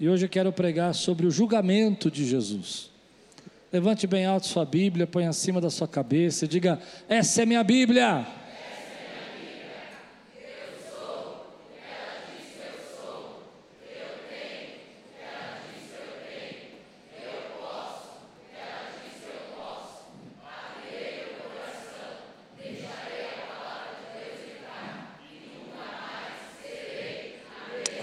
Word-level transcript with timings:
E 0.00 0.08
hoje 0.08 0.26
eu 0.26 0.28
quero 0.28 0.52
pregar 0.52 0.94
sobre 0.94 1.26
o 1.26 1.30
julgamento 1.30 2.08
de 2.08 2.24
Jesus. 2.24 2.88
Levante 3.72 4.06
bem 4.06 4.24
alto 4.24 4.46
sua 4.46 4.64
Bíblia, 4.64 5.08
põe 5.08 5.26
acima 5.26 5.60
da 5.60 5.70
sua 5.70 5.88
cabeça 5.88 6.44
e 6.44 6.48
diga: 6.48 6.78
Essa 7.08 7.42
é 7.42 7.46
minha 7.46 7.64
Bíblia. 7.64 8.24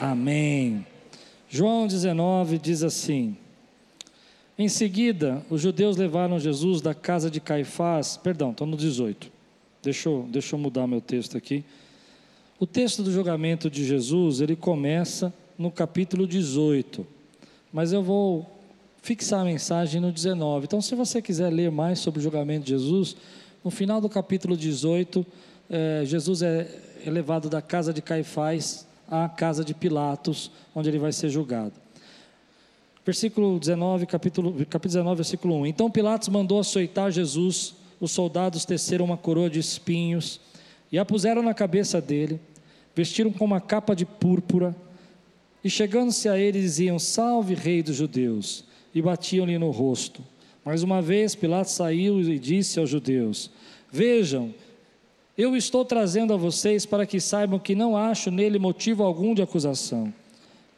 Amém. 0.02 0.86
João 1.56 1.88
19 1.88 2.55
diz 2.66 2.84
assim: 2.84 3.38
Em 4.58 4.68
seguida, 4.68 5.46
os 5.50 5.62
judeus 5.62 5.96
levaram 5.96 6.40
Jesus 6.40 6.82
da 6.82 6.94
casa 6.94 7.30
de 7.30 7.40
Caifás, 7.40 8.18
perdão, 8.18 8.52
estou 8.52 8.66
no 8.66 8.76
18. 8.76 9.32
Deixa 9.84 10.10
eu, 10.10 10.28
deixa 10.30 10.56
eu 10.56 10.60
mudar 10.60 10.88
meu 10.88 11.00
texto 11.00 11.38
aqui. 11.38 11.64
O 12.60 12.66
texto 12.66 13.04
do 13.04 13.12
julgamento 13.12 13.70
de 13.70 13.86
Jesus, 13.86 14.42
ele 14.42 14.56
começa 14.56 15.32
no 15.58 15.70
capítulo 15.70 16.26
18, 16.26 17.06
mas 17.72 17.94
eu 17.94 18.02
vou 18.02 18.50
fixar 19.02 19.42
a 19.42 19.46
mensagem 19.46 20.02
no 20.02 20.12
19. 20.12 20.66
Então, 20.66 20.82
se 20.82 20.96
você 20.96 21.22
quiser 21.22 21.52
ler 21.52 21.70
mais 21.70 22.00
sobre 22.00 22.20
o 22.20 22.24
julgamento 22.24 22.66
de 22.66 22.72
Jesus, 22.72 23.16
no 23.64 23.70
final 23.70 24.02
do 24.02 24.10
capítulo 24.10 24.58
18, 24.58 25.26
eh, 25.70 26.02
Jesus 26.06 26.42
é 26.42 26.68
levado 27.06 27.50
da 27.50 27.62
casa 27.62 27.94
de 27.94 28.02
Caifás 28.02 28.88
à 29.08 29.30
casa 29.30 29.64
de 29.64 29.74
Pilatos, 29.74 30.50
onde 30.74 30.90
ele 30.90 30.98
vai 30.98 31.12
ser 31.12 31.30
julgado. 31.30 31.85
Versículo 33.06 33.60
19, 33.60 34.08
capítulo, 34.08 34.52
capítulo 34.66 35.04
19, 35.04 35.16
versículo 35.18 35.56
1. 35.62 35.68
Então 35.68 35.92
Pilatos 35.92 36.28
mandou 36.28 36.60
açoitar 36.60 37.12
Jesus, 37.12 37.76
os 38.02 38.12
soldados 38.12 38.66
teceram 38.66 39.06
uma 39.06 39.16
coroa 39.16 39.48
de 39.48 39.60
espinhos 39.60 40.42
e 40.92 40.98
a 40.98 41.06
puseram 41.06 41.44
na 41.44 41.54
cabeça 41.54 42.02
dele, 42.02 42.40
vestiram 42.96 43.32
com 43.32 43.46
uma 43.46 43.62
capa 43.62 43.96
de 43.96 44.06
púrpura, 44.06 44.76
e 45.64 45.70
chegando-se 45.70 46.28
a 46.30 46.38
ele 46.38 46.60
diziam: 46.60 46.98
Salve, 46.98 47.54
Rei 47.54 47.84
dos 47.84 47.96
Judeus, 47.96 48.64
e 48.94 49.02
batiam-lhe 49.02 49.58
no 49.58 49.70
rosto. 49.70 50.24
Mais 50.64 50.82
uma 50.82 51.02
vez 51.02 51.36
Pilatos 51.36 51.74
saiu 51.74 52.20
e 52.22 52.40
disse 52.40 52.80
aos 52.80 52.90
judeus: 52.90 53.52
Vejam, 53.92 54.52
eu 55.38 55.56
estou 55.56 55.86
trazendo 55.86 56.34
a 56.34 56.38
vocês 56.38 56.86
para 56.86 57.06
que 57.06 57.20
saibam 57.20 57.60
que 57.60 57.76
não 57.76 57.96
acho 57.96 58.32
nele 58.32 58.58
motivo 58.58 59.04
algum 59.04 59.36
de 59.36 59.44
acusação. 59.44 60.12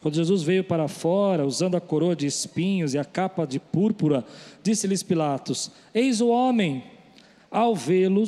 Quando 0.02 0.16
Jesus 0.16 0.44
veio 0.44 0.64
para 0.64 0.88
fora, 0.88 1.46
usando 1.46 1.76
a 1.76 1.82
coroa 1.82 2.16
de 2.16 2.28
espinhos 2.28 2.94
e 2.94 2.98
a 2.98 3.06
capa 3.06 3.46
de 3.46 3.60
púrpura, 3.60 4.24
disse-lhes 4.62 5.04
Pilatos: 5.04 5.72
Eis 5.94 6.22
o 6.22 6.28
homem. 6.28 6.84
Ao 7.50 7.76
vê-lo, 7.76 8.28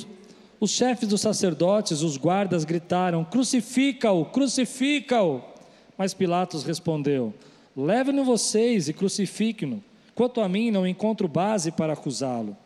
os 0.60 0.72
chefes 0.72 1.08
dos 1.08 1.22
sacerdotes, 1.22 2.02
os 2.02 2.18
guardas 2.18 2.66
gritaram: 2.66 3.24
Crucifica-o, 3.24 4.26
crucifica-o. 4.26 5.42
Mas 5.98 6.14
Pilatos 6.14 6.64
respondeu: 6.64 7.34
Levem-no 7.76 8.24
vocês 8.24 8.90
e 8.90 8.94
crucifiquem-no. 8.94 9.84
Quanto 10.16 10.42
a 10.42 10.50
mim, 10.50 10.72
não 10.72 10.88
encontro 10.88 11.28
base 11.28 11.72
para 11.72 11.94
acusá-lo. 11.94 12.58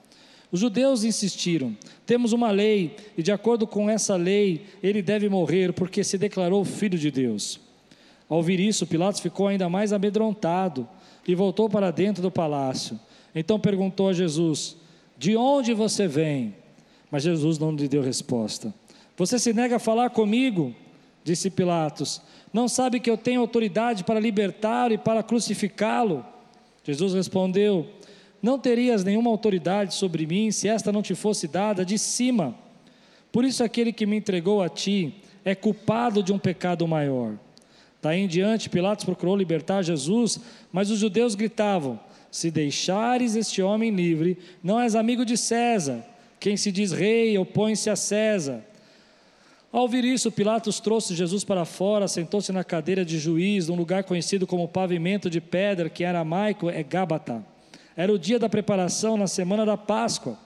Os 0.52 0.60
judeus 0.60 1.04
insistiram: 1.04 1.76
temos 2.06 2.32
uma 2.32 2.52
lei, 2.52 2.96
e 3.18 3.24
de 3.24 3.32
acordo 3.32 3.68
com 3.68 3.90
essa 3.90 4.16
lei, 4.16 4.66
ele 4.82 5.02
deve 5.02 5.28
morrer, 5.28 5.74
porque 5.74 6.04
se 6.04 6.18
declarou 6.18 6.64
filho 6.64 6.98
de 6.98 7.12
Deus. 7.12 7.60
Ao 8.30 8.38
ouvir 8.38 8.60
isso, 8.60 8.88
Pilatos 8.88 9.20
ficou 9.20 9.48
ainda 9.48 9.70
mais 9.70 9.94
amedrontado 9.94 10.88
e 11.28 11.36
voltou 11.36 11.70
para 11.70 11.92
dentro 11.92 12.22
do 12.22 12.32
palácio. 12.32 13.00
Então 13.34 13.60
perguntou 13.60 14.10
a 14.10 14.14
Jesus: 14.14 14.78
De 15.18 15.36
onde 15.36 15.74
você 15.74 16.08
vem? 16.08 16.56
Mas 17.12 17.24
Jesus 17.24 17.60
não 17.60 17.72
lhe 17.72 17.88
deu 17.88 18.02
resposta. 18.02 18.74
Você 19.16 19.38
se 19.38 19.54
nega 19.54 19.76
a 19.76 19.80
falar 19.80 20.10
comigo? 20.10 20.74
Disse 21.24 21.50
Pilatos. 21.50 22.22
Não 22.52 22.68
sabe 22.68 23.00
que 23.00 23.10
eu 23.10 23.18
tenho 23.18 23.42
autoridade 23.42 24.04
para 24.04 24.20
libertar 24.20 24.92
e 24.92 24.98
para 24.98 25.24
crucificá-lo? 25.24 26.26
Jesus 26.84 27.14
respondeu: 27.14 27.88
não 28.44 28.60
terias 28.60 29.06
nenhuma 29.06 29.30
autoridade 29.30 29.96
sobre 29.96 30.28
mim 30.28 30.52
se 30.52 30.68
esta 30.68 30.92
não 30.92 31.02
te 31.02 31.16
fosse 31.16 31.48
dada 31.48 31.86
de 31.86 31.98
cima. 31.98 32.54
Por 33.32 33.46
isso, 33.46 33.64
aquele 33.64 33.94
que 33.94 34.06
me 34.06 34.18
entregou 34.18 34.62
a 34.62 34.68
ti 34.68 35.16
é 35.46 35.56
culpado 35.56 36.22
de 36.22 36.34
um 36.34 36.38
pecado 36.38 36.86
maior. 36.86 37.36
Daí 38.04 38.20
em 38.20 38.28
diante, 38.28 38.70
Pilatos 38.70 39.06
procurou 39.06 39.34
libertar 39.34 39.82
Jesus, 39.82 40.38
mas 40.74 40.92
os 40.92 41.00
judeus 41.00 41.36
gritavam: 41.36 41.98
Se 42.30 42.52
deixares 42.52 43.38
este 43.38 43.62
homem 43.62 43.92
livre, 43.92 44.38
não 44.62 44.78
és 44.78 44.94
amigo 44.94 45.26
de 45.26 45.38
César. 45.38 46.04
Quem 46.38 46.58
se 46.58 46.70
diz 46.70 46.92
rei 46.92 47.38
opõe-se 47.38 47.90
a 47.90 47.96
César. 47.96 48.62
Ao 49.72 49.84
ouvir 49.84 50.04
isso, 50.04 50.30
Pilatos 50.30 50.82
trouxe 50.82 51.16
Jesus 51.16 51.46
para 51.46 51.64
fora, 51.64 52.10
sentou-se 52.10 52.52
na 52.52 52.62
cadeira 52.62 53.06
de 53.06 53.18
juiz, 53.18 53.70
num 53.70 53.76
lugar 53.76 54.04
conhecido 54.04 54.46
como 54.46 54.68
pavimento 54.68 55.30
de 55.30 55.40
pedra, 55.40 55.90
que 55.90 56.04
em 56.04 56.08
aramaico 56.08 56.70
é 56.70 56.84
Gábata. 56.84 57.42
Era 57.96 58.12
o 58.12 58.20
dia 58.20 58.38
da 58.38 58.50
preparação 58.50 59.16
na 59.16 59.28
semana 59.28 59.66
da 59.66 59.78
Páscoa, 59.78 60.38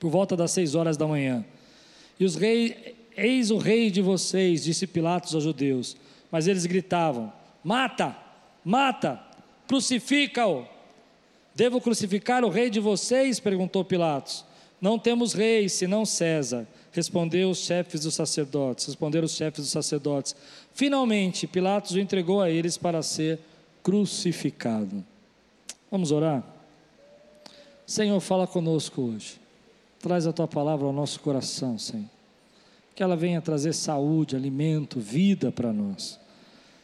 por 0.00 0.10
volta 0.10 0.36
das 0.36 0.50
seis 0.50 0.74
horas 0.74 0.96
da 0.96 1.06
manhã. 1.06 1.44
E 2.18 2.24
os 2.24 2.34
reis, 2.34 2.74
eis 3.16 3.52
o 3.52 3.58
rei 3.58 3.92
de 3.92 4.02
vocês, 4.02 4.64
disse 4.64 4.88
Pilatos 4.88 5.36
aos 5.36 5.44
judeus. 5.44 5.96
Mas 6.30 6.46
eles 6.46 6.66
gritavam: 6.66 7.32
Mata, 7.62 8.16
mata, 8.64 9.20
crucifica-o. 9.66 10.64
Devo 11.54 11.80
crucificar 11.80 12.44
o 12.44 12.48
rei 12.48 12.70
de 12.70 12.80
vocês? 12.80 13.40
perguntou 13.40 13.84
Pilatos. 13.84 14.44
Não 14.80 14.98
temos 14.98 15.32
rei, 15.32 15.68
senão 15.68 16.06
César. 16.06 16.66
Respondeu 16.92 17.50
os 17.50 17.58
chefes 17.58 18.02
dos 18.02 18.14
sacerdotes. 18.14 18.86
Responderam 18.86 19.26
os 19.26 19.32
chefes 19.32 19.64
dos 19.64 19.72
sacerdotes. 19.72 20.36
Finalmente, 20.72 21.46
Pilatos 21.46 21.92
o 21.92 21.98
entregou 21.98 22.40
a 22.40 22.48
eles 22.48 22.78
para 22.78 23.02
ser 23.02 23.40
crucificado. 23.82 25.04
Vamos 25.90 26.12
orar? 26.12 26.44
Senhor, 27.86 28.20
fala 28.20 28.46
conosco 28.46 29.02
hoje. 29.02 29.40
Traz 29.98 30.26
a 30.26 30.32
tua 30.32 30.46
palavra 30.46 30.86
ao 30.86 30.92
nosso 30.92 31.18
coração, 31.20 31.78
Senhor. 31.78 32.17
Que 32.98 33.02
ela 33.04 33.14
venha 33.14 33.40
trazer 33.40 33.74
saúde, 33.74 34.34
alimento, 34.34 34.98
vida 34.98 35.52
para 35.52 35.72
nós. 35.72 36.18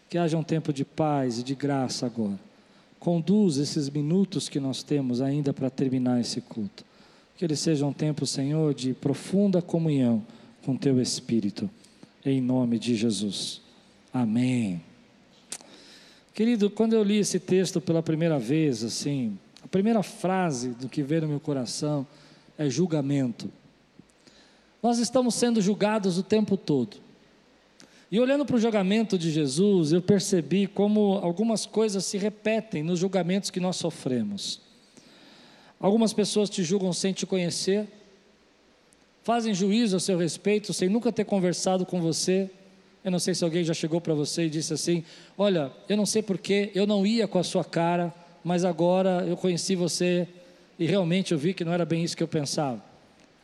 Que 0.09 0.17
haja 0.17 0.39
um 0.39 0.45
tempo 0.45 0.73
de 0.73 0.85
paz 0.85 1.41
e 1.41 1.43
de 1.43 1.57
graça 1.57 2.07
agora. 2.07 2.39
Conduz 3.01 3.57
esses 3.57 3.91
minutos 3.91 4.49
que 4.49 4.61
nós 4.61 4.85
temos 4.85 5.21
ainda 5.21 5.53
para 5.53 5.69
terminar 5.69 6.21
esse 6.21 6.41
culto. 6.41 6.85
Que 7.37 7.45
ele 7.45 7.57
seja 7.57 7.85
um 7.85 7.93
tempo, 7.93 8.25
Senhor, 8.27 8.73
de 8.75 8.95
profunda 8.95 9.61
comunhão 9.61 10.25
com 10.65 10.77
teu 10.77 11.01
Espírito. 11.01 11.69
Em 12.25 12.41
nome 12.41 12.79
de 12.79 12.95
Jesus. 12.95 13.61
Amém. 14.13 14.81
Querido, 16.33 16.71
quando 16.71 16.93
eu 16.93 17.03
li 17.03 17.19
esse 17.19 17.41
texto 17.41 17.81
pela 17.81 18.05
primeira 18.05 18.39
vez, 18.39 18.85
assim, 18.85 19.37
a 19.65 19.67
primeira 19.67 20.01
frase 20.01 20.69
do 20.69 20.89
que 20.89 21.03
veio 21.03 21.23
no 21.23 21.29
meu 21.31 21.41
coração 21.41 22.07
é 22.57 22.71
julgamento. 22.71 23.51
Nós 24.85 24.99
estamos 24.99 25.35
sendo 25.35 25.63
julgados 25.63 26.19
o 26.19 26.23
tempo 26.23 26.59
todo. 26.59 26.99
E 28.13 28.21
olhando 28.21 28.45
para 28.45 28.57
o 28.57 28.61
julgamento 28.61 29.17
de 29.17 29.31
Jesus, 29.31 29.95
eu 29.95 30.03
percebi 30.03 30.67
como 30.67 31.15
algumas 31.23 31.65
coisas 31.65 32.05
se 32.05 32.19
repetem 32.19 32.83
nos 32.83 32.99
julgamentos 32.99 33.49
que 33.49 33.59
nós 33.59 33.77
sofremos. 33.77 34.61
Algumas 35.81 36.13
pessoas 36.13 36.51
te 36.51 36.63
julgam 36.63 36.93
sem 36.93 37.15
te 37.15 37.25
conhecer, 37.25 37.89
fazem 39.23 39.55
juízo 39.55 39.97
a 39.97 40.01
seu 40.01 40.19
respeito 40.19 40.75
sem 40.75 40.91
nunca 40.91 41.11
ter 41.11 41.25
conversado 41.25 41.87
com 41.87 41.99
você, 42.03 42.51
eu 43.03 43.11
não 43.11 43.19
sei 43.19 43.35
se 43.35 43.43
alguém 43.43 43.65
já 43.65 43.73
chegou 43.73 44.03
para 44.03 44.13
você 44.13 44.45
e 44.45 44.51
disse 44.51 44.75
assim: 44.75 45.03
Olha, 45.39 45.73
eu 45.89 45.97
não 45.97 46.05
sei 46.05 46.21
porquê, 46.21 46.71
eu 46.75 46.87
não 46.87 47.07
ia 47.07 47.27
com 47.27 47.39
a 47.39 47.43
sua 47.43 47.65
cara, 47.65 48.15
mas 48.45 48.67
agora 48.67 49.25
eu 49.27 49.35
conheci 49.39 49.75
você 49.75 50.29
e 50.79 50.85
realmente 50.85 51.33
eu 51.33 51.39
vi 51.39 51.55
que 51.55 51.65
não 51.65 51.73
era 51.73 51.87
bem 51.87 52.05
isso 52.05 52.15
que 52.15 52.23
eu 52.23 52.29
pensava. 52.29 52.85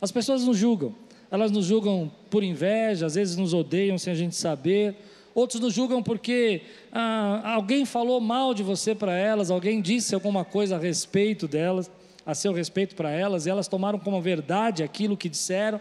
As 0.02 0.12
pessoas 0.12 0.44
nos 0.44 0.58
julgam, 0.58 0.94
elas 1.30 1.50
nos 1.50 1.66
julgam 1.66 2.10
por 2.28 2.42
inveja, 2.42 3.06
às 3.06 3.14
vezes 3.14 3.36
nos 3.36 3.54
odeiam 3.54 3.96
sem 3.96 4.12
a 4.12 4.16
gente 4.16 4.34
saber. 4.34 4.96
Outros 5.34 5.60
nos 5.60 5.72
julgam 5.72 6.02
porque 6.02 6.62
ah, 6.92 7.54
alguém 7.54 7.84
falou 7.84 8.20
mal 8.20 8.52
de 8.52 8.62
você 8.62 8.94
para 8.94 9.16
elas, 9.16 9.50
alguém 9.50 9.80
disse 9.80 10.14
alguma 10.14 10.44
coisa 10.44 10.76
a 10.76 10.78
respeito 10.78 11.46
delas, 11.46 11.90
a 12.26 12.34
seu 12.34 12.52
respeito 12.52 12.96
para 12.96 13.10
elas, 13.10 13.46
e 13.46 13.50
elas 13.50 13.68
tomaram 13.68 13.98
como 13.98 14.20
verdade 14.20 14.82
aquilo 14.82 15.16
que 15.16 15.28
disseram. 15.28 15.80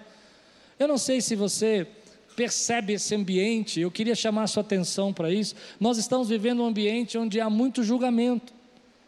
Eu 0.77 0.87
não 0.87 0.97
sei 0.97 1.19
se 1.19 1.35
você 1.35 1.87
percebe 2.35 2.93
esse 2.93 3.13
ambiente. 3.13 3.81
Eu 3.81 3.91
queria 3.91 4.15
chamar 4.15 4.43
a 4.43 4.47
sua 4.47 4.61
atenção 4.61 5.11
para 5.11 5.29
isso. 5.29 5.55
Nós 5.77 5.97
estamos 5.97 6.29
vivendo 6.29 6.61
um 6.61 6.65
ambiente 6.65 7.17
onde 7.17 7.41
há 7.41 7.49
muito 7.49 7.83
julgamento, 7.83 8.53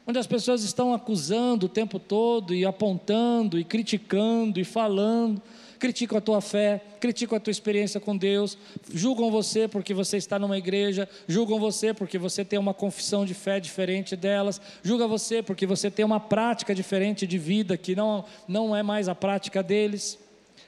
onde 0.05 0.19
as 0.19 0.27
pessoas 0.27 0.63
estão 0.63 0.93
acusando 0.93 1.67
o 1.67 1.69
tempo 1.69 1.97
todo 1.97 2.53
e 2.53 2.65
apontando 2.65 3.57
e 3.57 3.63
criticando 3.63 4.59
e 4.59 4.65
falando. 4.65 5.41
Criticam 5.81 6.19
a 6.19 6.21
tua 6.21 6.41
fé, 6.41 6.79
criticam 6.99 7.35
a 7.35 7.39
tua 7.39 7.49
experiência 7.49 7.99
com 7.99 8.15
Deus, 8.15 8.55
julgam 8.93 9.31
você 9.31 9.67
porque 9.67 9.95
você 9.95 10.15
está 10.15 10.37
numa 10.37 10.55
igreja, 10.55 11.09
julgam 11.27 11.59
você 11.59 11.91
porque 11.91 12.19
você 12.19 12.45
tem 12.45 12.59
uma 12.59 12.71
confissão 12.71 13.25
de 13.25 13.33
fé 13.33 13.59
diferente 13.59 14.15
delas, 14.15 14.61
julgam 14.83 15.09
você 15.09 15.41
porque 15.41 15.65
você 15.65 15.89
tem 15.89 16.05
uma 16.05 16.19
prática 16.19 16.75
diferente 16.75 17.25
de 17.25 17.39
vida 17.39 17.75
que 17.77 17.95
não, 17.95 18.23
não 18.47 18.75
é 18.75 18.83
mais 18.83 19.09
a 19.09 19.15
prática 19.15 19.63
deles. 19.63 20.19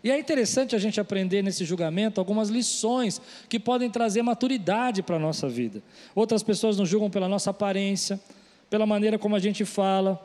E 0.04 0.10
é 0.10 0.18
interessante 0.18 0.75
a 0.75 0.80
gente 0.80 1.00
aprender 1.00 1.44
nesse 1.44 1.63
julgamento 1.63 2.19
algumas 2.19 2.50
lições 2.50 3.21
que 3.48 3.59
podem 3.59 3.92
trazer 3.92 4.24
maturidade 4.24 5.04
para 5.04 5.18
a 5.18 5.19
nossa 5.19 5.48
vida. 5.48 5.83
Outras 6.16 6.42
pessoas 6.42 6.75
nos 6.75 6.89
julgam 6.89 7.12
pela 7.12 7.30
nossa 7.30 7.51
aparência, 7.51 8.19
pela 8.68 8.88
maneira 8.88 9.19
como 9.19 9.36
a 9.36 9.39
gente 9.39 9.63
fala, 9.63 10.19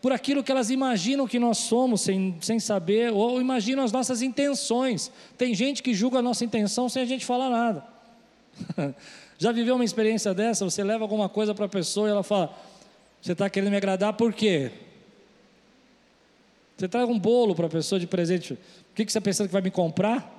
por 0.00 0.12
aquilo 0.12 0.42
que 0.42 0.50
elas 0.50 0.70
imaginam 0.70 1.26
que 1.26 1.38
nós 1.38 1.58
somos 1.58 2.00
sem, 2.00 2.36
sem 2.40 2.58
saber, 2.58 3.12
ou 3.12 3.40
imaginam 3.40 3.84
as 3.84 3.92
nossas 3.92 4.22
intenções. 4.22 5.10
Tem 5.36 5.54
gente 5.54 5.82
que 5.82 5.92
julga 5.92 6.18
a 6.18 6.22
nossa 6.22 6.44
intenção 6.44 6.88
sem 6.88 7.02
a 7.02 7.06
gente 7.06 7.24
falar 7.24 7.50
nada. 7.50 7.84
Já 9.38 9.52
viveu 9.52 9.74
uma 9.74 9.84
experiência 9.84 10.34
dessa? 10.34 10.64
Você 10.64 10.84
leva 10.84 11.04
alguma 11.04 11.28
coisa 11.28 11.54
para 11.54 11.66
a 11.66 11.68
pessoa 11.68 12.08
e 12.08 12.10
ela 12.10 12.22
fala: 12.22 12.54
Você 13.20 13.32
está 13.32 13.48
querendo 13.48 13.70
me 13.70 13.76
agradar 13.76 14.12
por 14.14 14.32
quê? 14.32 14.70
Você 16.76 16.88
traz 16.88 17.08
um 17.08 17.18
bolo 17.18 17.54
para 17.54 17.66
a 17.66 17.70
pessoa 17.70 18.00
de 18.00 18.06
presente, 18.06 18.54
o 18.54 18.58
que, 18.94 19.04
que 19.04 19.12
você 19.12 19.20
pensando 19.20 19.48
que 19.48 19.52
vai 19.52 19.60
me 19.60 19.70
comprar? 19.70 20.38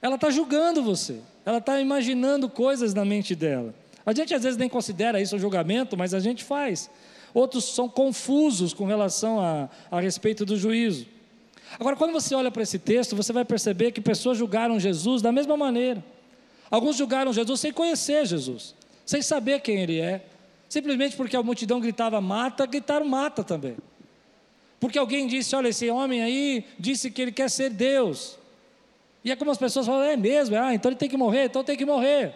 Ela 0.00 0.14
está 0.14 0.30
julgando 0.30 0.82
você, 0.82 1.20
ela 1.44 1.58
está 1.58 1.78
imaginando 1.80 2.48
coisas 2.48 2.94
na 2.94 3.04
mente 3.04 3.34
dela. 3.34 3.74
A 4.04 4.12
gente 4.12 4.34
às 4.34 4.42
vezes 4.42 4.58
nem 4.58 4.68
considera 4.68 5.20
isso 5.20 5.36
um 5.36 5.38
julgamento, 5.38 5.96
mas 5.96 6.14
a 6.14 6.20
gente 6.20 6.42
faz 6.42 6.90
outros 7.34 7.64
são 7.64 7.88
confusos 7.88 8.72
com 8.74 8.84
relação 8.84 9.40
a, 9.40 9.68
a 9.90 10.00
respeito 10.00 10.44
do 10.44 10.56
juízo. 10.56 11.06
Agora, 11.78 11.96
quando 11.96 12.12
você 12.12 12.34
olha 12.34 12.50
para 12.50 12.62
esse 12.62 12.78
texto, 12.78 13.16
você 13.16 13.32
vai 13.32 13.44
perceber 13.44 13.92
que 13.92 14.00
pessoas 14.00 14.36
julgaram 14.36 14.78
Jesus 14.78 15.22
da 15.22 15.32
mesma 15.32 15.56
maneira. 15.56 16.04
Alguns 16.70 16.96
julgaram 16.96 17.32
Jesus 17.32 17.60
sem 17.60 17.72
conhecer 17.72 18.26
Jesus, 18.26 18.74
sem 19.04 19.22
saber 19.22 19.60
quem 19.60 19.80
ele 19.80 19.98
é. 19.98 20.24
Simplesmente 20.68 21.16
porque 21.16 21.36
a 21.36 21.42
multidão 21.42 21.80
gritava 21.80 22.20
mata, 22.20 22.64
gritaram 22.64 23.06
mata 23.06 23.44
também. 23.44 23.76
Porque 24.80 24.98
alguém 24.98 25.26
disse: 25.26 25.54
Olha, 25.54 25.68
esse 25.68 25.88
homem 25.90 26.22
aí 26.22 26.64
disse 26.78 27.10
que 27.10 27.20
ele 27.20 27.32
quer 27.32 27.50
ser 27.50 27.70
Deus. 27.70 28.38
E 29.24 29.30
é 29.30 29.36
como 29.36 29.50
as 29.50 29.58
pessoas 29.58 29.86
falam: 29.86 30.02
É 30.02 30.16
mesmo, 30.16 30.56
ah, 30.56 30.74
então 30.74 30.90
ele 30.90 30.98
tem 30.98 31.08
que 31.08 31.16
morrer, 31.16 31.44
então 31.44 31.62
tem 31.62 31.76
que 31.76 31.84
morrer. 31.84 32.34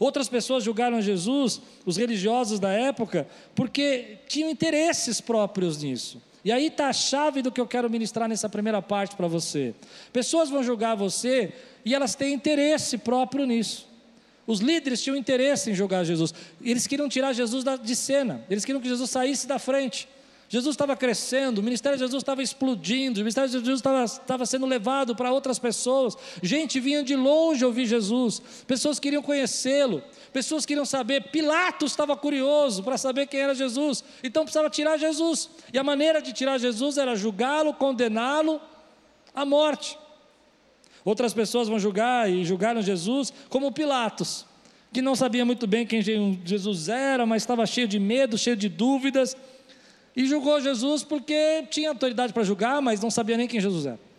Outras 0.00 0.30
pessoas 0.30 0.64
julgaram 0.64 1.02
Jesus, 1.02 1.60
os 1.84 1.98
religiosos 1.98 2.58
da 2.58 2.72
época, 2.72 3.28
porque 3.54 4.16
tinham 4.26 4.48
interesses 4.48 5.20
próprios 5.20 5.82
nisso. 5.82 6.22
E 6.42 6.50
aí 6.50 6.68
está 6.68 6.88
a 6.88 6.92
chave 6.94 7.42
do 7.42 7.52
que 7.52 7.60
eu 7.60 7.66
quero 7.66 7.90
ministrar 7.90 8.26
nessa 8.26 8.48
primeira 8.48 8.80
parte 8.80 9.14
para 9.14 9.28
você. 9.28 9.74
Pessoas 10.10 10.48
vão 10.48 10.62
julgar 10.62 10.96
você 10.96 11.52
e 11.84 11.94
elas 11.94 12.14
têm 12.14 12.32
interesse 12.32 12.96
próprio 12.96 13.44
nisso. 13.44 13.86
Os 14.46 14.60
líderes 14.60 15.02
tinham 15.02 15.16
interesse 15.16 15.70
em 15.70 15.74
julgar 15.74 16.02
Jesus. 16.02 16.32
Eles 16.62 16.86
queriam 16.86 17.06
tirar 17.06 17.34
Jesus 17.34 17.62
de 17.82 17.94
cena. 17.94 18.42
Eles 18.48 18.64
queriam 18.64 18.80
que 18.80 18.88
Jesus 18.88 19.10
saísse 19.10 19.46
da 19.46 19.58
frente. 19.58 20.08
Jesus 20.52 20.74
estava 20.74 20.96
crescendo, 20.96 21.58
o 21.58 21.62
ministério 21.62 21.96
de 21.96 22.02
Jesus 22.02 22.22
estava 22.24 22.42
explodindo, 22.42 23.20
o 23.20 23.22
ministério 23.22 23.48
de 23.48 23.56
Jesus 23.56 23.78
estava, 23.78 24.02
estava 24.02 24.44
sendo 24.44 24.66
levado 24.66 25.14
para 25.14 25.30
outras 25.32 25.60
pessoas. 25.60 26.16
Gente 26.42 26.80
vinha 26.80 27.04
de 27.04 27.14
longe 27.14 27.64
ouvir 27.64 27.86
Jesus, 27.86 28.42
pessoas 28.66 28.98
queriam 28.98 29.22
conhecê-lo, 29.22 30.02
pessoas 30.32 30.66
queriam 30.66 30.84
saber. 30.84 31.30
Pilatos 31.30 31.92
estava 31.92 32.16
curioso 32.16 32.82
para 32.82 32.98
saber 32.98 33.28
quem 33.28 33.38
era 33.38 33.54
Jesus, 33.54 34.02
então 34.24 34.42
precisava 34.42 34.68
tirar 34.68 34.98
Jesus. 34.98 35.48
E 35.72 35.78
a 35.78 35.84
maneira 35.84 36.20
de 36.20 36.32
tirar 36.32 36.58
Jesus 36.58 36.98
era 36.98 37.14
julgá-lo, 37.14 37.72
condená-lo 37.72 38.60
à 39.32 39.44
morte. 39.44 39.96
Outras 41.04 41.32
pessoas 41.32 41.68
vão 41.68 41.78
julgar 41.78 42.28
e 42.28 42.44
julgaram 42.44 42.82
Jesus 42.82 43.32
como 43.48 43.70
Pilatos, 43.70 44.44
que 44.92 45.00
não 45.00 45.14
sabia 45.14 45.44
muito 45.44 45.68
bem 45.68 45.86
quem 45.86 46.02
Jesus 46.02 46.88
era, 46.88 47.24
mas 47.24 47.44
estava 47.44 47.64
cheio 47.66 47.86
de 47.86 48.00
medo, 48.00 48.36
cheio 48.36 48.56
de 48.56 48.68
dúvidas 48.68 49.36
e 50.16 50.26
julgou 50.26 50.60
Jesus 50.60 51.02
porque 51.02 51.64
tinha 51.70 51.90
autoridade 51.90 52.32
para 52.32 52.42
julgar, 52.42 52.80
mas 52.82 53.00
não 53.00 53.10
sabia 53.10 53.36
nem 53.36 53.48
quem 53.48 53.60
Jesus 53.60 53.86
era. 53.86 54.10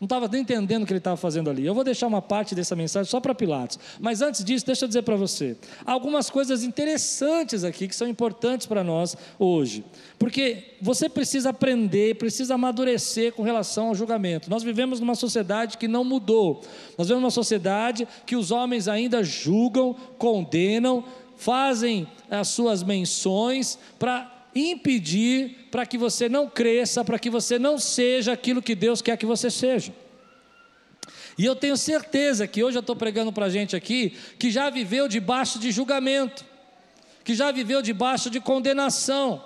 Não 0.00 0.06
estava 0.06 0.28
nem 0.28 0.42
entendendo 0.42 0.84
o 0.84 0.86
que 0.86 0.92
ele 0.92 0.98
estava 0.98 1.16
fazendo 1.16 1.50
ali. 1.50 1.66
Eu 1.66 1.74
vou 1.74 1.82
deixar 1.82 2.06
uma 2.06 2.22
parte 2.22 2.54
dessa 2.54 2.76
mensagem 2.76 3.10
só 3.10 3.18
para 3.18 3.34
Pilatos. 3.34 3.80
Mas 3.98 4.22
antes 4.22 4.44
disso, 4.44 4.64
deixa 4.64 4.84
eu 4.84 4.88
dizer 4.88 5.02
para 5.02 5.16
você. 5.16 5.56
Algumas 5.84 6.30
coisas 6.30 6.62
interessantes 6.62 7.64
aqui 7.64 7.88
que 7.88 7.96
são 7.96 8.06
importantes 8.06 8.64
para 8.64 8.84
nós 8.84 9.16
hoje. 9.40 9.84
Porque 10.16 10.76
você 10.80 11.08
precisa 11.08 11.50
aprender, 11.50 12.14
precisa 12.14 12.54
amadurecer 12.54 13.32
com 13.32 13.42
relação 13.42 13.88
ao 13.88 13.94
julgamento. 13.94 14.48
Nós 14.48 14.62
vivemos 14.62 15.00
numa 15.00 15.16
sociedade 15.16 15.76
que 15.76 15.88
não 15.88 16.04
mudou. 16.04 16.62
Nós 16.96 17.08
vivemos 17.08 17.22
numa 17.22 17.32
sociedade 17.32 18.06
que 18.24 18.36
os 18.36 18.52
homens 18.52 18.86
ainda 18.86 19.24
julgam, 19.24 19.96
condenam, 20.16 21.02
fazem 21.36 22.06
as 22.30 22.46
suas 22.46 22.84
menções 22.84 23.76
para 23.98 24.37
impedir 24.54 25.68
para 25.70 25.86
que 25.86 25.98
você 25.98 26.28
não 26.28 26.48
cresça, 26.48 27.04
para 27.04 27.18
que 27.18 27.30
você 27.30 27.58
não 27.58 27.78
seja 27.78 28.32
aquilo 28.32 28.62
que 28.62 28.74
Deus 28.74 29.02
quer 29.02 29.16
que 29.16 29.26
você 29.26 29.50
seja. 29.50 29.92
E 31.38 31.44
eu 31.44 31.54
tenho 31.54 31.76
certeza 31.76 32.46
que 32.46 32.64
hoje 32.64 32.76
eu 32.76 32.80
estou 32.80 32.96
pregando 32.96 33.32
para 33.32 33.46
a 33.46 33.50
gente 33.50 33.76
aqui 33.76 34.16
que 34.38 34.50
já 34.50 34.68
viveu 34.70 35.06
debaixo 35.06 35.58
de 35.58 35.70
julgamento, 35.70 36.44
que 37.22 37.34
já 37.34 37.52
viveu 37.52 37.80
debaixo 37.80 38.28
de 38.28 38.40
condenação, 38.40 39.44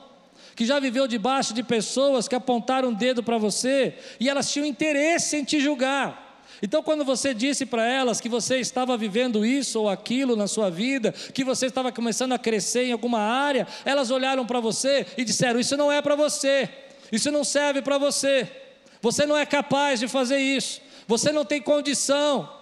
que 0.56 0.64
já 0.64 0.80
viveu 0.80 1.06
debaixo 1.06 1.52
de 1.52 1.62
pessoas 1.62 2.26
que 2.26 2.34
apontaram 2.34 2.90
o 2.90 2.94
dedo 2.94 3.22
para 3.22 3.36
você 3.36 3.94
e 4.18 4.28
elas 4.28 4.50
tinham 4.50 4.66
interesse 4.66 5.36
em 5.36 5.44
te 5.44 5.60
julgar. 5.60 6.31
Então, 6.60 6.82
quando 6.82 7.04
você 7.04 7.32
disse 7.32 7.64
para 7.64 7.86
elas 7.86 8.20
que 8.20 8.28
você 8.28 8.58
estava 8.58 8.96
vivendo 8.96 9.46
isso 9.46 9.80
ou 9.80 9.88
aquilo 9.88 10.36
na 10.36 10.46
sua 10.46 10.70
vida, 10.70 11.12
que 11.12 11.44
você 11.44 11.66
estava 11.66 11.90
começando 11.90 12.32
a 12.32 12.38
crescer 12.38 12.84
em 12.84 12.92
alguma 12.92 13.20
área, 13.20 13.66
elas 13.84 14.10
olharam 14.10 14.44
para 14.44 14.60
você 14.60 15.06
e 15.16 15.24
disseram: 15.24 15.58
Isso 15.58 15.76
não 15.76 15.90
é 15.90 16.02
para 16.02 16.14
você, 16.14 16.68
isso 17.10 17.30
não 17.30 17.44
serve 17.44 17.80
para 17.80 17.98
você, 17.98 18.50
você 19.00 19.24
não 19.24 19.36
é 19.36 19.46
capaz 19.46 20.00
de 20.00 20.08
fazer 20.08 20.38
isso, 20.38 20.80
você 21.06 21.32
não 21.32 21.44
tem 21.44 21.60
condição. 21.60 22.60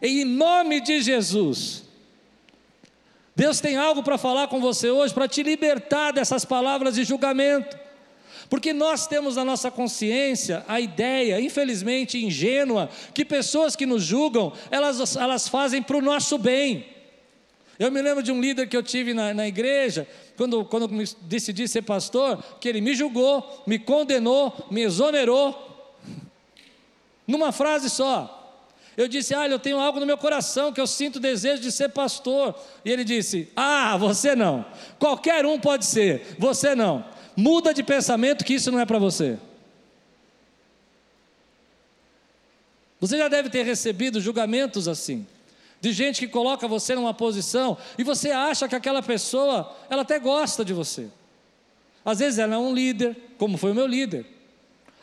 Em 0.00 0.24
nome 0.24 0.80
de 0.80 1.00
Jesus, 1.00 1.84
Deus 3.34 3.60
tem 3.60 3.76
algo 3.76 4.02
para 4.02 4.16
falar 4.16 4.48
com 4.48 4.60
você 4.60 4.90
hoje, 4.90 5.12
para 5.12 5.28
te 5.28 5.42
libertar 5.42 6.12
dessas 6.12 6.44
palavras 6.44 6.94
de 6.94 7.04
julgamento. 7.04 7.85
Porque 8.48 8.72
nós 8.72 9.06
temos 9.06 9.36
na 9.36 9.44
nossa 9.44 9.70
consciência 9.70 10.64
a 10.68 10.80
ideia, 10.80 11.40
infelizmente 11.40 12.24
ingênua, 12.24 12.88
que 13.12 13.24
pessoas 13.24 13.74
que 13.74 13.86
nos 13.86 14.02
julgam, 14.02 14.52
elas, 14.70 15.16
elas 15.16 15.48
fazem 15.48 15.82
para 15.82 15.96
o 15.96 16.02
nosso 16.02 16.38
bem. 16.38 16.86
Eu 17.78 17.90
me 17.90 18.00
lembro 18.00 18.22
de 18.22 18.32
um 18.32 18.40
líder 18.40 18.68
que 18.68 18.76
eu 18.76 18.82
tive 18.82 19.12
na, 19.12 19.34
na 19.34 19.46
igreja, 19.46 20.08
quando, 20.36 20.64
quando 20.64 20.88
decidi 21.22 21.68
ser 21.68 21.82
pastor, 21.82 22.42
que 22.60 22.68
ele 22.68 22.80
me 22.80 22.94
julgou, 22.94 23.62
me 23.66 23.78
condenou, 23.78 24.66
me 24.70 24.82
exonerou, 24.82 25.94
numa 27.26 27.52
frase 27.52 27.90
só. 27.90 28.32
Eu 28.96 29.08
disse, 29.08 29.34
ah, 29.34 29.46
eu 29.46 29.58
tenho 29.58 29.78
algo 29.78 30.00
no 30.00 30.06
meu 30.06 30.16
coração 30.16 30.72
que 30.72 30.80
eu 30.80 30.86
sinto 30.86 31.20
desejo 31.20 31.60
de 31.60 31.70
ser 31.70 31.90
pastor. 31.90 32.54
E 32.82 32.90
ele 32.90 33.04
disse, 33.04 33.52
ah, 33.54 33.94
você 33.98 34.34
não. 34.34 34.64
Qualquer 34.98 35.44
um 35.44 35.60
pode 35.60 35.84
ser, 35.84 36.36
você 36.38 36.74
não. 36.74 37.04
Muda 37.36 37.74
de 37.74 37.82
pensamento 37.82 38.44
que 38.44 38.54
isso 38.54 38.72
não 38.72 38.80
é 38.80 38.86
para 38.86 38.98
você. 38.98 39.38
Você 42.98 43.18
já 43.18 43.28
deve 43.28 43.50
ter 43.50 43.62
recebido 43.62 44.20
julgamentos 44.20 44.88
assim, 44.88 45.26
de 45.80 45.92
gente 45.92 46.20
que 46.20 46.28
coloca 46.28 46.66
você 46.66 46.94
numa 46.94 47.12
posição 47.12 47.76
e 47.98 48.02
você 48.02 48.30
acha 48.30 48.66
que 48.66 48.74
aquela 48.74 49.02
pessoa, 49.02 49.76
ela 49.90 50.02
até 50.02 50.18
gosta 50.18 50.64
de 50.64 50.72
você. 50.72 51.08
Às 52.04 52.20
vezes 52.20 52.38
ela 52.38 52.54
é 52.54 52.58
um 52.58 52.72
líder, 52.72 53.16
como 53.36 53.58
foi 53.58 53.72
o 53.72 53.74
meu 53.74 53.86
líder. 53.86 54.24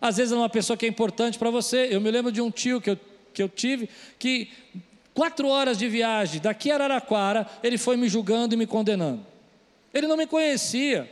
Às 0.01 0.17
vezes 0.17 0.31
ela 0.31 0.41
é 0.41 0.43
uma 0.43 0.49
pessoa 0.49 0.75
que 0.75 0.85
é 0.85 0.89
importante 0.89 1.37
para 1.37 1.51
você. 1.51 1.87
Eu 1.91 2.01
me 2.01 2.09
lembro 2.09 2.31
de 2.31 2.41
um 2.41 2.49
tio 2.49 2.81
que 2.81 2.89
eu, 2.89 2.99
que 3.33 3.43
eu 3.43 3.49
tive 3.49 3.89
que 4.17 4.49
quatro 5.13 5.47
horas 5.47 5.77
de 5.77 5.87
viagem 5.87 6.41
daqui 6.41 6.71
a 6.71 6.75
Araraquara, 6.75 7.47
ele 7.61 7.77
foi 7.77 7.95
me 7.95 8.09
julgando 8.09 8.55
e 8.55 8.57
me 8.57 8.65
condenando. 8.65 9.25
Ele 9.93 10.07
não 10.07 10.17
me 10.17 10.25
conhecia. 10.25 11.09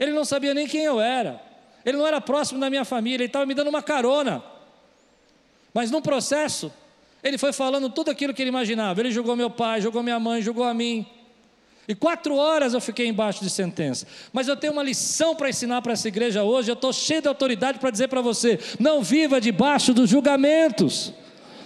Ele 0.00 0.12
não 0.12 0.24
sabia 0.24 0.54
nem 0.54 0.66
quem 0.66 0.82
eu 0.82 0.98
era. 0.98 1.40
Ele 1.84 1.98
não 1.98 2.06
era 2.06 2.20
próximo 2.20 2.58
da 2.58 2.70
minha 2.70 2.84
família, 2.84 3.16
ele 3.16 3.26
estava 3.26 3.44
me 3.44 3.52
dando 3.52 3.68
uma 3.68 3.82
carona. 3.82 4.42
Mas 5.74 5.90
no 5.90 6.00
processo, 6.00 6.72
ele 7.22 7.36
foi 7.36 7.52
falando 7.52 7.90
tudo 7.90 8.10
aquilo 8.10 8.32
que 8.32 8.42
ele 8.42 8.48
imaginava. 8.48 8.98
Ele 9.00 9.10
julgou 9.10 9.36
meu 9.36 9.50
pai, 9.50 9.80
julgou 9.82 10.02
minha 10.02 10.18
mãe, 10.18 10.40
julgou 10.40 10.64
a 10.64 10.72
mim. 10.72 11.06
E 11.86 11.94
quatro 11.94 12.36
horas 12.36 12.72
eu 12.72 12.80
fiquei 12.80 13.06
embaixo 13.08 13.42
de 13.42 13.50
sentença. 13.50 14.06
Mas 14.32 14.48
eu 14.48 14.56
tenho 14.56 14.72
uma 14.72 14.82
lição 14.82 15.34
para 15.34 15.50
ensinar 15.50 15.82
para 15.82 15.92
essa 15.92 16.08
igreja 16.08 16.42
hoje. 16.42 16.70
Eu 16.70 16.74
estou 16.74 16.92
cheio 16.92 17.20
de 17.20 17.28
autoridade 17.28 17.78
para 17.78 17.90
dizer 17.90 18.08
para 18.08 18.22
você: 18.22 18.58
não 18.78 19.02
viva 19.02 19.40
debaixo 19.40 19.92
dos 19.92 20.08
julgamentos. 20.08 21.12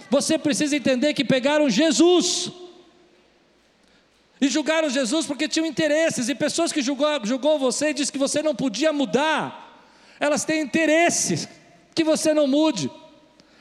Você 0.09 0.37
precisa 0.37 0.75
entender 0.75 1.13
que 1.13 1.23
pegaram 1.23 1.69
Jesus 1.69 2.51
e 4.45 4.49
julgaram 4.49 4.89
Jesus 4.89 5.25
porque 5.25 5.47
tinham 5.47 5.65
interesses, 5.65 6.29
e 6.29 6.35
pessoas 6.35 6.71
que 6.71 6.81
julgou, 6.81 7.07
julgou 7.23 7.59
você 7.59 7.89
e 7.89 7.93
disse 7.93 8.11
que 8.11 8.17
você 8.17 8.41
não 8.41 8.55
podia 8.55 8.93
mudar. 8.93 9.83
Elas 10.19 10.45
têm 10.45 10.61
interesse 10.61 11.47
que 11.93 12.03
você 12.03 12.33
não 12.33 12.47
mude. 12.47 12.89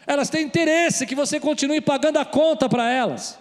Elas 0.07 0.29
têm 0.29 0.45
interesse 0.45 1.07
que 1.07 1.15
você 1.15 1.41
continue 1.41 1.81
pagando 1.81 2.19
a 2.19 2.25
conta 2.25 2.69
para 2.69 2.91
elas. 2.91 3.39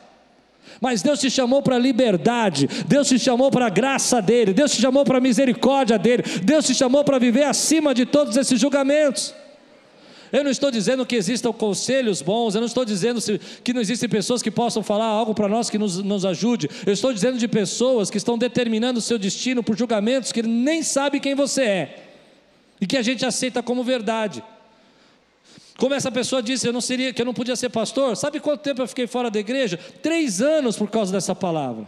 Mas 0.80 1.02
Deus 1.02 1.20
te 1.20 1.30
chamou 1.30 1.62
para 1.62 1.76
a 1.76 1.80
liberdade, 1.80 2.68
Deus 2.88 3.08
te 3.10 3.20
chamou 3.20 3.52
para 3.52 3.68
a 3.68 3.70
graça 3.70 4.22
dele, 4.22 4.54
Deus 4.54 4.72
te 4.72 4.82
chamou 4.82 5.04
para 5.04 5.18
a 5.18 5.22
misericórdia 5.22 6.00
dele, 6.00 6.24
Deus 6.42 6.66
te 6.66 6.74
chamou 6.74 7.04
para 7.04 7.20
viver 7.20 7.44
acima 7.44 7.94
de 7.94 8.06
todos 8.06 8.38
esses 8.38 8.60
julgamentos. 8.60 9.36
Eu 10.34 10.44
não 10.44 10.50
estou 10.50 10.72
dizendo 10.72 11.06
que 11.06 11.16
existam 11.16 11.54
conselhos 11.54 12.20
bons, 12.20 12.56
eu 12.56 12.62
não 12.62 12.66
estou 12.66 12.84
dizendo 12.84 13.22
que 13.64 13.72
não 13.72 13.80
existem 13.80 14.10
pessoas 14.10 14.42
que 14.42 14.50
possam 14.50 14.82
falar 14.82 15.06
algo 15.06 15.36
para 15.36 15.48
nós 15.48 15.70
que 15.70 15.78
nos, 15.78 16.00
nos 16.00 16.26
ajude, 16.26 16.68
eu 16.88 16.92
estou 16.92 17.14
dizendo 17.14 17.38
de 17.38 17.48
pessoas 17.48 18.10
que 18.10 18.18
estão 18.18 18.36
determinando 18.36 18.98
o 18.98 19.02
seu 19.02 19.20
destino 19.20 19.62
por 19.62 19.78
julgamentos 19.78 20.32
que 20.32 20.42
nem 20.42 20.82
sabe 20.82 21.20
quem 21.20 21.36
você 21.36 21.62
é 21.62 22.04
e 22.82 22.88
que 22.88 22.98
a 22.98 23.04
gente 23.04 23.24
aceita 23.24 23.62
como 23.62 23.84
verdade. 23.84 24.44
Como 25.78 25.94
essa 25.94 26.12
pessoa 26.12 26.42
disse, 26.42 26.68
eu 26.68 26.74
não 26.74 26.82
seria, 26.82 27.14
que 27.14 27.22
eu 27.22 27.26
não 27.26 27.34
podia 27.34 27.56
ser 27.56 27.70
pastor. 27.70 28.18
Sabe 28.18 28.40
quanto 28.40 28.62
tempo 28.62 28.82
eu 28.82 28.88
fiquei 28.88 29.06
fora 29.06 29.30
da 29.30 29.40
igreja? 29.40 29.78
Três 30.02 30.42
anos 30.42 30.76
por 30.76 30.90
causa 30.90 31.12
dessa 31.12 31.36
palavra. 31.36 31.88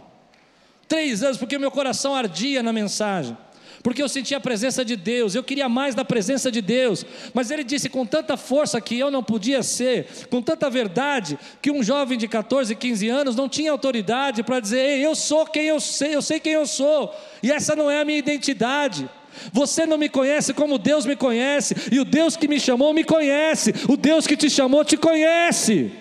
Três 0.86 1.24
anos, 1.24 1.36
porque 1.36 1.58
meu 1.58 1.72
coração 1.72 2.14
ardia 2.14 2.62
na 2.62 2.72
mensagem 2.72 3.36
porque 3.82 4.02
eu 4.02 4.08
sentia 4.08 4.36
a 4.36 4.40
presença 4.40 4.84
de 4.84 4.96
Deus, 4.96 5.34
eu 5.34 5.42
queria 5.42 5.68
mais 5.68 5.94
da 5.94 6.04
presença 6.04 6.50
de 6.50 6.60
Deus, 6.60 7.04
mas 7.32 7.50
ele 7.50 7.64
disse 7.64 7.88
com 7.88 8.04
tanta 8.04 8.36
força 8.36 8.80
que 8.80 8.98
eu 8.98 9.10
não 9.10 9.22
podia 9.22 9.62
ser, 9.62 10.06
com 10.30 10.42
tanta 10.42 10.68
verdade, 10.68 11.38
que 11.60 11.70
um 11.70 11.82
jovem 11.82 12.18
de 12.18 12.28
14, 12.28 12.74
15 12.74 13.08
anos 13.08 13.36
não 13.36 13.48
tinha 13.48 13.70
autoridade 13.70 14.42
para 14.42 14.60
dizer: 14.60 14.78
Ei, 14.78 15.04
eu 15.04 15.14
sou 15.14 15.46
quem 15.46 15.66
eu 15.66 15.80
sei, 15.80 16.14
eu 16.14 16.22
sei 16.22 16.40
quem 16.40 16.52
eu 16.52 16.66
sou, 16.66 17.14
e 17.42 17.50
essa 17.50 17.76
não 17.76 17.90
é 17.90 18.00
a 18.00 18.04
minha 18.04 18.18
identidade. 18.18 19.08
Você 19.52 19.84
não 19.84 19.98
me 19.98 20.08
conhece 20.08 20.54
como 20.54 20.78
Deus 20.78 21.04
me 21.04 21.14
conhece, 21.14 21.74
e 21.92 22.00
o 22.00 22.04
Deus 22.04 22.36
que 22.36 22.48
me 22.48 22.58
chamou 22.58 22.92
me 22.94 23.04
conhece, 23.04 23.72
o 23.88 23.96
Deus 23.96 24.26
que 24.26 24.36
te 24.36 24.48
chamou 24.48 24.84
te 24.84 24.96
conhece. 24.96 25.92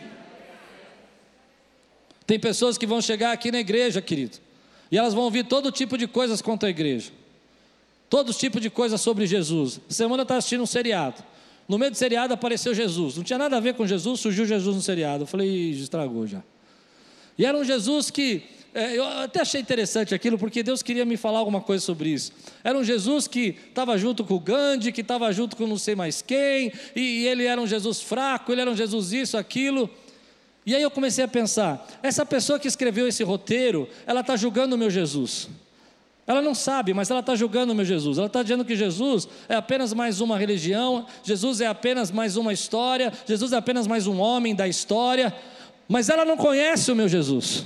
Tem 2.25 2.39
pessoas 2.39 2.77
que 2.77 2.87
vão 2.87 3.01
chegar 3.01 3.31
aqui 3.31 3.51
na 3.51 3.59
igreja, 3.59 4.01
querido, 4.01 4.37
e 4.91 4.97
elas 4.97 5.13
vão 5.13 5.23
ouvir 5.23 5.45
todo 5.45 5.71
tipo 5.71 5.97
de 5.97 6.07
coisas 6.07 6.41
contra 6.41 6.67
a 6.67 6.71
igreja. 6.71 7.11
Todos 8.09 8.35
os 8.35 8.39
tipos 8.39 8.61
de 8.61 8.69
coisas 8.69 9.01
sobre 9.01 9.25
Jesus. 9.25 9.79
Semana 9.89 10.21
eu 10.21 10.23
estava 10.23 10.37
assistindo 10.37 10.61
um 10.61 10.67
seriado. 10.67 11.23
No 11.67 11.77
meio 11.77 11.91
do 11.91 11.97
seriado 11.97 12.33
apareceu 12.33 12.73
Jesus. 12.73 13.17
Não 13.17 13.23
tinha 13.23 13.39
nada 13.39 13.57
a 13.57 13.59
ver 13.59 13.73
com 13.73 13.87
Jesus, 13.87 14.19
surgiu 14.19 14.45
Jesus 14.45 14.75
no 14.75 14.81
seriado. 14.81 15.23
Eu 15.23 15.27
falei, 15.27 15.71
estragou 15.71 16.27
já. 16.27 16.43
E 17.37 17.45
era 17.45 17.57
um 17.57 17.63
Jesus 17.63 18.09
que. 18.09 18.43
É, 18.73 18.97
eu 18.97 19.05
até 19.05 19.39
achei 19.39 19.61
interessante 19.61 20.13
aquilo, 20.13 20.37
porque 20.37 20.61
Deus 20.61 20.83
queria 20.83 21.05
me 21.05 21.15
falar 21.15 21.39
alguma 21.39 21.61
coisa 21.61 21.83
sobre 21.83 22.09
isso. 22.09 22.33
Era 22.61 22.77
um 22.77 22.83
Jesus 22.83 23.25
que 23.25 23.55
estava 23.69 23.97
junto 23.97 24.25
com 24.25 24.33
o 24.33 24.39
Gandhi, 24.39 24.91
que 24.91 24.99
estava 24.99 25.31
junto 25.31 25.55
com 25.55 25.65
não 25.65 25.77
sei 25.77 25.95
mais 25.95 26.21
quem, 26.21 26.73
e, 26.93 26.99
e 26.99 27.27
ele 27.27 27.45
era 27.45 27.59
um 27.59 27.65
Jesus 27.65 28.01
fraco, 28.01 28.51
ele 28.51 28.59
era 28.59 28.69
um 28.69 28.75
Jesus 28.75 29.13
isso, 29.13 29.37
aquilo. 29.37 29.89
E 30.65 30.75
aí 30.75 30.81
eu 30.81 30.91
comecei 30.91 31.23
a 31.23 31.27
pensar: 31.27 31.87
essa 32.03 32.25
pessoa 32.25 32.59
que 32.59 32.67
escreveu 32.67 33.07
esse 33.07 33.23
roteiro, 33.23 33.87
ela 34.05 34.19
está 34.19 34.35
julgando 34.35 34.75
o 34.75 34.77
meu 34.77 34.89
Jesus. 34.89 35.47
Ela 36.27 36.41
não 36.41 36.55
sabe, 36.55 36.93
mas 36.93 37.11
ela 37.11 37.19
está 37.19 37.35
julgando 37.35 37.71
o 37.71 37.75
meu 37.75 37.85
Jesus. 37.85 38.17
Ela 38.17 38.27
está 38.27 38.41
dizendo 38.41 38.65
que 38.65 38.75
Jesus 38.75 39.27
é 39.47 39.55
apenas 39.55 39.93
mais 39.93 40.21
uma 40.21 40.37
religião, 40.37 41.05
Jesus 41.23 41.61
é 41.61 41.67
apenas 41.67 42.09
mais 42.09 42.35
uma 42.35 42.51
história, 42.51 43.13
Jesus 43.27 43.53
é 43.53 43.57
apenas 43.57 43.85
mais 43.85 44.07
um 44.07 44.19
homem 44.19 44.55
da 44.55 44.67
história. 44.67 45.33
Mas 45.87 46.09
ela 46.09 46.25
não 46.25 46.35
conhece 46.35 46.91
o 46.91 46.95
meu 46.95 47.07
Jesus. 47.07 47.65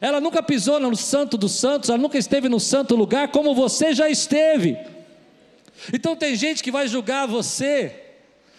Ela 0.00 0.20
nunca 0.20 0.42
pisou 0.42 0.80
no 0.80 0.96
Santo 0.96 1.36
dos 1.38 1.52
Santos, 1.52 1.88
ela 1.88 1.98
nunca 1.98 2.18
esteve 2.18 2.48
no 2.48 2.58
santo 2.58 2.96
lugar 2.96 3.28
como 3.28 3.54
você 3.54 3.94
já 3.94 4.10
esteve. 4.10 4.76
Então 5.92 6.16
tem 6.16 6.34
gente 6.34 6.64
que 6.64 6.72
vai 6.72 6.88
julgar 6.88 7.26
você 7.26 8.02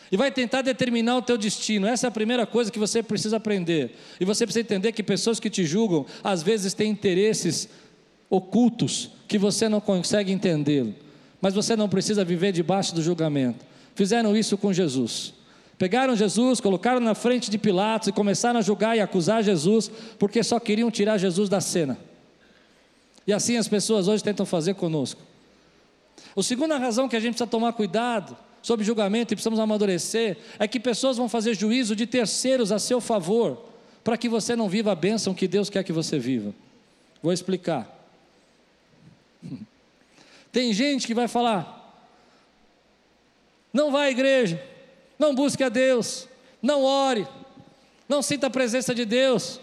e 0.09 0.15
vai 0.15 0.31
tentar 0.31 0.61
determinar 0.61 1.17
o 1.17 1.21
teu 1.21 1.37
destino. 1.37 1.85
Essa 1.85 2.07
é 2.07 2.09
a 2.09 2.11
primeira 2.11 2.45
coisa 2.45 2.71
que 2.71 2.79
você 2.79 3.03
precisa 3.03 3.37
aprender. 3.37 3.97
E 4.21 4.25
você 4.25 4.45
precisa 4.45 4.61
entender 4.61 4.93
que 4.93 5.03
pessoas 5.03 5.37
que 5.37 5.49
te 5.49 5.65
julgam 5.65 6.05
às 6.23 6.41
vezes 6.41 6.73
têm 6.73 6.89
interesses 6.89 7.67
ocultos 8.29 9.11
que 9.27 9.37
você 9.37 9.67
não 9.69 9.79
consegue 9.79 10.31
entendê-lo. 10.31 10.93
Mas 11.41 11.53
você 11.53 11.75
não 11.75 11.87
precisa 11.87 12.25
viver 12.25 12.51
debaixo 12.51 12.93
do 12.93 13.01
julgamento. 13.01 13.65
Fizeram 13.95 14.35
isso 14.35 14.57
com 14.57 14.73
Jesus. 14.73 15.33
Pegaram 15.77 16.15
Jesus, 16.15 16.59
colocaram 16.59 16.99
na 16.99 17.13
frente 17.13 17.51
de 17.51 17.57
Pilatos 17.57 18.07
e 18.07 18.11
começaram 18.11 18.59
a 18.59 18.63
julgar 18.63 18.97
e 18.97 18.99
acusar 18.99 19.43
Jesus, 19.43 19.91
porque 20.17 20.41
só 20.41 20.59
queriam 20.59 20.89
tirar 20.89 21.17
Jesus 21.17 21.49
da 21.49 21.61
cena. 21.61 21.97
E 23.27 23.33
assim 23.33 23.57
as 23.57 23.67
pessoas 23.67 24.07
hoje 24.07 24.23
tentam 24.23 24.45
fazer 24.45 24.73
conosco. 24.73 25.21
A 26.35 26.41
segunda 26.41 26.77
razão 26.77 27.07
que 27.07 27.15
a 27.15 27.19
gente 27.19 27.33
precisa 27.33 27.49
tomar 27.49 27.73
cuidado 27.73 28.35
sobre 28.61 28.85
julgamento 28.85 29.33
e 29.33 29.35
precisamos 29.35 29.59
amadurecer 29.59 30.37
é 30.57 30.67
que 30.67 30.79
pessoas 30.79 31.17
vão 31.17 31.29
fazer 31.29 31.53
juízo 31.55 31.95
de 31.95 32.07
terceiros 32.07 32.71
a 32.71 32.79
seu 32.79 32.99
favor, 32.99 33.65
para 34.03 34.17
que 34.17 34.27
você 34.27 34.55
não 34.55 34.67
viva 34.67 34.91
a 34.91 34.95
bênção 34.95 35.33
que 35.33 35.47
Deus 35.47 35.69
quer 35.69 35.83
que 35.83 35.93
você 35.93 36.17
viva. 36.17 36.53
Vou 37.21 37.31
explicar. 37.31 37.96
Tem 40.51 40.73
gente 40.73 41.05
que 41.05 41.13
vai 41.13 41.27
falar: 41.27 42.05
não 43.71 43.91
vá 43.91 44.03
à 44.03 44.11
igreja, 44.11 44.63
não 45.19 45.35
busque 45.35 45.63
a 45.63 45.69
Deus, 45.69 46.27
não 46.61 46.83
ore, 46.83 47.27
não 48.07 48.21
sinta 48.21 48.47
a 48.47 48.49
presença 48.49 48.93
de 48.93 49.05
Deus. 49.05 49.59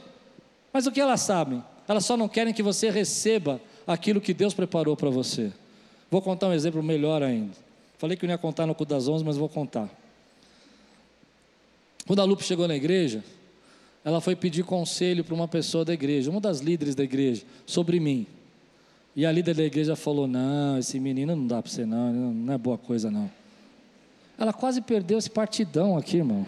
Mas 0.73 0.87
o 0.87 0.93
que 0.93 1.01
elas 1.01 1.21
sabem? 1.21 1.63
Elas 1.87 2.05
só 2.05 2.17
não 2.17 2.29
querem 2.29 2.53
que 2.53 2.63
você 2.63 2.91
receba 2.91 3.61
aquilo 3.87 4.21
que 4.21 4.35
Deus 4.35 4.55
preparou 4.55 4.97
para 4.97 5.11
você. 5.11 5.53
Vou 6.11 6.23
contar 6.23 6.49
um 6.49 6.53
exemplo 6.53 6.83
melhor 6.83 7.23
ainda. 7.23 7.55
Falei 7.99 8.17
que 8.17 8.27
não 8.27 8.33
ia 8.33 8.39
contar 8.39 8.67
no 8.67 8.75
cu 8.75 8.85
das 8.85 9.09
onze, 9.09 9.25
mas 9.25 9.37
vou 9.37 9.49
contar. 9.49 9.89
Quando 12.07 12.21
a 12.21 12.25
Lupe 12.25 12.45
chegou 12.45 12.69
na 12.69 12.77
igreja, 12.77 13.25
ela 14.05 14.21
foi 14.21 14.37
pedir 14.37 14.65
conselho 14.65 15.25
para 15.25 15.35
uma 15.35 15.49
pessoa 15.49 15.85
da 15.85 15.95
igreja, 15.95 16.31
uma 16.31 16.41
das 16.41 16.61
líderes 16.61 16.95
da 16.95 17.03
igreja, 17.03 17.43
sobre 17.67 17.99
mim. 17.99 18.27
E 19.17 19.25
a 19.25 19.31
líder 19.31 19.55
da 19.55 19.63
igreja 19.63 19.95
falou: 19.95 20.27
Não, 20.27 20.79
esse 20.79 20.99
menino 20.99 21.37
não 21.37 21.47
dá 21.47 21.63
para 21.63 21.71
você, 21.71 21.87
não, 21.87 22.13
não 22.13 22.53
é 22.53 22.59
boa 22.59 22.77
coisa, 22.77 23.11
não. 23.11 23.31
Ela 24.37 24.53
quase 24.53 24.81
perdeu 24.81 25.19
esse 25.19 25.31
partidão 25.31 25.97
aqui, 25.97 26.17
irmão. 26.17 26.45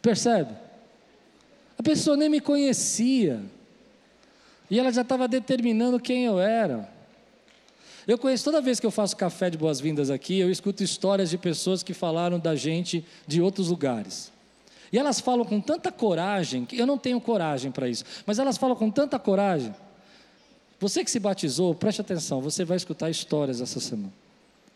Percebe? 0.00 0.54
A 1.78 1.82
pessoa 1.82 2.16
nem 2.16 2.28
me 2.28 2.40
conhecia. 2.40 3.40
E 4.70 4.78
ela 4.78 4.92
já 4.92 5.02
estava 5.02 5.28
determinando 5.28 6.00
quem 6.00 6.24
eu 6.24 6.40
era. 6.40 6.88
Eu 8.06 8.18
conheço, 8.18 8.44
toda 8.44 8.60
vez 8.60 8.80
que 8.80 8.86
eu 8.86 8.90
faço 8.90 9.16
café 9.16 9.48
de 9.48 9.56
boas-vindas 9.56 10.10
aqui, 10.10 10.38
eu 10.38 10.50
escuto 10.50 10.82
histórias 10.82 11.30
de 11.30 11.38
pessoas 11.38 11.82
que 11.82 11.94
falaram 11.94 12.38
da 12.38 12.56
gente 12.56 13.04
de 13.26 13.40
outros 13.40 13.68
lugares. 13.68 14.32
E 14.92 14.98
elas 14.98 15.20
falam 15.20 15.44
com 15.44 15.60
tanta 15.60 15.90
coragem, 15.90 16.66
que 16.66 16.76
eu 16.76 16.86
não 16.86 16.98
tenho 16.98 17.20
coragem 17.20 17.72
para 17.72 17.88
isso, 17.88 18.04
mas 18.26 18.38
elas 18.38 18.58
falam 18.58 18.76
com 18.76 18.90
tanta 18.90 19.18
coragem. 19.18 19.74
Você 20.78 21.02
que 21.02 21.10
se 21.10 21.18
batizou, 21.18 21.74
preste 21.74 22.00
atenção, 22.00 22.42
você 22.42 22.64
vai 22.64 22.76
escutar 22.76 23.08
histórias 23.08 23.60
essa 23.60 23.80
semana. 23.80 24.12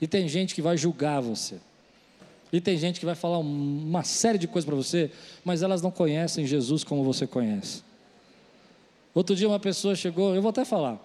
E 0.00 0.06
tem 0.06 0.26
gente 0.28 0.54
que 0.54 0.62
vai 0.62 0.76
julgar 0.76 1.20
você. 1.20 1.56
E 2.52 2.60
tem 2.60 2.78
gente 2.78 3.00
que 3.00 3.04
vai 3.04 3.14
falar 3.14 3.38
uma 3.38 4.04
série 4.04 4.38
de 4.38 4.46
coisas 4.46 4.64
para 4.64 4.76
você, 4.76 5.10
mas 5.44 5.62
elas 5.62 5.82
não 5.82 5.90
conhecem 5.90 6.46
Jesus 6.46 6.82
como 6.84 7.04
você 7.04 7.26
conhece. 7.26 7.82
Outro 9.14 9.34
dia 9.34 9.48
uma 9.48 9.58
pessoa 9.58 9.94
chegou, 9.94 10.34
eu 10.34 10.40
vou 10.40 10.50
até 10.50 10.64
falar, 10.64 10.98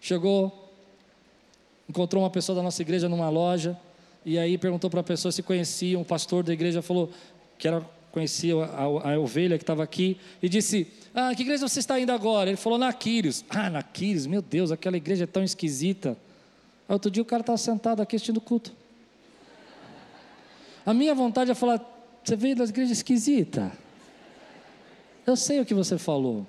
chegou, 0.00 0.70
encontrou 1.88 2.22
uma 2.22 2.30
pessoa 2.30 2.54
da 2.54 2.62
nossa 2.62 2.80
igreja 2.80 3.08
numa 3.08 3.28
loja, 3.28 3.76
e 4.24 4.38
aí 4.38 4.56
perguntou 4.56 4.88
para 4.88 5.00
a 5.00 5.04
pessoa 5.04 5.32
se 5.32 5.42
conhecia, 5.42 5.98
um 5.98 6.04
pastor 6.04 6.44
da 6.44 6.52
igreja 6.52 6.80
falou 6.82 7.10
que 7.58 7.66
era 7.66 7.84
conhecia 8.16 8.54
a, 8.56 9.12
a 9.12 9.18
ovelha 9.18 9.58
que 9.58 9.62
estava 9.62 9.82
aqui, 9.82 10.16
e 10.42 10.48
disse: 10.48 10.86
Ah, 11.14 11.34
que 11.34 11.42
igreja 11.42 11.68
você 11.68 11.80
está 11.80 12.00
indo 12.00 12.10
agora? 12.10 12.48
Ele 12.48 12.56
falou: 12.56 12.78
Na 12.78 12.90
Quírios. 12.90 13.44
Ah, 13.50 13.68
na 13.68 13.82
Quírios, 13.82 14.26
meu 14.26 14.40
Deus, 14.40 14.72
aquela 14.72 14.96
igreja 14.96 15.24
é 15.24 15.26
tão 15.26 15.44
esquisita. 15.44 16.16
Aí 16.88 16.94
outro 16.94 17.10
dia 17.10 17.22
o 17.22 17.26
cara 17.26 17.42
estava 17.42 17.58
sentado 17.58 18.00
aqui 18.00 18.16
assistindo 18.16 18.40
culto. 18.40 18.72
A 20.86 20.94
minha 20.94 21.14
vontade 21.14 21.50
é 21.50 21.54
falar: 21.54 21.78
Você 22.24 22.34
veio 22.36 22.56
das 22.56 22.70
igrejas 22.70 22.96
esquisita. 22.96 23.70
Eu 25.26 25.36
sei 25.36 25.60
o 25.60 25.66
que 25.66 25.74
você 25.74 25.98
falou. 25.98 26.46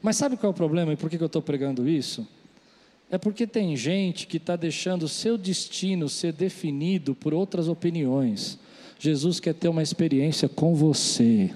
Mas 0.00 0.16
sabe 0.16 0.38
qual 0.38 0.50
é 0.50 0.54
o 0.54 0.56
problema 0.56 0.94
e 0.94 0.96
por 0.96 1.10
que 1.10 1.16
eu 1.16 1.26
estou 1.26 1.42
pregando 1.42 1.86
isso? 1.86 2.26
É 3.10 3.18
porque 3.18 3.46
tem 3.46 3.76
gente 3.76 4.26
que 4.26 4.38
está 4.38 4.56
deixando 4.56 5.02
o 5.02 5.08
seu 5.08 5.36
destino 5.36 6.08
ser 6.08 6.32
definido 6.32 7.14
por 7.14 7.34
outras 7.34 7.68
opiniões. 7.68 8.58
Jesus 8.98 9.40
quer 9.40 9.54
ter 9.54 9.68
uma 9.68 9.82
experiência 9.82 10.48
com 10.48 10.74
você. 10.74 11.50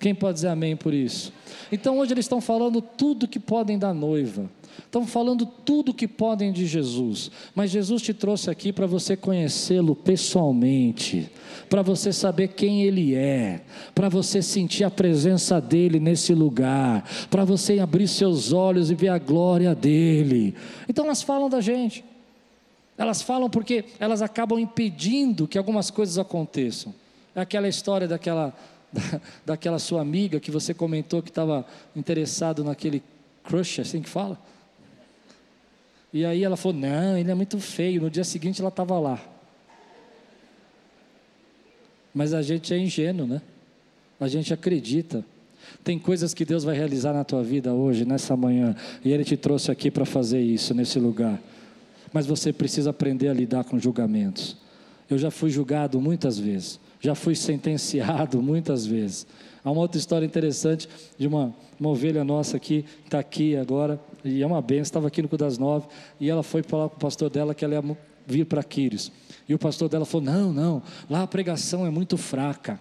Quem 0.00 0.14
pode 0.14 0.34
dizer 0.34 0.48
amém 0.48 0.76
por 0.76 0.92
isso? 0.92 1.32
Então 1.70 1.98
hoje 1.98 2.12
eles 2.12 2.24
estão 2.24 2.40
falando 2.40 2.82
tudo 2.82 3.28
que 3.28 3.38
podem 3.38 3.78
da 3.78 3.94
noiva. 3.94 4.50
Estão 4.78 5.06
falando 5.06 5.46
tudo 5.46 5.94
que 5.94 6.06
podem 6.06 6.52
de 6.52 6.66
Jesus, 6.66 7.30
mas 7.54 7.70
Jesus 7.70 8.02
te 8.02 8.12
trouxe 8.12 8.50
aqui 8.50 8.72
para 8.72 8.86
você 8.86 9.16
conhecê-lo 9.16 9.94
pessoalmente, 9.94 11.30
para 11.68 11.82
você 11.82 12.12
saber 12.12 12.48
quem 12.48 12.82
Ele 12.82 13.14
é, 13.14 13.62
para 13.94 14.08
você 14.08 14.42
sentir 14.42 14.84
a 14.84 14.90
presença 14.90 15.60
dEle 15.60 16.00
nesse 16.00 16.34
lugar, 16.34 17.08
para 17.30 17.44
você 17.44 17.78
abrir 17.78 18.08
seus 18.08 18.52
olhos 18.52 18.90
e 18.90 18.94
ver 18.94 19.08
a 19.08 19.18
glória 19.18 19.74
dEle. 19.74 20.54
Então 20.88 21.04
elas 21.04 21.22
falam 21.22 21.48
da 21.48 21.60
gente, 21.60 22.04
elas 22.96 23.22
falam 23.22 23.50
porque 23.50 23.84
elas 23.98 24.22
acabam 24.22 24.58
impedindo 24.58 25.48
que 25.48 25.58
algumas 25.58 25.90
coisas 25.90 26.18
aconteçam. 26.18 26.94
É 27.34 27.40
aquela 27.40 27.68
história 27.68 28.06
daquela, 28.06 28.54
da, 28.92 29.20
daquela 29.44 29.78
sua 29.78 30.00
amiga 30.00 30.38
que 30.38 30.50
você 30.50 30.72
comentou 30.72 31.22
que 31.22 31.30
estava 31.30 31.66
interessado 31.96 32.62
naquele 32.62 33.02
crush, 33.42 33.80
assim 33.80 34.00
que 34.00 34.08
fala? 34.08 34.38
E 36.12 36.24
aí 36.24 36.44
ela 36.44 36.56
falou: 36.56 36.78
Não, 36.78 37.18
ele 37.18 37.30
é 37.30 37.34
muito 37.34 37.58
feio. 37.58 38.00
No 38.00 38.08
dia 38.08 38.22
seguinte 38.22 38.60
ela 38.60 38.68
estava 38.68 38.98
lá. 39.00 39.20
Mas 42.14 42.32
a 42.32 42.40
gente 42.40 42.72
é 42.72 42.78
ingênuo, 42.78 43.26
né? 43.26 43.42
A 44.20 44.28
gente 44.28 44.54
acredita. 44.54 45.24
Tem 45.82 45.98
coisas 45.98 46.32
que 46.32 46.44
Deus 46.44 46.62
vai 46.62 46.76
realizar 46.76 47.12
na 47.12 47.24
tua 47.24 47.42
vida 47.42 47.72
hoje, 47.72 48.04
nessa 48.04 48.36
manhã, 48.36 48.76
e 49.04 49.10
Ele 49.12 49.24
te 49.24 49.36
trouxe 49.36 49.72
aqui 49.72 49.90
para 49.90 50.04
fazer 50.04 50.40
isso, 50.40 50.72
nesse 50.72 51.00
lugar. 51.00 51.40
Mas 52.14 52.26
você 52.26 52.52
precisa 52.52 52.90
aprender 52.90 53.26
a 53.26 53.34
lidar 53.34 53.64
com 53.64 53.76
julgamentos. 53.76 54.56
Eu 55.10 55.18
já 55.18 55.32
fui 55.32 55.50
julgado 55.50 56.00
muitas 56.00 56.38
vezes, 56.38 56.78
já 57.00 57.12
fui 57.12 57.34
sentenciado 57.34 58.40
muitas 58.40 58.86
vezes. 58.86 59.26
Há 59.64 59.70
uma 59.72 59.80
outra 59.80 59.98
história 59.98 60.24
interessante 60.24 60.88
de 61.18 61.26
uma, 61.26 61.52
uma 61.78 61.90
ovelha 61.90 62.22
nossa 62.22 62.56
aqui, 62.56 62.84
está 63.04 63.18
aqui 63.18 63.56
agora, 63.56 64.00
e 64.24 64.44
é 64.44 64.46
uma 64.46 64.62
benção, 64.62 64.82
estava 64.82 65.08
aqui 65.08 65.22
no 65.22 65.28
Cu 65.28 65.36
das 65.36 65.58
Nove, 65.58 65.88
e 66.20 66.30
ela 66.30 66.44
foi 66.44 66.62
falar 66.62 66.88
com 66.88 66.94
o 66.94 67.00
pastor 67.00 67.28
dela 67.28 67.52
que 67.52 67.64
ela 67.64 67.74
ia 67.74 67.96
vir 68.24 68.46
para 68.46 68.62
Quírios. 68.62 69.10
E 69.48 69.52
o 69.52 69.58
pastor 69.58 69.88
dela 69.88 70.04
falou: 70.04 70.24
Não, 70.24 70.52
não, 70.52 70.82
lá 71.10 71.22
a 71.22 71.26
pregação 71.26 71.84
é 71.84 71.90
muito 71.90 72.16
fraca. 72.16 72.78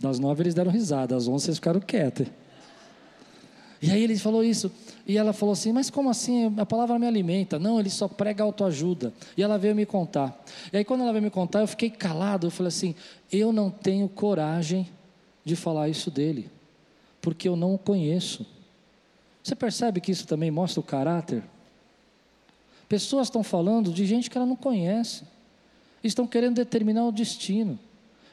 Das 0.00 0.18
nove 0.18 0.42
eles 0.42 0.54
deram 0.54 0.72
risada, 0.72 1.14
às 1.14 1.28
onze 1.28 1.46
eles 1.46 1.58
ficaram 1.58 1.78
quietos. 1.78 2.26
E 3.82 3.90
aí 3.90 4.04
ele 4.04 4.16
falou 4.16 4.44
isso, 4.44 4.70
e 5.04 5.18
ela 5.18 5.32
falou 5.32 5.52
assim: 5.52 5.72
Mas 5.72 5.90
como 5.90 6.08
assim? 6.08 6.54
A 6.56 6.64
palavra 6.64 6.98
me 7.00 7.06
alimenta. 7.06 7.58
Não, 7.58 7.80
ele 7.80 7.90
só 7.90 8.06
prega 8.06 8.44
autoajuda. 8.44 9.12
E 9.36 9.42
ela 9.42 9.58
veio 9.58 9.74
me 9.74 9.84
contar. 9.84 10.40
E 10.72 10.76
aí, 10.76 10.84
quando 10.84 11.00
ela 11.00 11.10
veio 11.10 11.24
me 11.24 11.30
contar, 11.30 11.60
eu 11.60 11.66
fiquei 11.66 11.90
calado. 11.90 12.46
Eu 12.46 12.50
falei 12.52 12.68
assim: 12.68 12.94
Eu 13.30 13.52
não 13.52 13.70
tenho 13.70 14.08
coragem 14.08 14.88
de 15.44 15.56
falar 15.56 15.88
isso 15.88 16.12
dele, 16.12 16.48
porque 17.20 17.48
eu 17.48 17.56
não 17.56 17.74
o 17.74 17.78
conheço. 17.78 18.46
Você 19.42 19.56
percebe 19.56 20.00
que 20.00 20.12
isso 20.12 20.28
também 20.28 20.52
mostra 20.52 20.78
o 20.78 20.84
caráter? 20.84 21.42
Pessoas 22.88 23.26
estão 23.26 23.42
falando 23.42 23.92
de 23.92 24.06
gente 24.06 24.30
que 24.30 24.36
ela 24.36 24.46
não 24.46 24.54
conhece, 24.54 25.24
estão 26.04 26.26
querendo 26.26 26.54
determinar 26.54 27.04
o 27.04 27.10
destino. 27.10 27.78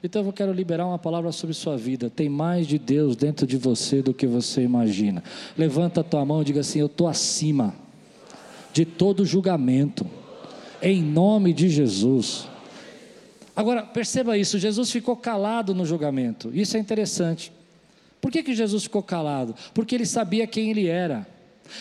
Então 0.04 0.26
eu 0.26 0.32
quero 0.32 0.54
liberar 0.54 0.88
uma 0.88 0.98
palavra 0.98 1.32
sobre 1.32 1.54
sua 1.54 1.78
vida. 1.78 2.10
Tem 2.10 2.30
mais 2.30 2.66
de 2.66 2.80
Deus 2.80 3.16
dentro 3.16 3.46
de 3.46 3.58
você 3.58 4.02
do 4.02 4.14
que 4.14 4.26
você 4.26 4.62
imagina. 4.62 5.24
Levanta 5.58 6.02
a 6.02 6.04
tua 6.04 6.24
mão 6.24 6.42
e 6.42 6.46
diga 6.46 6.62
assim: 6.62 6.80
Eu 6.80 6.86
estou 6.86 7.08
acima 7.08 7.76
de 8.72 8.86
todo 8.86 9.26
julgamento, 9.26 10.06
em 10.82 11.04
nome 11.04 11.54
de 11.54 11.70
Jesus. 11.70 12.48
Agora, 13.56 13.84
perceba 13.84 14.38
isso: 14.38 14.58
Jesus 14.58 14.90
ficou 14.90 15.18
calado 15.18 15.76
no 15.76 15.86
julgamento. 15.86 16.50
Isso 16.54 16.78
é 16.78 16.80
interessante. 16.80 17.52
Por 18.22 18.32
que, 18.32 18.42
que 18.42 18.56
Jesus 18.56 18.84
ficou 18.84 19.04
calado? 19.04 19.54
Porque 19.74 19.96
ele 19.96 20.06
sabia 20.06 20.48
quem 20.48 20.72
ele 20.72 20.88
era. 20.88 21.28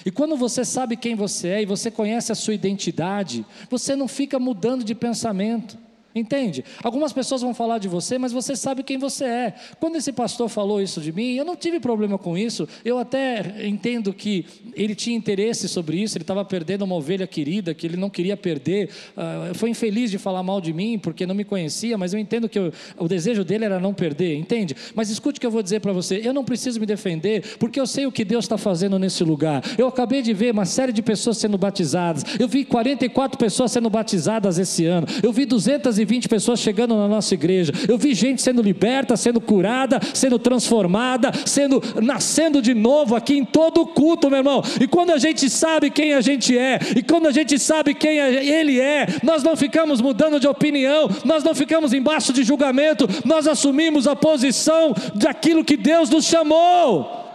E 0.04 0.10
quando 0.10 0.36
você 0.36 0.64
sabe 0.64 0.96
quem 0.96 1.14
você 1.14 1.48
é 1.48 1.62
e 1.62 1.66
você 1.66 1.90
conhece 1.90 2.30
a 2.30 2.34
sua 2.34 2.54
identidade, 2.54 3.44
você 3.70 3.96
não 3.96 4.06
fica 4.06 4.38
mudando 4.38 4.84
de 4.84 4.94
pensamento. 4.94 5.78
Entende? 6.18 6.64
Algumas 6.82 7.12
pessoas 7.12 7.42
vão 7.42 7.54
falar 7.54 7.78
de 7.78 7.86
você, 7.86 8.18
mas 8.18 8.32
você 8.32 8.56
sabe 8.56 8.82
quem 8.82 8.98
você 8.98 9.24
é. 9.24 9.54
Quando 9.78 9.96
esse 9.96 10.12
pastor 10.12 10.48
falou 10.48 10.82
isso 10.82 11.00
de 11.00 11.12
mim, 11.12 11.34
eu 11.34 11.44
não 11.44 11.54
tive 11.54 11.78
problema 11.78 12.18
com 12.18 12.36
isso. 12.36 12.68
Eu 12.84 12.98
até 12.98 13.66
entendo 13.66 14.12
que 14.12 14.44
ele 14.74 14.94
tinha 14.94 15.16
interesse 15.16 15.68
sobre 15.68 16.02
isso. 16.02 16.16
Ele 16.16 16.24
estava 16.24 16.44
perdendo 16.44 16.82
uma 16.82 16.96
ovelha 16.96 17.26
querida 17.26 17.72
que 17.72 17.86
ele 17.86 17.96
não 17.96 18.10
queria 18.10 18.36
perder. 18.36 18.90
Uh, 19.16 19.54
foi 19.54 19.70
infeliz 19.70 20.10
de 20.10 20.18
falar 20.18 20.42
mal 20.42 20.60
de 20.60 20.72
mim 20.72 20.98
porque 20.98 21.24
não 21.24 21.34
me 21.34 21.44
conhecia, 21.44 21.96
mas 21.96 22.12
eu 22.12 22.18
entendo 22.18 22.48
que 22.48 22.58
eu, 22.58 22.72
o 22.96 23.06
desejo 23.06 23.44
dele 23.44 23.64
era 23.64 23.78
não 23.78 23.94
perder. 23.94 24.36
Entende? 24.36 24.74
Mas 24.94 25.10
escute 25.10 25.38
o 25.38 25.40
que 25.40 25.46
eu 25.46 25.50
vou 25.50 25.62
dizer 25.62 25.80
para 25.80 25.92
você. 25.92 26.20
Eu 26.24 26.34
não 26.34 26.44
preciso 26.44 26.80
me 26.80 26.86
defender 26.86 27.56
porque 27.58 27.78
eu 27.78 27.86
sei 27.86 28.06
o 28.06 28.12
que 28.12 28.24
Deus 28.24 28.44
está 28.44 28.58
fazendo 28.58 28.98
nesse 28.98 29.22
lugar. 29.22 29.62
Eu 29.78 29.86
acabei 29.86 30.20
de 30.20 30.34
ver 30.34 30.52
uma 30.52 30.64
série 30.64 30.92
de 30.92 31.02
pessoas 31.02 31.38
sendo 31.38 31.56
batizadas. 31.56 32.24
Eu 32.40 32.48
vi 32.48 32.64
44 32.64 33.38
pessoas 33.38 33.70
sendo 33.70 33.88
batizadas 33.88 34.58
esse 34.58 34.84
ano. 34.84 35.06
Eu 35.22 35.32
vi 35.32 35.44
220 35.44 36.07
20 36.08 36.28
pessoas 36.28 36.58
chegando 36.58 36.96
na 36.96 37.06
nossa 37.06 37.34
igreja. 37.34 37.72
Eu 37.86 37.98
vi 37.98 38.14
gente 38.14 38.40
sendo 38.40 38.62
liberta, 38.62 39.16
sendo 39.16 39.40
curada, 39.40 40.00
sendo 40.14 40.38
transformada, 40.38 41.30
sendo 41.44 41.82
nascendo 42.02 42.62
de 42.62 42.72
novo 42.72 43.14
aqui 43.14 43.36
em 43.36 43.44
todo 43.44 43.82
o 43.82 43.86
culto, 43.86 44.30
meu 44.30 44.38
irmão. 44.38 44.62
E 44.80 44.88
quando 44.88 45.10
a 45.10 45.18
gente 45.18 45.50
sabe 45.50 45.90
quem 45.90 46.14
a 46.14 46.20
gente 46.22 46.56
é, 46.56 46.78
e 46.96 47.02
quando 47.02 47.28
a 47.28 47.32
gente 47.32 47.58
sabe 47.58 47.94
quem 47.94 48.18
ele 48.18 48.80
é, 48.80 49.06
nós 49.22 49.42
não 49.42 49.54
ficamos 49.54 50.00
mudando 50.00 50.40
de 50.40 50.48
opinião, 50.48 51.10
nós 51.24 51.44
não 51.44 51.54
ficamos 51.54 51.92
embaixo 51.92 52.32
de 52.32 52.42
julgamento, 52.42 53.06
nós 53.24 53.46
assumimos 53.46 54.06
a 54.06 54.16
posição 54.16 54.94
daquilo 55.14 55.64
que 55.64 55.76
Deus 55.76 56.08
nos 56.08 56.24
chamou. 56.24 57.28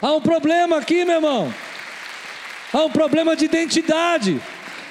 Há 0.00 0.12
um 0.12 0.20
problema 0.20 0.76
aqui, 0.76 1.04
meu 1.04 1.16
irmão. 1.16 1.52
Há 2.72 2.84
um 2.84 2.90
problema 2.90 3.34
de 3.34 3.46
identidade. 3.46 4.40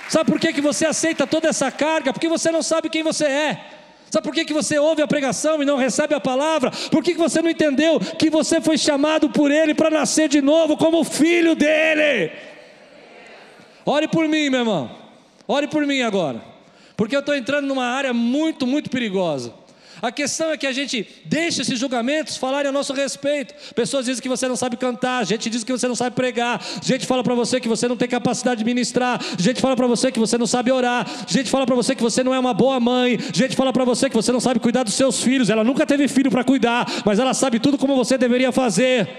Sabe 0.09 0.31
por 0.31 0.39
que, 0.39 0.53
que 0.53 0.61
você 0.61 0.85
aceita 0.85 1.27
toda 1.27 1.49
essa 1.49 1.69
carga? 1.71 2.13
Porque 2.13 2.29
você 2.29 2.51
não 2.51 2.61
sabe 2.61 2.89
quem 2.89 3.03
você 3.03 3.25
é. 3.25 3.65
Sabe 4.09 4.23
por 4.23 4.33
que, 4.33 4.45
que 4.45 4.53
você 4.53 4.79
ouve 4.79 5.01
a 5.01 5.07
pregação 5.07 5.61
e 5.61 5.65
não 5.65 5.75
recebe 5.75 6.15
a 6.15 6.19
palavra? 6.19 6.71
Por 6.89 7.03
que, 7.03 7.13
que 7.13 7.19
você 7.19 7.41
não 7.41 7.49
entendeu 7.49 7.99
que 7.99 8.29
você 8.29 8.61
foi 8.61 8.77
chamado 8.77 9.29
por 9.29 9.51
Ele 9.51 9.73
para 9.73 9.89
nascer 9.89 10.29
de 10.29 10.41
novo 10.41 10.77
como 10.77 11.03
filho 11.03 11.55
dele? 11.55 12.31
Ore 13.85 14.07
por 14.07 14.27
mim, 14.27 14.49
meu 14.49 14.61
irmão. 14.61 14.91
Ore 15.45 15.67
por 15.67 15.85
mim 15.85 16.01
agora. 16.01 16.41
Porque 16.95 17.15
eu 17.15 17.19
estou 17.19 17.35
entrando 17.35 17.67
numa 17.67 17.85
área 17.85 18.13
muito, 18.13 18.65
muito 18.65 18.89
perigosa. 18.89 19.53
A 20.01 20.11
questão 20.11 20.51
é 20.51 20.57
que 20.57 20.67
a 20.67 20.71
gente 20.71 21.07
deixa 21.25 21.61
esses 21.61 21.79
julgamentos 21.79 22.37
falarem 22.37 22.69
a 22.69 22.71
nosso 22.71 22.93
respeito. 22.93 23.53
Pessoas 23.73 24.05
dizem 24.05 24.21
que 24.21 24.29
você 24.29 24.47
não 24.47 24.55
sabe 24.55 24.77
cantar, 24.77 25.25
gente 25.25 25.49
diz 25.49 25.63
que 25.63 25.71
você 25.71 25.87
não 25.87 25.95
sabe 25.95 26.15
pregar, 26.15 26.61
gente 26.83 27.05
fala 27.05 27.23
para 27.23 27.33
você 27.33 27.59
que 27.59 27.67
você 27.67 27.87
não 27.87 27.97
tem 27.97 28.07
capacidade 28.07 28.59
de 28.59 28.65
ministrar, 28.65 29.19
gente 29.39 29.59
fala 29.59 29.75
para 29.75 29.87
você 29.87 30.11
que 30.11 30.19
você 30.19 30.37
não 30.37 30.45
sabe 30.45 30.71
orar, 30.71 31.07
gente 31.27 31.49
fala 31.49 31.65
para 31.65 31.75
você 31.75 31.95
que 31.95 32.03
você 32.03 32.23
não 32.23 32.33
é 32.33 32.39
uma 32.39 32.53
boa 32.53 32.79
mãe, 32.79 33.17
gente 33.33 33.55
fala 33.55 33.73
para 33.73 33.83
você 33.85 34.09
que 34.09 34.15
você 34.15 34.31
não 34.31 34.39
sabe 34.39 34.59
cuidar 34.59 34.83
dos 34.83 34.93
seus 34.93 35.21
filhos. 35.21 35.49
Ela 35.49 35.63
nunca 35.63 35.85
teve 35.85 36.07
filho 36.07 36.29
para 36.29 36.43
cuidar, 36.43 36.85
mas 37.05 37.17
ela 37.17 37.33
sabe 37.33 37.59
tudo 37.59 37.77
como 37.77 37.95
você 37.95 38.17
deveria 38.17 38.51
fazer. 38.51 39.09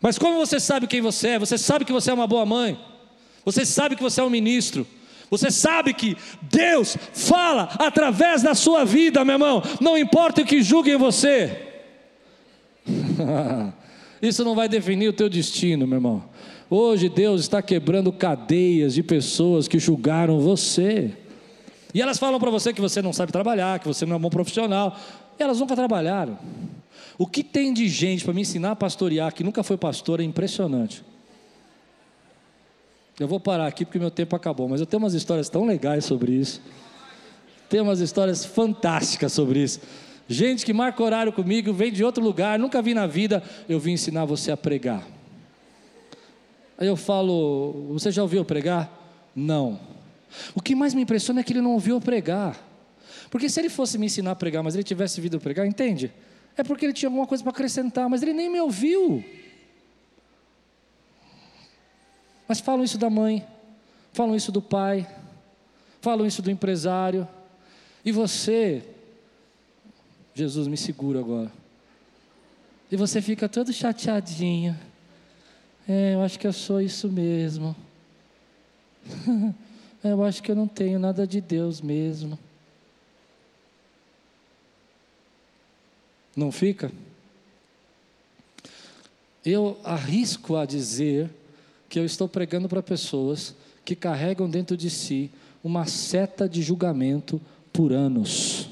Mas 0.00 0.18
como 0.18 0.36
você 0.36 0.60
sabe 0.60 0.86
quem 0.86 1.00
você 1.00 1.28
é? 1.28 1.38
Você 1.38 1.56
sabe 1.56 1.84
que 1.84 1.92
você 1.92 2.10
é 2.10 2.14
uma 2.14 2.26
boa 2.26 2.44
mãe. 2.44 2.78
Você 3.42 3.64
sabe 3.64 3.96
que 3.96 4.02
você 4.02 4.20
é 4.20 4.24
um 4.24 4.28
ministro. 4.28 4.86
Você 5.30 5.50
sabe 5.50 5.94
que 5.94 6.16
Deus 6.42 6.96
fala 7.12 7.68
através 7.78 8.42
da 8.42 8.54
sua 8.54 8.84
vida, 8.84 9.24
meu 9.24 9.34
irmão. 9.34 9.62
Não 9.80 9.96
importa 9.98 10.42
o 10.42 10.44
que 10.44 10.62
julguem 10.62 10.96
você. 10.96 11.70
Isso 14.20 14.44
não 14.44 14.54
vai 14.54 14.68
definir 14.68 15.08
o 15.08 15.12
teu 15.12 15.28
destino, 15.28 15.86
meu 15.86 15.96
irmão. 15.96 16.24
Hoje 16.70 17.08
Deus 17.08 17.42
está 17.42 17.60
quebrando 17.60 18.12
cadeias 18.12 18.94
de 18.94 19.02
pessoas 19.02 19.68
que 19.68 19.78
julgaram 19.78 20.40
você. 20.40 21.12
E 21.92 22.02
elas 22.02 22.18
falam 22.18 22.40
para 22.40 22.50
você 22.50 22.72
que 22.72 22.80
você 22.80 23.00
não 23.00 23.12
sabe 23.12 23.30
trabalhar, 23.30 23.78
que 23.78 23.86
você 23.86 24.04
não 24.04 24.14
é 24.14 24.16
um 24.16 24.20
bom 24.20 24.30
profissional. 24.30 24.96
E 25.38 25.42
elas 25.42 25.60
nunca 25.60 25.76
trabalharam. 25.76 26.38
O 27.16 27.26
que 27.26 27.44
tem 27.44 27.72
de 27.72 27.88
gente 27.88 28.24
para 28.24 28.34
me 28.34 28.40
ensinar 28.40 28.72
a 28.72 28.76
pastorear 28.76 29.32
que 29.32 29.44
nunca 29.44 29.62
foi 29.62 29.76
pastor 29.76 30.20
é 30.20 30.24
impressionante. 30.24 31.04
Eu 33.18 33.28
vou 33.28 33.38
parar 33.38 33.66
aqui 33.66 33.84
porque 33.84 33.98
meu 33.98 34.10
tempo 34.10 34.34
acabou, 34.34 34.68
mas 34.68 34.80
eu 34.80 34.86
tenho 34.86 35.02
umas 35.02 35.14
histórias 35.14 35.48
tão 35.48 35.64
legais 35.64 36.04
sobre 36.04 36.32
isso. 36.32 36.60
Tenho 37.68 37.84
umas 37.84 38.00
histórias 38.00 38.44
fantásticas 38.44 39.32
sobre 39.32 39.62
isso. 39.62 39.80
Gente 40.28 40.64
que 40.64 40.72
marca 40.72 41.02
horário 41.02 41.32
comigo, 41.32 41.72
vem 41.72 41.92
de 41.92 42.02
outro 42.02 42.24
lugar, 42.24 42.58
nunca 42.58 42.82
vi 42.82 42.92
na 42.92 43.06
vida, 43.06 43.42
eu 43.68 43.78
vim 43.78 43.92
ensinar 43.92 44.24
você 44.24 44.50
a 44.50 44.56
pregar. 44.56 45.06
Aí 46.76 46.88
eu 46.88 46.96
falo, 46.96 47.86
você 47.90 48.10
já 48.10 48.22
ouviu 48.22 48.44
pregar? 48.44 48.90
Não. 49.34 49.78
O 50.54 50.60
que 50.60 50.74
mais 50.74 50.92
me 50.92 51.02
impressiona 51.02 51.40
é 51.40 51.42
que 51.44 51.52
ele 51.52 51.60
não 51.60 51.72
ouviu 51.72 52.00
pregar. 52.00 52.58
Porque 53.30 53.48
se 53.48 53.60
ele 53.60 53.68
fosse 53.68 53.96
me 53.96 54.06
ensinar 54.06 54.32
a 54.32 54.36
pregar, 54.36 54.62
mas 54.62 54.74
ele 54.74 54.82
tivesse 54.82 55.20
vindo 55.20 55.38
pregar, 55.38 55.66
entende? 55.66 56.12
É 56.56 56.64
porque 56.64 56.84
ele 56.86 56.92
tinha 56.92 57.08
alguma 57.08 57.26
coisa 57.26 57.44
para 57.44 57.52
acrescentar, 57.52 58.08
mas 58.08 58.22
ele 58.22 58.32
nem 58.32 58.50
me 58.50 58.60
ouviu. 58.60 59.24
Mas 62.46 62.60
falam 62.60 62.84
isso 62.84 62.98
da 62.98 63.08
mãe, 63.08 63.46
falam 64.12 64.36
isso 64.36 64.52
do 64.52 64.60
pai, 64.60 65.08
falam 66.00 66.26
isso 66.26 66.42
do 66.42 66.50
empresário. 66.50 67.26
E 68.04 68.12
você, 68.12 68.82
Jesus 70.34 70.66
me 70.66 70.76
segura 70.76 71.20
agora. 71.20 71.50
E 72.90 72.96
você 72.96 73.22
fica 73.22 73.48
todo 73.48 73.72
chateadinho. 73.72 74.78
É, 75.88 76.14
eu 76.14 76.22
acho 76.22 76.38
que 76.38 76.46
eu 76.46 76.52
sou 76.52 76.80
isso 76.80 77.10
mesmo. 77.10 77.74
eu 80.04 80.22
acho 80.22 80.42
que 80.42 80.50
eu 80.50 80.56
não 80.56 80.68
tenho 80.68 80.98
nada 80.98 81.26
de 81.26 81.40
Deus 81.40 81.80
mesmo. 81.80 82.38
Não 86.36 86.50
fica? 86.50 86.92
Eu 89.44 89.78
arrisco 89.84 90.56
a 90.56 90.64
dizer 90.64 91.30
que 91.94 92.00
eu 92.00 92.04
estou 92.04 92.28
pregando 92.28 92.68
para 92.68 92.82
pessoas 92.82 93.54
que 93.84 93.94
carregam 93.94 94.50
dentro 94.50 94.76
de 94.76 94.90
si 94.90 95.30
uma 95.62 95.86
seta 95.86 96.48
de 96.48 96.60
julgamento 96.60 97.40
por 97.72 97.92
anos, 97.92 98.68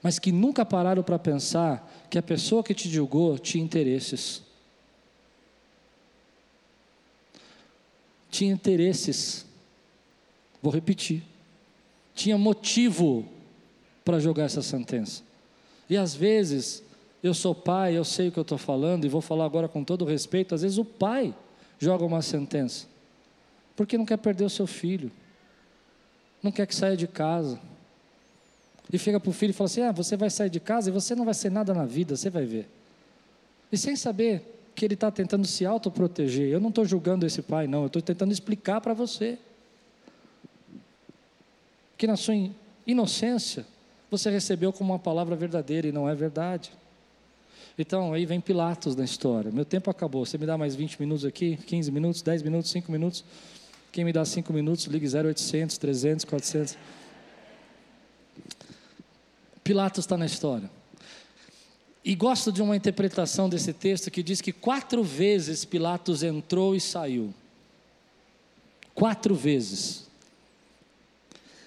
mas 0.00 0.16
que 0.16 0.30
nunca 0.30 0.64
pararam 0.64 1.02
para 1.02 1.18
pensar 1.18 2.06
que 2.08 2.16
a 2.16 2.22
pessoa 2.22 2.62
que 2.62 2.72
te 2.72 2.88
julgou 2.88 3.36
tinha 3.36 3.64
interesses. 3.64 4.42
Tinha 8.30 8.52
interesses. 8.52 9.44
Vou 10.62 10.72
repetir. 10.72 11.24
Tinha 12.14 12.38
motivo 12.38 13.26
para 14.04 14.20
jogar 14.20 14.44
essa 14.44 14.62
sentença. 14.62 15.24
E 15.90 15.96
às 15.96 16.14
vezes, 16.14 16.80
eu 17.24 17.34
sou 17.34 17.56
pai, 17.56 17.98
eu 17.98 18.04
sei 18.04 18.28
o 18.28 18.32
que 18.32 18.38
eu 18.38 18.42
estou 18.42 18.56
falando, 18.56 19.04
e 19.04 19.08
vou 19.08 19.20
falar 19.20 19.46
agora 19.46 19.66
com 19.66 19.82
todo 19.82 20.04
respeito. 20.04 20.54
Às 20.54 20.62
vezes, 20.62 20.78
o 20.78 20.84
pai 20.84 21.34
joga 21.82 22.04
uma 22.04 22.22
sentença, 22.22 22.86
porque 23.74 23.98
não 23.98 24.06
quer 24.06 24.16
perder 24.16 24.44
o 24.44 24.50
seu 24.50 24.68
filho, 24.68 25.10
não 26.40 26.52
quer 26.52 26.64
que 26.64 26.74
saia 26.74 26.96
de 26.96 27.08
casa. 27.08 27.58
E 28.92 28.98
fica 28.98 29.18
para 29.18 29.30
o 29.30 29.32
filho 29.32 29.50
e 29.50 29.52
fala 29.52 29.66
assim: 29.66 29.80
Ah, 29.82 29.90
você 29.90 30.16
vai 30.16 30.30
sair 30.30 30.48
de 30.48 30.60
casa 30.60 30.90
e 30.90 30.92
você 30.92 31.14
não 31.14 31.24
vai 31.24 31.34
ser 31.34 31.50
nada 31.50 31.74
na 31.74 31.84
vida, 31.84 32.14
você 32.14 32.30
vai 32.30 32.44
ver. 32.44 32.68
E 33.72 33.76
sem 33.76 33.96
saber 33.96 34.70
que 34.76 34.84
ele 34.84 34.94
está 34.94 35.10
tentando 35.10 35.46
se 35.46 35.66
autoproteger. 35.66 36.48
Eu 36.48 36.60
não 36.60 36.68
estou 36.68 36.84
julgando 36.84 37.26
esse 37.26 37.42
pai, 37.42 37.66
não, 37.66 37.82
eu 37.82 37.86
estou 37.88 38.00
tentando 38.00 38.32
explicar 38.32 38.80
para 38.80 38.94
você. 38.94 39.38
Que 41.98 42.06
na 42.06 42.16
sua 42.16 42.34
inocência, 42.86 43.66
você 44.10 44.30
recebeu 44.30 44.72
como 44.72 44.92
uma 44.92 44.98
palavra 44.98 45.34
verdadeira 45.34 45.88
e 45.88 45.92
não 45.92 46.08
é 46.08 46.14
verdade. 46.14 46.72
Então, 47.78 48.12
aí 48.12 48.26
vem 48.26 48.40
Pilatos 48.40 48.94
na 48.94 49.04
história. 49.04 49.50
Meu 49.50 49.64
tempo 49.64 49.90
acabou. 49.90 50.26
Você 50.26 50.36
me 50.36 50.46
dá 50.46 50.58
mais 50.58 50.74
20 50.74 51.00
minutos 51.00 51.24
aqui? 51.24 51.56
15 51.56 51.90
minutos, 51.90 52.22
10 52.22 52.42
minutos, 52.42 52.70
5 52.70 52.92
minutos? 52.92 53.24
Quem 53.90 54.04
me 54.04 54.12
dá 54.12 54.24
5 54.24 54.52
minutos, 54.52 54.84
ligue 54.86 55.06
0800, 55.06 55.78
300, 55.78 56.24
400. 56.24 56.78
Pilatos 59.64 60.04
está 60.04 60.16
na 60.16 60.26
história. 60.26 60.70
E 62.04 62.14
gosto 62.14 62.50
de 62.50 62.60
uma 62.60 62.76
interpretação 62.76 63.48
desse 63.48 63.72
texto 63.72 64.10
que 64.10 64.22
diz 64.22 64.40
que 64.40 64.52
quatro 64.52 65.02
vezes 65.04 65.64
Pilatos 65.64 66.22
entrou 66.22 66.74
e 66.74 66.80
saiu. 66.80 67.32
Quatro 68.94 69.34
vezes. 69.34 70.08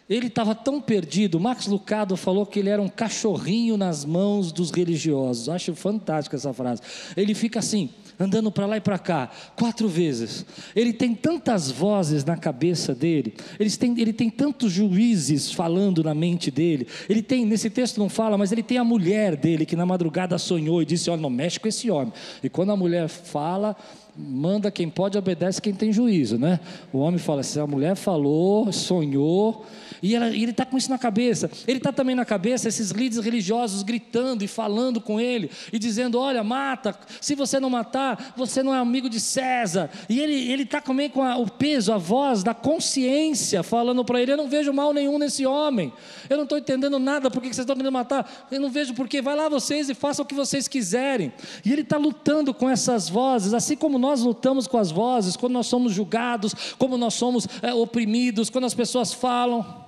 Ele 0.08 0.28
estava 0.28 0.54
tão 0.54 0.80
perdido. 0.80 1.40
Max 1.40 1.66
Lucado 1.66 2.16
falou 2.16 2.46
que 2.46 2.60
ele 2.60 2.70
era 2.70 2.82
um 2.82 2.88
cachorrinho 2.88 3.76
nas 3.76 4.06
mãos 4.06 4.52
dos 4.52 4.70
religiosos. 4.70 5.50
Acho 5.50 5.74
fantástica 5.74 6.36
essa 6.36 6.54
frase. 6.54 6.82
Ele 7.18 7.34
fica 7.34 7.58
assim, 7.58 7.90
andando 8.20 8.52
para 8.52 8.68
lá 8.68 8.78
e 8.78 8.82
para 8.82 9.00
cá, 9.00 9.32
quatro 9.56 9.88
vezes. 9.88 10.46
Ele 10.76 10.94
tem 10.94 11.16
tantas 11.16 11.72
vozes 11.72 12.24
na 12.24 12.38
cabeça 12.38 12.94
dele, 12.94 13.34
ele 13.60 13.70
tem, 13.72 14.00
ele 14.00 14.14
tem 14.14 14.30
tantos 14.30 14.72
juízes 14.72 15.52
falando 15.52 16.04
na 16.04 16.14
mente 16.14 16.52
dele. 16.52 16.88
Ele 17.10 17.24
tem, 17.24 17.44
nesse 17.44 17.72
texto 17.72 17.98
não 17.98 18.08
fala, 18.08 18.38
mas 18.38 18.52
ele 18.52 18.64
tem 18.64 18.78
a 18.78 18.84
mulher 18.84 19.36
dele 19.36 19.66
que 19.66 19.76
na 19.76 19.88
madrugada 19.88 20.38
sonhou 20.38 20.82
e 20.82 20.86
disse: 20.86 21.10
Olha, 21.10 21.22
não 21.22 21.32
mexe 21.32 21.60
com 21.60 21.68
esse 21.68 21.90
homem. 21.90 22.14
E 22.44 22.50
quando 22.50 22.72
a 22.72 22.78
mulher 22.78 23.08
fala, 23.08 23.76
manda 24.16 24.72
quem 24.72 24.90
pode, 24.90 25.18
obedece 25.18 25.62
quem 25.62 25.74
tem 25.74 25.92
juízo, 25.92 26.38
né? 26.38 26.60
O 26.94 27.00
homem 27.00 27.20
fala: 27.20 27.44
se 27.44 27.60
a 27.60 27.68
mulher 27.68 27.96
falou, 27.96 28.72
sonhou, 28.72 29.66
e, 30.06 30.14
ela, 30.14 30.30
e 30.30 30.44
ele 30.44 30.52
está 30.52 30.64
com 30.64 30.78
isso 30.78 30.92
na 30.92 31.00
cabeça. 31.00 31.50
Ele 31.68 31.80
está 31.80 31.92
também 31.92 32.14
na 32.14 32.24
cabeça 32.24 32.68
esses 32.68 32.92
líderes 32.92 33.26
religiosos 33.26 33.82
gritando 33.82 34.44
e 34.44 34.48
falando 34.48 35.02
com 35.02 35.20
ele 35.20 35.50
e 35.74 35.80
dizendo: 35.80 36.20
Olha, 36.20 36.44
mata, 36.44 36.96
se 37.20 37.34
você 37.34 37.60
não 37.60 37.72
matar, 37.72 38.36
você 38.38 38.62
não 38.62 38.74
é 38.74 38.78
amigo 38.78 39.10
de 39.10 39.20
César. 39.20 39.90
E 40.08 40.20
ele 40.20 40.62
está 40.62 40.80
também 40.80 41.10
com 41.10 41.24
a, 41.24 41.38
o 41.38 41.50
peso, 41.50 41.92
a 41.92 41.98
voz 41.98 42.44
da 42.44 42.54
consciência 42.54 43.64
falando 43.64 44.06
para 44.06 44.22
ele: 44.22 44.32
Eu 44.32 44.38
não 44.38 44.48
vejo 44.48 44.72
mal 44.72 44.94
nenhum 44.94 45.18
nesse 45.18 45.44
homem, 45.44 45.92
eu 46.30 46.38
não 46.38 46.44
estou 46.44 46.60
entendendo 46.60 47.00
nada, 47.00 47.32
por 47.32 47.42
que 47.42 47.48
vocês 47.48 47.60
estão 47.60 47.76
querendo 47.76 47.92
matar? 47.92 48.48
Eu 48.52 48.62
não 48.62 48.70
vejo 48.70 48.94
porquê, 48.94 49.24
vai 49.24 49.36
lá 49.36 49.50
vocês 49.50 49.90
e 49.90 49.96
façam 49.96 50.24
o 50.24 50.28
que 50.28 50.36
vocês 50.36 50.68
quiserem. 50.68 51.34
E 51.66 51.72
ele 51.72 51.82
está 51.82 51.98
lutando 51.98 52.54
com 52.54 52.70
essas 52.70 53.10
vozes, 53.10 53.56
assim 53.56 53.76
como 53.76 53.98
nós 53.98 54.22
lutamos 54.22 54.68
com 54.68 54.78
as 54.78 54.92
vozes, 54.92 55.36
quando 55.36 55.54
nós 55.54 55.66
somos 55.66 55.94
julgados, 55.94 56.54
como 56.78 56.96
nós 56.96 57.16
somos 57.16 57.48
é, 57.64 57.74
oprimidos, 57.74 58.52
quando 58.52 58.66
as 58.66 58.76
pessoas 58.76 59.12
falam. 59.12 59.86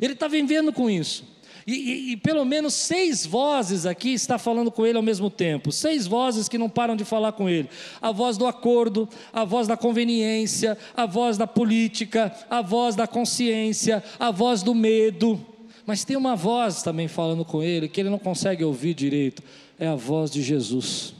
Ele 0.00 0.12
está 0.14 0.28
vivendo 0.28 0.72
com 0.72 0.88
isso. 0.88 1.34
E, 1.66 1.72
e, 1.72 2.12
e, 2.12 2.16
pelo 2.16 2.44
menos 2.44 2.74
seis 2.74 3.24
vozes 3.24 3.86
aqui 3.86 4.12
está 4.12 4.36
falando 4.36 4.70
com 4.70 4.84
ele 4.84 4.98
ao 4.98 5.02
mesmo 5.02 5.30
tempo. 5.30 5.72
Seis 5.72 6.06
vozes 6.06 6.46
que 6.46 6.58
não 6.58 6.68
param 6.68 6.94
de 6.94 7.04
falar 7.04 7.32
com 7.32 7.48
ele. 7.48 7.70
A 8.02 8.12
voz 8.12 8.36
do 8.36 8.46
acordo, 8.46 9.08
a 9.32 9.44
voz 9.44 9.66
da 9.66 9.76
conveniência, 9.76 10.76
a 10.94 11.06
voz 11.06 11.38
da 11.38 11.46
política, 11.46 12.34
a 12.50 12.60
voz 12.60 12.94
da 12.94 13.06
consciência, 13.06 14.04
a 14.18 14.30
voz 14.30 14.62
do 14.62 14.74
medo. 14.74 15.40
Mas 15.86 16.04
tem 16.04 16.16
uma 16.16 16.36
voz 16.36 16.82
também 16.82 17.08
falando 17.08 17.44
com 17.44 17.62
ele 17.62 17.88
que 17.88 18.00
ele 18.00 18.10
não 18.10 18.18
consegue 18.18 18.62
ouvir 18.62 18.92
direito. 18.92 19.42
É 19.78 19.86
a 19.86 19.94
voz 19.94 20.30
de 20.30 20.42
Jesus. 20.42 21.14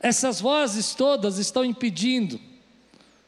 Essas 0.00 0.38
vozes 0.38 0.94
todas 0.94 1.38
estão 1.38 1.64
impedindo 1.64 2.38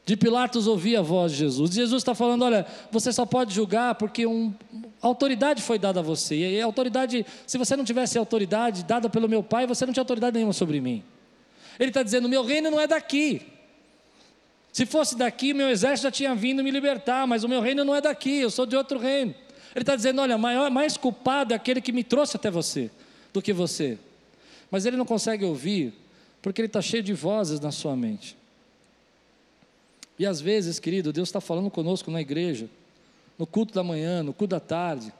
de 0.06 0.16
Pilatos 0.16 0.68
ouvir 0.68 0.96
a 0.96 1.02
voz 1.02 1.32
de 1.32 1.38
Jesus. 1.38 1.72
Jesus 1.72 2.00
está 2.00 2.14
falando: 2.14 2.44
olha, 2.44 2.64
você 2.92 3.12
só 3.12 3.26
pode 3.26 3.52
julgar 3.52 3.96
porque 3.96 4.24
um, 4.24 4.54
autoridade 5.02 5.60
foi 5.60 5.80
dada 5.80 5.98
a 5.98 6.02
você. 6.02 6.36
E 6.36 6.62
autoridade, 6.62 7.26
se 7.44 7.58
você 7.58 7.74
não 7.74 7.84
tivesse 7.84 8.16
autoridade 8.16 8.84
dada 8.84 9.10
pelo 9.10 9.28
meu 9.28 9.42
Pai, 9.42 9.66
você 9.66 9.84
não 9.84 9.92
tinha 9.92 10.02
autoridade 10.02 10.34
nenhuma 10.34 10.52
sobre 10.52 10.80
mim. 10.80 11.02
Ele 11.78 11.90
está 11.90 12.04
dizendo: 12.04 12.28
meu 12.28 12.44
reino 12.44 12.70
não 12.70 12.80
é 12.80 12.86
daqui. 12.86 13.42
Se 14.72 14.86
fosse 14.86 15.16
daqui, 15.16 15.52
meu 15.52 15.68
exército 15.68 16.04
já 16.04 16.10
tinha 16.12 16.34
vindo 16.36 16.62
me 16.62 16.70
libertar, 16.70 17.26
mas 17.26 17.42
o 17.42 17.48
meu 17.48 17.60
reino 17.60 17.84
não 17.84 17.94
é 17.94 18.00
daqui, 18.00 18.38
eu 18.38 18.50
sou 18.50 18.64
de 18.64 18.76
outro 18.76 19.00
reino. 19.00 19.34
Ele 19.74 19.82
está 19.82 19.96
dizendo: 19.96 20.22
olha, 20.22 20.38
maior, 20.38 20.70
mais 20.70 20.96
culpado 20.96 21.52
é 21.52 21.56
aquele 21.56 21.80
que 21.80 21.90
me 21.90 22.04
trouxe 22.04 22.36
até 22.36 22.48
você 22.48 22.92
do 23.32 23.42
que 23.42 23.52
você. 23.52 23.98
Mas 24.70 24.86
ele 24.86 24.96
não 24.96 25.04
consegue 25.04 25.44
ouvir 25.44 25.92
porque 26.40 26.60
ele 26.60 26.66
está 26.66 26.80
cheio 26.80 27.02
de 27.02 27.12
vozes 27.12 27.58
na 27.58 27.72
sua 27.72 27.96
mente. 27.96 28.36
E 30.18 30.24
às 30.26 30.40
vezes, 30.40 30.78
querido, 30.78 31.12
Deus 31.12 31.28
está 31.28 31.40
falando 31.40 31.70
conosco 31.70 32.10
na 32.10 32.20
igreja, 32.20 32.68
no 33.38 33.46
culto 33.46 33.74
da 33.74 33.82
manhã, 33.82 34.22
no 34.22 34.32
culto 34.32 34.50
da 34.50 34.60
tarde, 34.60 35.12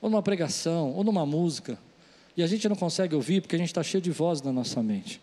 ou 0.00 0.08
numa 0.08 0.22
pregação, 0.22 0.92
ou 0.92 1.04
numa 1.04 1.26
música, 1.26 1.78
e 2.36 2.42
a 2.42 2.46
gente 2.46 2.68
não 2.68 2.76
consegue 2.76 3.14
ouvir 3.14 3.42
porque 3.42 3.56
a 3.56 3.58
gente 3.58 3.68
está 3.68 3.82
cheio 3.82 4.00
de 4.00 4.10
vozes 4.10 4.42
na 4.42 4.52
nossa 4.52 4.82
mente 4.82 5.20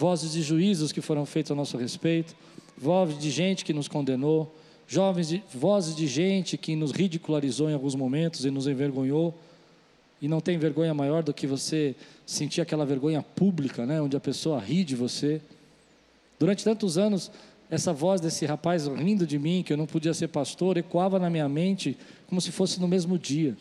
vozes 0.00 0.32
de 0.32 0.40
juízos 0.40 0.92
que 0.92 1.02
foram 1.02 1.26
feitos 1.26 1.52
a 1.52 1.54
nosso 1.54 1.76
respeito, 1.76 2.34
vozes 2.74 3.18
de 3.18 3.30
gente 3.30 3.66
que 3.66 3.74
nos 3.74 3.86
condenou, 3.86 4.50
jovens 4.88 5.28
de, 5.28 5.42
vozes 5.52 5.94
de 5.94 6.06
gente 6.06 6.56
que 6.56 6.74
nos 6.74 6.90
ridicularizou 6.90 7.68
em 7.68 7.74
alguns 7.74 7.94
momentos 7.94 8.46
e 8.46 8.50
nos 8.50 8.66
envergonhou. 8.66 9.38
E 10.22 10.26
não 10.26 10.40
tem 10.40 10.56
vergonha 10.56 10.94
maior 10.94 11.22
do 11.22 11.34
que 11.34 11.46
você 11.46 11.94
sentir 12.24 12.62
aquela 12.62 12.86
vergonha 12.86 13.22
pública, 13.22 13.84
né, 13.84 14.00
onde 14.00 14.16
a 14.16 14.20
pessoa 14.20 14.58
ri 14.58 14.84
de 14.84 14.96
você. 14.96 15.38
Durante 16.38 16.64
tantos 16.64 16.96
anos, 16.96 17.30
essa 17.70 17.92
voz 17.92 18.20
desse 18.20 18.44
rapaz 18.44 18.86
rindo 18.86 19.26
de 19.26 19.38
mim, 19.38 19.62
que 19.62 19.72
eu 19.72 19.76
não 19.76 19.86
podia 19.86 20.12
ser 20.12 20.28
pastor, 20.28 20.76
ecoava 20.76 21.18
na 21.18 21.30
minha 21.30 21.48
mente 21.48 21.96
como 22.26 22.40
se 22.40 22.50
fosse 22.50 22.80
no 22.80 22.88
mesmo 22.88 23.16
dia. 23.16 23.56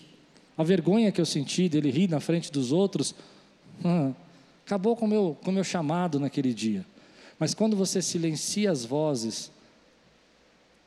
A 0.58 0.63
vergonha 0.63 1.12
que 1.12 1.22
eu 1.22 1.26
senti 1.26 1.69
dele 1.69 1.91
rir 1.91 2.10
na 2.10 2.19
frente 2.19 2.52
dos 2.52 2.72
outros, 2.72 3.13
acabou 4.65 4.95
com 4.95 5.06
o 5.06 5.08
meu, 5.08 5.38
com 5.43 5.52
meu 5.52 5.63
chamado 5.63 6.19
naquele 6.19 6.54
dia. 6.54 6.84
Mas 7.38 7.54
quando 7.54 7.78
você 7.78 8.02
silencia 8.02 8.72
as 8.72 8.84
vozes, 8.84 9.52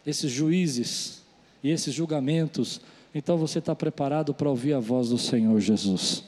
esses 0.05 0.31
juízes 0.31 1.23
e 1.63 1.71
esses 1.71 1.95
julgamentos, 1.95 2.81
então 3.15 3.39
você 3.39 3.61
está 3.61 3.75
preparado 3.75 4.35
para 4.35 4.51
ouvir 4.51 4.75
a 4.75 4.81
voz 4.81 5.11
do 5.11 5.19
Senhor 5.19 5.59
Jesus. 5.61 6.25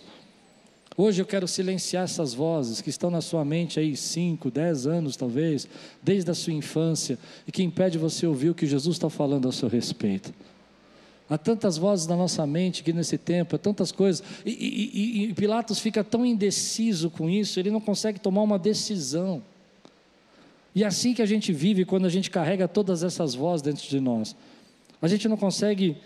Hoje 0.96 1.20
eu 1.20 1.26
quero 1.26 1.48
silenciar 1.48 2.04
essas 2.04 2.32
vozes 2.32 2.80
que 2.80 2.88
estão 2.88 3.10
na 3.10 3.20
sua 3.20 3.44
mente 3.44 3.80
aí 3.80 3.96
5, 3.96 4.48
10 4.48 4.86
anos 4.86 5.16
talvez, 5.16 5.66
desde 6.00 6.30
a 6.30 6.34
sua 6.34 6.52
infância, 6.52 7.18
e 7.46 7.50
que 7.50 7.64
impede 7.64 7.98
você 7.98 8.26
ouvir 8.26 8.50
o 8.50 8.54
que 8.54 8.64
Jesus 8.64 8.96
está 8.96 9.10
falando 9.10 9.48
a 9.48 9.52
seu 9.52 9.68
respeito. 9.68 10.32
Há 11.28 11.36
tantas 11.36 11.76
vozes 11.76 12.06
na 12.06 12.14
nossa 12.14 12.46
mente 12.46 12.84
que 12.84 12.92
nesse 12.92 13.18
tempo, 13.18 13.56
há 13.56 13.58
tantas 13.58 13.90
coisas, 13.90 14.22
e, 14.46 14.50
e, 14.50 15.24
e 15.24 15.34
Pilatos 15.34 15.80
fica 15.80 16.04
tão 16.04 16.24
indeciso 16.24 17.10
com 17.10 17.28
isso, 17.28 17.58
ele 17.58 17.70
não 17.70 17.80
consegue 17.80 18.20
tomar 18.20 18.42
uma 18.42 18.58
decisão. 18.58 19.42
E 20.74 20.84
é 20.84 20.86
assim 20.86 21.12
que 21.12 21.22
a 21.22 21.26
gente 21.26 21.52
vive 21.52 21.84
quando 21.84 22.04
a 22.04 22.10
gente 22.10 22.30
carrega 22.30 22.68
todas 22.68 23.02
essas 23.02 23.34
vozes 23.34 23.62
dentro 23.62 23.88
de 23.88 23.98
nós. 23.98 24.36
A 25.02 25.08
gente 25.08 25.26
não 25.28 25.36
consegue 25.36 25.96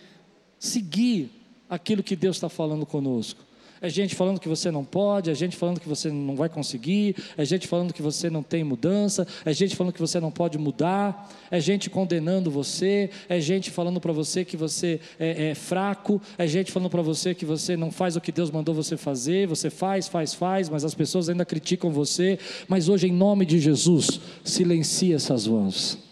seguir 0.59 1.31
aquilo 1.69 2.03
que 2.03 2.17
Deus 2.17 2.37
está 2.37 2.49
falando 2.49 2.87
conosco. 2.87 3.48
É 3.81 3.89
gente 3.89 4.15
falando 4.15 4.41
que 4.41 4.49
você 4.49 4.71
não 4.71 4.85
pode, 4.85 5.31
é 5.31 5.35
gente 5.35 5.57
falando 5.57 5.81
que 5.81 5.89
você 5.89 6.11
não 6.11 6.37
vai 6.37 6.49
conseguir, 6.49 7.17
é 7.37 7.45
gente 7.45 7.67
falando 7.67 7.93
que 7.93 8.03
você 8.03 8.29
não 8.29 8.43
tem 8.43 8.65
mudança, 8.65 9.27
é 9.45 9.53
gente 9.53 9.77
falando 9.77 9.93
que 9.93 10.01
você 10.01 10.19
não 10.19 10.31
pode 10.31 10.59
mudar, 10.59 11.31
é 11.51 11.61
gente 11.61 11.89
condenando 11.89 12.51
você, 12.51 13.11
é 13.29 13.41
gente 13.41 13.71
falando 13.71 14.01
para 14.01 14.13
você 14.13 14.45
que 14.45 14.57
você 14.57 15.01
é, 15.19 15.51
é 15.51 15.55
fraco, 15.55 16.21
é 16.37 16.47
gente 16.47 16.73
falando 16.73 16.91
para 16.91 17.03
você 17.03 17.35
que 17.35 17.45
você 17.45 17.77
não 17.77 17.91
faz 17.91 18.17
o 18.17 18.21
que 18.21 18.33
Deus 18.33 18.51
mandou 18.51 18.75
você 18.75 18.97
fazer, 18.97 19.47
você 19.47 19.71
faz, 19.71 20.09
faz, 20.09 20.35
faz, 20.35 20.69
mas 20.69 20.85
as 20.85 20.95
pessoas 20.95 21.29
ainda 21.29 21.45
criticam 21.45 21.91
você. 21.91 22.39
Mas 22.67 22.89
hoje, 22.89 23.09
em 23.09 23.13
nome 23.13 23.47
de 23.47 23.59
Jesus, 23.59 24.21
silencie 24.45 25.15
essas 25.15 25.47
vozes 25.47 26.08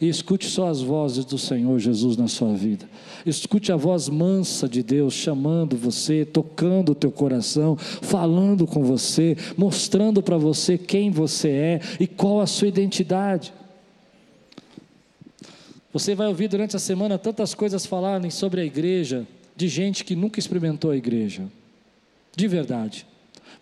e 0.00 0.08
escute 0.08 0.46
só 0.46 0.68
as 0.68 0.80
vozes 0.80 1.24
do 1.24 1.38
Senhor 1.38 1.78
Jesus 1.78 2.16
na 2.16 2.28
sua 2.28 2.54
vida. 2.54 2.88
Escute 3.24 3.72
a 3.72 3.76
voz 3.76 4.08
mansa 4.08 4.68
de 4.68 4.82
Deus 4.82 5.14
chamando 5.14 5.76
você, 5.76 6.24
tocando 6.24 6.92
o 6.92 6.94
teu 6.94 7.10
coração, 7.10 7.76
falando 7.76 8.66
com 8.66 8.82
você, 8.84 9.36
mostrando 9.56 10.22
para 10.22 10.36
você 10.36 10.76
quem 10.76 11.10
você 11.10 11.48
é 11.48 11.80
e 12.00 12.06
qual 12.06 12.40
a 12.40 12.46
sua 12.46 12.68
identidade. 12.68 13.52
Você 15.92 16.14
vai 16.14 16.26
ouvir 16.26 16.48
durante 16.48 16.74
a 16.74 16.80
semana 16.80 17.16
tantas 17.16 17.54
coisas 17.54 17.86
falarem 17.86 18.30
sobre 18.30 18.60
a 18.60 18.64
igreja, 18.64 19.26
de 19.56 19.68
gente 19.68 20.04
que 20.04 20.16
nunca 20.16 20.40
experimentou 20.40 20.90
a 20.90 20.96
igreja, 20.96 21.44
de 22.36 22.48
verdade. 22.48 23.06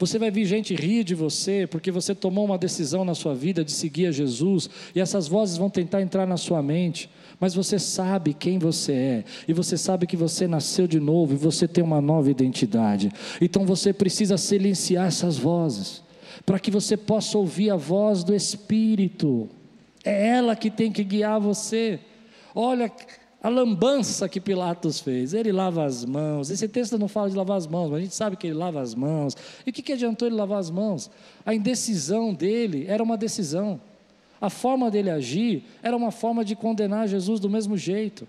Você 0.02 0.18
vai 0.18 0.32
ver 0.32 0.44
gente 0.46 0.74
rir 0.74 1.04
de 1.04 1.14
você 1.14 1.64
porque 1.64 1.92
você 1.92 2.12
tomou 2.12 2.44
uma 2.44 2.58
decisão 2.58 3.04
na 3.04 3.14
sua 3.14 3.36
vida 3.36 3.64
de 3.64 3.70
seguir 3.70 4.06
a 4.06 4.10
Jesus, 4.10 4.68
e 4.96 5.00
essas 5.00 5.28
vozes 5.28 5.56
vão 5.56 5.70
tentar 5.70 6.02
entrar 6.02 6.26
na 6.26 6.36
sua 6.36 6.60
mente, 6.60 7.08
mas 7.38 7.54
você 7.54 7.78
sabe 7.78 8.34
quem 8.34 8.58
você 8.58 8.92
é, 8.92 9.24
e 9.46 9.52
você 9.52 9.78
sabe 9.78 10.08
que 10.08 10.16
você 10.16 10.48
nasceu 10.48 10.88
de 10.88 10.98
novo 10.98 11.34
e 11.34 11.36
você 11.36 11.68
tem 11.68 11.84
uma 11.84 12.00
nova 12.00 12.28
identidade. 12.28 13.12
Então 13.40 13.64
você 13.64 13.92
precisa 13.92 14.36
silenciar 14.36 15.06
essas 15.06 15.36
vozes, 15.36 16.02
para 16.44 16.58
que 16.58 16.72
você 16.72 16.96
possa 16.96 17.38
ouvir 17.38 17.70
a 17.70 17.76
voz 17.76 18.24
do 18.24 18.34
Espírito. 18.34 19.48
É 20.04 20.30
ela 20.30 20.56
que 20.56 20.68
tem 20.68 20.90
que 20.90 21.04
guiar 21.04 21.38
você. 21.38 22.00
Olha, 22.52 22.90
a 23.42 23.48
lambança 23.48 24.28
que 24.28 24.40
Pilatos 24.40 25.00
fez. 25.00 25.34
Ele 25.34 25.50
lava 25.50 25.84
as 25.84 26.04
mãos. 26.04 26.48
Esse 26.48 26.68
texto 26.68 26.96
não 26.96 27.08
fala 27.08 27.28
de 27.28 27.36
lavar 27.36 27.56
as 27.56 27.66
mãos, 27.66 27.90
mas 27.90 27.98
a 27.98 28.02
gente 28.02 28.14
sabe 28.14 28.36
que 28.36 28.46
ele 28.46 28.54
lava 28.54 28.80
as 28.80 28.94
mãos. 28.94 29.36
E 29.66 29.70
o 29.70 29.72
que, 29.72 29.82
que 29.82 29.92
adiantou 29.92 30.28
ele 30.28 30.36
lavar 30.36 30.60
as 30.60 30.70
mãos? 30.70 31.10
A 31.44 31.52
indecisão 31.52 32.32
dele 32.32 32.86
era 32.86 33.02
uma 33.02 33.16
decisão. 33.16 33.80
A 34.40 34.48
forma 34.48 34.90
dele 34.90 35.10
agir 35.10 35.64
era 35.82 35.96
uma 35.96 36.12
forma 36.12 36.44
de 36.44 36.54
condenar 36.54 37.08
Jesus 37.08 37.40
do 37.40 37.50
mesmo 37.50 37.76
jeito. 37.76 38.28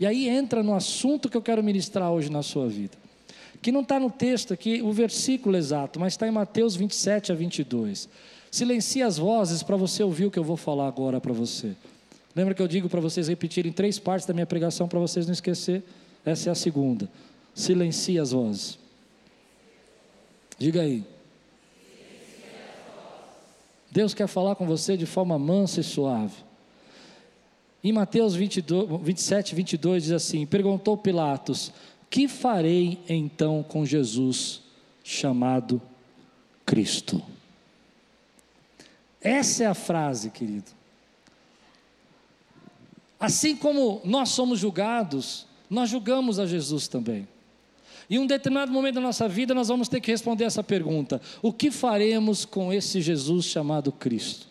E 0.00 0.06
aí 0.06 0.28
entra 0.28 0.62
no 0.62 0.74
assunto 0.74 1.28
que 1.28 1.36
eu 1.36 1.42
quero 1.42 1.62
ministrar 1.62 2.10
hoje 2.10 2.30
na 2.30 2.42
sua 2.42 2.66
vida. 2.66 2.98
Que 3.62 3.70
não 3.70 3.82
está 3.82 4.00
no 4.00 4.10
texto 4.10 4.52
aqui, 4.52 4.82
o 4.82 4.90
versículo 4.90 5.56
exato, 5.56 6.00
mas 6.00 6.14
está 6.14 6.26
em 6.26 6.30
Mateus 6.32 6.74
27 6.74 7.30
a 7.30 7.34
22. 7.34 8.08
Silencie 8.50 9.02
as 9.02 9.18
vozes 9.18 9.62
para 9.62 9.76
você 9.76 10.02
ouvir 10.02 10.26
o 10.26 10.30
que 10.30 10.38
eu 10.38 10.44
vou 10.44 10.56
falar 10.56 10.88
agora 10.88 11.20
para 11.20 11.32
você. 11.32 11.76
Lembra 12.34 12.54
que 12.54 12.62
eu 12.62 12.68
digo 12.68 12.88
para 12.88 13.00
vocês 13.00 13.28
repetirem 13.28 13.72
três 13.72 13.98
partes 13.98 14.26
da 14.26 14.32
minha 14.32 14.46
pregação 14.46 14.86
para 14.86 14.98
vocês 14.98 15.26
não 15.26 15.32
esquecer? 15.32 15.82
Essa 16.24 16.50
é 16.50 16.52
a 16.52 16.54
segunda. 16.54 17.10
Silencie 17.54 18.18
as 18.18 18.32
vozes. 18.32 18.78
Diga 20.58 20.82
aí. 20.82 21.04
Deus 23.90 24.14
quer 24.14 24.28
falar 24.28 24.54
com 24.54 24.66
você 24.66 24.96
de 24.96 25.06
forma 25.06 25.38
mansa 25.38 25.80
e 25.80 25.84
suave. 25.84 26.36
Em 27.82 27.92
Mateus 27.92 28.34
22, 28.34 29.02
27, 29.02 29.54
22 29.54 30.02
diz 30.04 30.12
assim: 30.12 30.46
Perguntou 30.46 30.96
Pilatos: 30.96 31.72
Que 32.08 32.28
farei 32.28 33.00
então 33.08 33.62
com 33.62 33.84
Jesus 33.84 34.62
chamado 35.02 35.82
Cristo? 36.64 37.20
Essa 39.20 39.64
é 39.64 39.66
a 39.66 39.74
frase, 39.74 40.30
querido. 40.30 40.79
Assim 43.20 43.54
como 43.54 44.00
nós 44.02 44.30
somos 44.30 44.58
julgados, 44.58 45.46
nós 45.68 45.90
julgamos 45.90 46.38
a 46.38 46.46
Jesus 46.46 46.88
também. 46.88 47.28
Em 48.08 48.18
um 48.18 48.26
determinado 48.26 48.72
momento 48.72 48.94
da 48.94 49.00
nossa 49.00 49.28
vida, 49.28 49.54
nós 49.54 49.68
vamos 49.68 49.88
ter 49.88 50.00
que 50.00 50.10
responder 50.10 50.44
essa 50.44 50.64
pergunta: 50.64 51.20
o 51.42 51.52
que 51.52 51.70
faremos 51.70 52.46
com 52.46 52.72
esse 52.72 53.02
Jesus 53.02 53.44
chamado 53.44 53.92
Cristo? 53.92 54.48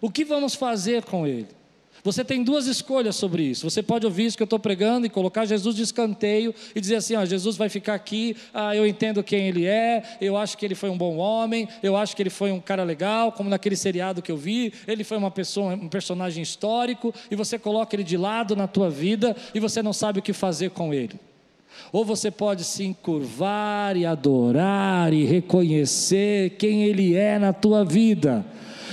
O 0.00 0.10
que 0.10 0.24
vamos 0.24 0.54
fazer 0.54 1.04
com 1.04 1.26
ele? 1.26 1.57
Você 2.04 2.24
tem 2.24 2.42
duas 2.42 2.66
escolhas 2.66 3.16
sobre 3.16 3.42
isso. 3.42 3.68
Você 3.68 3.82
pode 3.82 4.06
ouvir 4.06 4.26
isso 4.26 4.36
que 4.36 4.42
eu 4.42 4.46
estou 4.46 4.58
pregando 4.58 5.06
e 5.06 5.10
colocar 5.10 5.44
Jesus 5.44 5.74
de 5.74 5.82
escanteio 5.82 6.54
e 6.74 6.80
dizer 6.80 6.96
assim: 6.96 7.16
ó, 7.16 7.24
Jesus 7.24 7.56
vai 7.56 7.68
ficar 7.68 7.94
aqui, 7.94 8.36
ah, 8.54 8.74
eu 8.74 8.86
entendo 8.86 9.22
quem 9.22 9.48
ele 9.48 9.66
é, 9.66 10.02
eu 10.20 10.36
acho 10.36 10.56
que 10.56 10.64
ele 10.64 10.74
foi 10.74 10.90
um 10.90 10.96
bom 10.96 11.16
homem, 11.16 11.68
eu 11.82 11.96
acho 11.96 12.14
que 12.14 12.22
ele 12.22 12.30
foi 12.30 12.52
um 12.52 12.60
cara 12.60 12.84
legal, 12.84 13.32
como 13.32 13.50
naquele 13.50 13.76
seriado 13.76 14.22
que 14.22 14.30
eu 14.30 14.36
vi, 14.36 14.72
ele 14.86 15.04
foi 15.04 15.16
uma 15.16 15.30
pessoa, 15.30 15.74
um 15.74 15.88
personagem 15.88 16.42
histórico, 16.42 17.14
e 17.30 17.36
você 17.36 17.58
coloca 17.58 17.94
ele 17.94 18.04
de 18.04 18.16
lado 18.16 18.54
na 18.54 18.66
tua 18.66 18.88
vida 18.88 19.36
e 19.54 19.60
você 19.60 19.82
não 19.82 19.92
sabe 19.92 20.20
o 20.20 20.22
que 20.22 20.32
fazer 20.32 20.70
com 20.70 20.94
ele. 20.94 21.18
Ou 21.92 22.04
você 22.04 22.30
pode 22.30 22.64
se 22.64 22.84
encurvar 22.84 23.96
e 23.96 24.04
adorar 24.04 25.12
e 25.12 25.24
reconhecer 25.24 26.50
quem 26.58 26.84
ele 26.84 27.14
é 27.14 27.38
na 27.38 27.52
tua 27.52 27.84
vida 27.84 28.44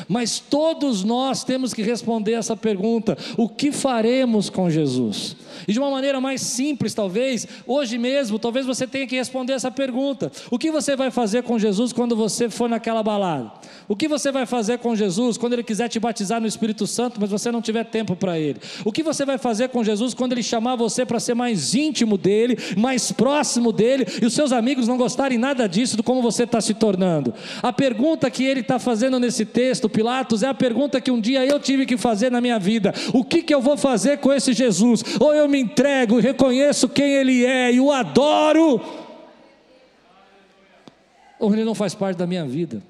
mas 0.08 0.40
todos 0.40 1.04
nós 1.04 1.44
temos 1.44 1.74
que 1.74 1.82
responder 1.82 2.34
essa 2.34 2.56
pergunta: 2.56 3.18
o 3.38 3.48
que 3.48 3.72
faremos 3.72 4.50
com 4.50 4.70
Jesus? 4.70 5.36
E 5.68 5.74
de 5.74 5.80
uma 5.80 5.90
maneira 5.90 6.20
mais 6.20 6.42
simples, 6.42 6.94
talvez, 6.94 7.48
hoje 7.66 7.98
mesmo, 7.98 8.38
talvez 8.38 8.66
você 8.66 8.86
tenha 8.86 9.08
que 9.08 9.16
responder 9.16 9.54
essa 9.54 9.72
pergunta: 9.72 10.32
o 10.52 10.60
que 10.60 10.72
você 10.72 10.96
vai 10.96 11.12
fazer 11.12 11.44
com 11.44 11.58
Jesus 11.58 11.94
quando 11.94 12.16
você 12.16 12.50
for 12.50 12.70
naquela 12.70 13.02
balada? 13.02 13.52
O 13.88 13.96
que 13.96 14.08
você 14.08 14.32
vai 14.32 14.46
fazer 14.46 14.80
com 14.80 14.96
Jesus 14.96 15.38
quando 15.38 15.54
ele 15.54 15.64
quiser 15.64 15.88
te 15.88 16.00
batizar 16.00 16.42
no 16.42 16.48
Espírito 16.48 16.88
Santo, 16.88 17.20
mas 17.20 17.30
você 17.30 17.52
não 17.52 17.62
tiver 17.62 17.86
tempo 17.86 18.16
para 18.16 18.40
ele? 18.40 18.60
O 18.84 18.92
que 18.92 19.04
você 19.04 19.26
vai 19.26 19.38
fazer 19.38 19.70
com 19.70 19.84
Jesus 19.84 20.14
quando 20.14 20.32
ele 20.32 20.44
chamar 20.44 20.76
você 20.76 21.06
para 21.06 21.20
ser 21.20 21.34
mais 21.34 21.74
íntimo 21.74 22.18
dele, 22.18 22.58
mais 22.78 23.12
próximo 23.12 23.72
dele, 23.72 24.06
e 24.22 24.26
os 24.26 24.34
seus 24.34 24.52
amigos 24.52 24.88
não 24.88 24.98
gostarem 24.98 25.38
nada 25.38 25.68
disso, 25.68 25.98
do 25.98 26.04
como 26.04 26.22
você 26.22 26.44
está 26.44 26.60
se 26.60 26.74
tornando? 26.74 27.34
A 27.62 27.72
pergunta 27.72 28.30
que 28.30 28.44
ele 28.44 28.62
está 28.62 28.80
fazendo 28.80 29.20
nesse 29.20 29.46
texto, 29.46 29.90
Pilatos, 29.96 30.44
é 30.44 30.48
a 30.50 30.54
pergunta 30.54 31.00
que 31.00 31.10
um 31.10 31.22
dia 31.22 31.46
eu 31.46 31.58
tive 31.58 31.86
que 31.86 31.96
fazer 31.96 32.30
na 32.30 32.42
minha 32.42 32.60
vida: 32.60 32.94
o 33.14 33.24
que, 33.24 33.42
que 33.42 33.56
eu 33.56 33.62
vou 33.62 33.78
fazer 33.78 34.18
com 34.18 34.34
esse 34.34 34.52
Jesus? 34.52 35.02
Ou 35.22 35.34
eu 35.34 35.48
me 35.48 35.58
entrego 35.58 36.20
e 36.20 36.22
reconheço 36.22 36.90
quem 36.90 37.14
Ele 37.14 37.46
é 37.46 37.72
e 37.72 37.80
o 37.80 37.90
adoro, 37.90 38.82
ou 41.40 41.54
Ele 41.54 41.64
não 41.64 41.74
faz 41.74 41.96
parte 41.96 42.18
da 42.18 42.28
minha 42.28 42.46
vida. 42.46 42.84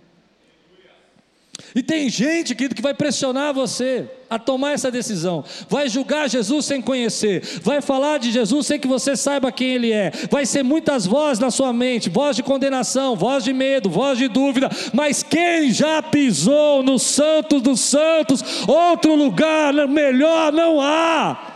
E 1.75 1.83
tem 1.83 2.07
gente 2.07 2.55
que, 2.55 2.69
que 2.69 2.81
vai 2.81 2.93
pressionar 2.93 3.53
você 3.53 4.09
a 4.29 4.39
tomar 4.39 4.71
essa 4.71 4.89
decisão, 4.89 5.43
vai 5.67 5.89
julgar 5.89 6.29
Jesus 6.29 6.65
sem 6.65 6.81
conhecer, 6.81 7.43
vai 7.61 7.81
falar 7.81 8.17
de 8.17 8.31
Jesus 8.31 8.65
sem 8.65 8.79
que 8.79 8.87
você 8.87 9.13
saiba 9.13 9.51
quem 9.51 9.73
Ele 9.73 9.91
é, 9.91 10.09
vai 10.31 10.45
ser 10.45 10.63
muitas 10.63 11.05
vozes 11.05 11.37
na 11.37 11.51
sua 11.51 11.73
mente 11.73 12.09
voz 12.09 12.37
de 12.37 12.41
condenação, 12.43 13.17
voz 13.17 13.43
de 13.43 13.51
medo, 13.51 13.89
voz 13.89 14.17
de 14.17 14.29
dúvida, 14.29 14.69
mas 14.93 15.21
quem 15.21 15.69
já 15.69 16.01
pisou 16.01 16.81
no 16.81 16.97
Santos 16.97 17.61
dos 17.61 17.81
Santos, 17.81 18.41
outro 18.65 19.13
lugar 19.13 19.73
melhor 19.85 20.53
não 20.53 20.79
há. 20.79 21.55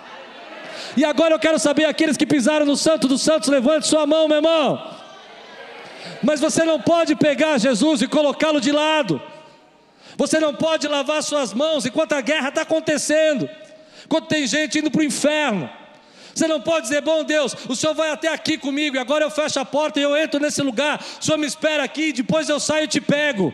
E 0.97 1.05
agora 1.05 1.33
eu 1.33 1.39
quero 1.39 1.57
saber 1.57 1.85
aqueles 1.85 2.17
que 2.17 2.25
pisaram 2.25 2.65
no 2.65 2.75
Santo 2.75 3.07
dos 3.07 3.21
Santos, 3.21 3.47
levante 3.47 3.87
sua 3.87 4.05
mão, 4.05 4.27
meu 4.27 4.37
irmão. 4.37 4.83
Mas 6.21 6.41
você 6.41 6.65
não 6.65 6.77
pode 6.77 7.15
pegar 7.15 7.57
Jesus 7.57 8.01
e 8.01 8.07
colocá-lo 8.07 8.59
de 8.59 8.73
lado. 8.73 9.21
Você 10.17 10.39
não 10.39 10.53
pode 10.53 10.87
lavar 10.87 11.23
suas 11.23 11.53
mãos 11.53 11.85
enquanto 11.85 12.13
a 12.13 12.21
guerra 12.21 12.49
está 12.49 12.61
acontecendo, 12.61 13.49
enquanto 14.05 14.27
tem 14.27 14.45
gente 14.47 14.79
indo 14.79 14.91
para 14.91 15.01
o 15.01 15.03
inferno. 15.03 15.69
Você 16.33 16.47
não 16.47 16.61
pode 16.61 16.83
dizer, 16.87 17.01
bom 17.01 17.23
Deus, 17.23 17.55
o 17.67 17.75
Senhor 17.75 17.93
vai 17.93 18.11
até 18.11 18.27
aqui 18.29 18.57
comigo, 18.57 18.95
e 18.95 18.99
agora 18.99 19.25
eu 19.25 19.31
fecho 19.31 19.59
a 19.59 19.65
porta 19.65 19.99
e 19.99 20.03
eu 20.03 20.15
entro 20.15 20.39
nesse 20.39 20.61
lugar, 20.61 21.03
o 21.19 21.23
Senhor 21.23 21.37
me 21.37 21.45
espera 21.45 21.83
aqui, 21.83 22.13
depois 22.13 22.47
eu 22.47 22.59
saio 22.59 22.85
e 22.85 22.87
te 22.87 23.01
pego. 23.01 23.53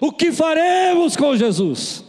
O 0.00 0.12
que 0.12 0.30
faremos 0.30 1.16
com 1.16 1.36
Jesus? 1.36 2.04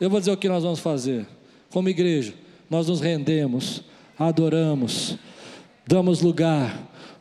Eu 0.00 0.08
vou 0.08 0.18
dizer 0.18 0.32
o 0.32 0.36
que 0.36 0.48
nós 0.48 0.62
vamos 0.62 0.80
fazer, 0.80 1.26
como 1.70 1.88
igreja 1.88 2.34
nós 2.70 2.86
nos 2.86 3.00
rendemos, 3.00 3.82
adoramos, 4.16 5.18
damos 5.84 6.22
lugar, 6.22 6.78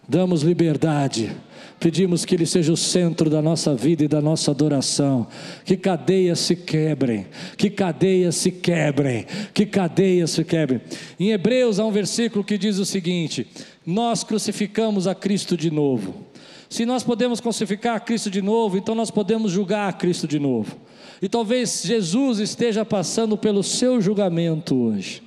damos 0.08 0.44
liberdade, 0.44 1.36
pedimos 1.80 2.26
que 2.26 2.36
Ele 2.36 2.46
seja 2.46 2.74
o 2.74 2.78
centro 2.78 3.30
da 3.30 3.42
nossa 3.42 3.74
vida 3.76 4.04
e 4.04 4.08
da 4.08 4.22
nossa 4.22 4.52
adoração, 4.52 5.28
que 5.64 5.78
cadeias 5.78 6.40
se 6.40 6.56
quebrem, 6.56 7.28
que 7.58 7.70
cadeias 7.70 8.36
se 8.36 8.52
quebrem, 8.52 9.26
que 9.54 9.66
cadeias 9.66 10.32
se 10.32 10.44
quebrem. 10.44 10.82
Em 11.20 11.32
Hebreus 11.32 11.80
há 11.80 11.86
um 11.86 11.92
versículo 11.92 12.44
que 12.44 12.58
diz 12.58 12.78
o 12.78 12.86
seguinte: 12.86 13.48
Nós 13.86 14.24
crucificamos 14.24 15.08
a 15.08 15.16
Cristo 15.16 15.56
de 15.56 15.72
novo. 15.72 16.28
Se 16.70 16.86
nós 16.86 17.04
podemos 17.04 17.40
crucificar 17.40 17.96
a 17.96 18.00
Cristo 18.00 18.30
de 18.30 18.42
novo, 18.42 18.78
então 18.78 18.94
nós 18.94 19.10
podemos 19.10 19.52
julgar 19.52 19.90
a 19.90 19.94
Cristo 19.94 20.28
de 20.28 20.38
novo. 20.38 20.78
E 21.22 21.28
talvez 21.28 21.82
Jesus 21.84 22.40
esteja 22.40 22.86
passando 22.86 23.36
pelo 23.38 23.64
seu 23.64 24.00
julgamento 24.00 24.76
hoje. 24.76 25.24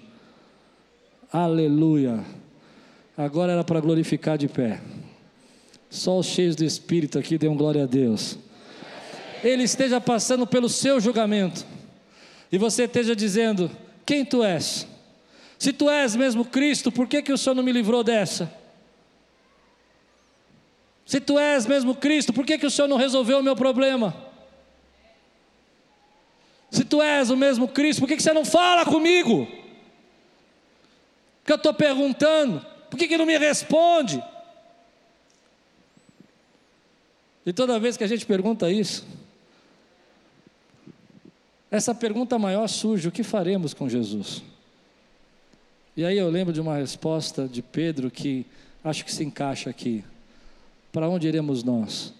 Aleluia. 1.32 2.20
Agora 3.16 3.52
era 3.52 3.64
para 3.64 3.80
glorificar 3.80 4.38
de 4.38 4.48
pé. 4.48 4.80
Só 5.92 6.18
os 6.18 6.24
cheios 6.24 6.56
do 6.56 6.64
Espírito 6.64 7.18
aqui 7.18 7.36
dêem 7.36 7.54
glória 7.54 7.82
a 7.82 7.86
Deus. 7.86 8.38
Ele 9.44 9.64
esteja 9.64 10.00
passando 10.00 10.46
pelo 10.46 10.66
seu 10.66 10.98
julgamento. 10.98 11.66
E 12.50 12.56
você 12.56 12.84
esteja 12.84 13.14
dizendo: 13.14 13.70
Quem 14.06 14.24
tu 14.24 14.42
és? 14.42 14.86
Se 15.58 15.70
tu 15.70 15.90
és 15.90 16.16
mesmo 16.16 16.46
Cristo, 16.46 16.90
por 16.90 17.06
que, 17.06 17.20
que 17.20 17.30
o 17.30 17.36
Senhor 17.36 17.54
não 17.54 17.62
me 17.62 17.70
livrou 17.70 18.02
dessa? 18.02 18.50
Se 21.04 21.20
tu 21.20 21.38
és 21.38 21.66
mesmo 21.66 21.94
Cristo, 21.94 22.32
por 22.32 22.46
que, 22.46 22.56
que 22.56 22.66
o 22.66 22.70
Senhor 22.70 22.88
não 22.88 22.96
resolveu 22.96 23.40
o 23.40 23.42
meu 23.42 23.54
problema? 23.54 24.16
Se 26.70 26.86
tu 26.86 27.02
és 27.02 27.28
o 27.28 27.36
mesmo 27.36 27.68
Cristo, 27.68 28.00
por 28.00 28.08
que, 28.08 28.16
que 28.16 28.22
você 28.22 28.32
não 28.32 28.46
fala 28.46 28.86
comigo? 28.86 29.46
Que 31.44 31.52
eu 31.52 31.56
estou 31.56 31.74
perguntando, 31.74 32.64
por 32.88 32.98
que, 32.98 33.06
que 33.06 33.18
não 33.18 33.26
me 33.26 33.36
responde? 33.36 34.31
E 37.44 37.52
toda 37.52 37.78
vez 37.80 37.96
que 37.96 38.04
a 38.04 38.06
gente 38.06 38.24
pergunta 38.24 38.70
isso, 38.70 39.04
essa 41.70 41.94
pergunta 41.94 42.38
maior 42.38 42.68
surge: 42.68 43.08
o 43.08 43.12
que 43.12 43.22
faremos 43.22 43.74
com 43.74 43.88
Jesus? 43.88 44.42
E 45.96 46.04
aí 46.04 46.16
eu 46.16 46.30
lembro 46.30 46.52
de 46.52 46.60
uma 46.60 46.76
resposta 46.76 47.48
de 47.48 47.60
Pedro 47.60 48.10
que 48.10 48.46
acho 48.84 49.04
que 49.04 49.12
se 49.12 49.24
encaixa 49.24 49.70
aqui. 49.70 50.04
Para 50.92 51.08
onde 51.08 51.26
iremos 51.26 51.62
nós? 51.64 52.12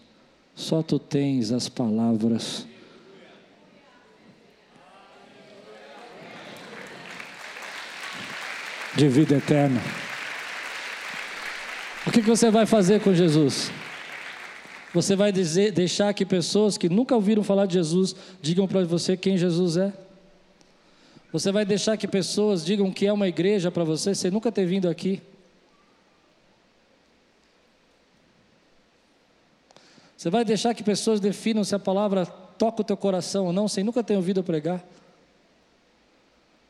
Só 0.54 0.82
tu 0.82 0.98
tens 0.98 1.52
as 1.52 1.68
palavras. 1.68 2.66
De 8.94 9.08
vida 9.08 9.36
eterna. 9.36 9.80
O 12.06 12.10
que, 12.10 12.20
que 12.20 12.28
você 12.28 12.50
vai 12.50 12.66
fazer 12.66 13.00
com 13.00 13.14
Jesus? 13.14 13.70
Você 14.92 15.16
vai 15.16 15.32
dizer, 15.32 15.72
deixar 15.72 16.12
que 16.12 16.24
pessoas 16.26 16.76
que 16.76 16.88
nunca 16.88 17.14
ouviram 17.14 17.42
falar 17.42 17.66
de 17.66 17.74
Jesus 17.74 18.14
digam 18.42 18.68
para 18.68 18.84
você 18.84 19.16
quem 19.16 19.38
Jesus 19.38 19.76
é? 19.76 19.92
Você 21.32 21.50
vai 21.50 21.64
deixar 21.64 21.96
que 21.96 22.06
pessoas 22.06 22.62
digam 22.62 22.92
que 22.92 23.06
é 23.06 23.12
uma 23.12 23.26
igreja 23.26 23.70
para 23.70 23.84
você, 23.84 24.14
sem 24.14 24.30
nunca 24.30 24.52
ter 24.52 24.66
vindo 24.66 24.88
aqui? 24.88 25.22
Você 30.14 30.28
vai 30.28 30.44
deixar 30.44 30.74
que 30.74 30.84
pessoas 30.84 31.18
definam 31.18 31.64
se 31.64 31.74
a 31.74 31.78
palavra 31.78 32.26
toca 32.26 32.82
o 32.82 32.84
teu 32.84 32.96
coração 32.96 33.46
ou 33.46 33.52
não, 33.52 33.66
sem 33.66 33.82
nunca 33.82 34.04
ter 34.04 34.14
ouvido 34.14 34.44
pregar? 34.44 34.84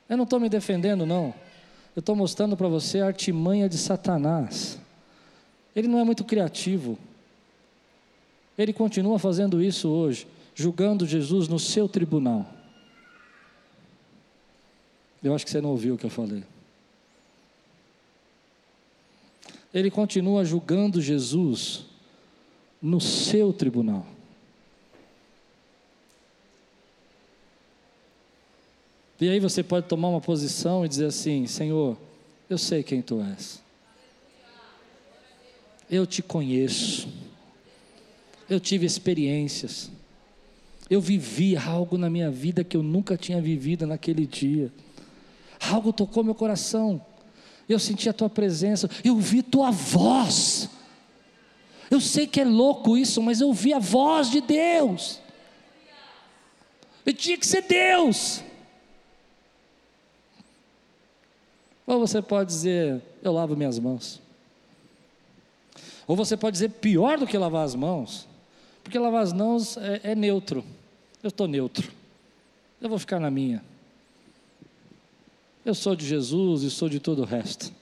Eu 0.09 0.17
não 0.17 0.25
estou 0.25 0.39
me 0.39 0.49
defendendo, 0.49 1.05
não. 1.05 1.35
Eu 1.95 2.01
estou 2.01 2.15
mostrando 2.15 2.57
para 2.57 2.69
você 2.69 3.01
a 3.01 3.07
artimanha 3.07 3.69
de 3.69 3.77
Satanás. 3.77 4.79
Ele 5.75 5.89
não 5.89 5.99
é 5.99 6.05
muito 6.05 6.25
criativo. 6.25 6.97
Ele 8.57 8.73
continua 8.73 9.19
fazendo 9.19 9.63
isso 9.63 9.89
hoje, 9.89 10.27
julgando 10.55 11.07
Jesus 11.07 11.49
no 11.49 11.59
seu 11.59 11.89
tribunal. 11.89 12.47
Eu 15.23 15.35
acho 15.35 15.45
que 15.45 15.51
você 15.51 15.61
não 15.61 15.71
ouviu 15.71 15.95
o 15.95 15.99
que 15.99 16.05
eu 16.05 16.11
falei. 16.11 16.43
Ele 19.73 19.91
continua 19.91 20.45
julgando 20.45 21.01
Jesus 21.01 21.87
no 22.81 23.01
seu 23.01 23.53
tribunal. 23.53 24.07
E 29.21 29.29
aí 29.29 29.39
você 29.39 29.63
pode 29.63 29.87
tomar 29.87 30.09
uma 30.09 30.21
posição 30.21 30.85
e 30.85 30.89
dizer 30.89 31.07
assim: 31.07 31.47
Senhor, 31.47 31.97
eu 32.51 32.59
sei 32.59 32.83
quem 32.83 33.01
tu 33.01 33.23
és. 33.23 33.63
Eu 35.89 36.05
te 36.05 36.21
conheço. 36.23 37.09
Eu 38.49 38.61
tive 38.61 38.87
experiências. 38.87 39.91
Eu 40.91 41.01
vivi 41.01 41.57
algo 41.57 41.97
na 41.97 42.11
minha 42.11 42.31
vida 42.31 42.63
que 42.63 42.77
eu 42.77 42.83
nunca 42.83 43.17
tinha 43.17 43.41
vivido 43.41 43.87
naquele 43.87 44.27
dia. 44.27 44.73
Algo 45.71 45.93
tocou 45.93 46.25
meu 46.25 46.35
coração. 46.35 47.05
Eu 47.69 47.79
senti 47.79 48.09
a 48.09 48.13
tua 48.13 48.29
presença. 48.29 48.91
Eu 49.05 49.17
vi 49.17 49.43
tua 49.43 49.71
voz. 49.71 50.69
Eu 51.91 52.01
sei 52.01 52.27
que 52.27 52.41
é 52.41 52.45
louco 52.45 52.97
isso, 52.97 53.23
mas 53.23 53.41
eu 53.41 53.53
vi 53.53 53.73
a 53.73 53.79
voz 53.79 54.31
de 54.31 54.41
Deus. 54.41 55.21
E 57.05 57.13
tinha 57.13 57.37
que 57.37 57.47
ser 57.47 57.63
Deus. 57.63 58.43
Ou 61.87 61.99
você 61.99 62.23
pode 62.23 62.49
dizer, 62.49 63.03
eu 63.23 63.33
lavo 63.33 63.57
minhas 63.57 63.79
mãos. 63.79 64.21
Ou 66.07 66.17
você 66.17 66.37
pode 66.37 66.55
dizer 66.55 66.71
pior 66.71 67.19
do 67.19 67.27
que 67.27 67.37
lavar 67.37 67.65
as 67.65 67.75
mãos, 67.75 68.29
porque 68.83 68.99
lavar 68.99 69.23
as 69.23 69.33
mãos 69.33 69.77
é, 69.77 70.01
é 70.05 70.15
neutro. 70.15 70.65
Eu 71.23 71.29
estou 71.29 71.47
neutro. 71.47 71.91
Eu 72.81 72.89
vou 72.89 72.99
ficar 72.99 73.21
na 73.21 73.31
minha. 73.31 73.63
Eu 75.65 75.75
sou 75.75 75.95
de 75.95 76.05
Jesus 76.07 76.63
e 76.63 76.71
sou 76.71 76.89
de 76.89 76.99
todo 76.99 77.23
o 77.23 77.25
resto. 77.25 77.73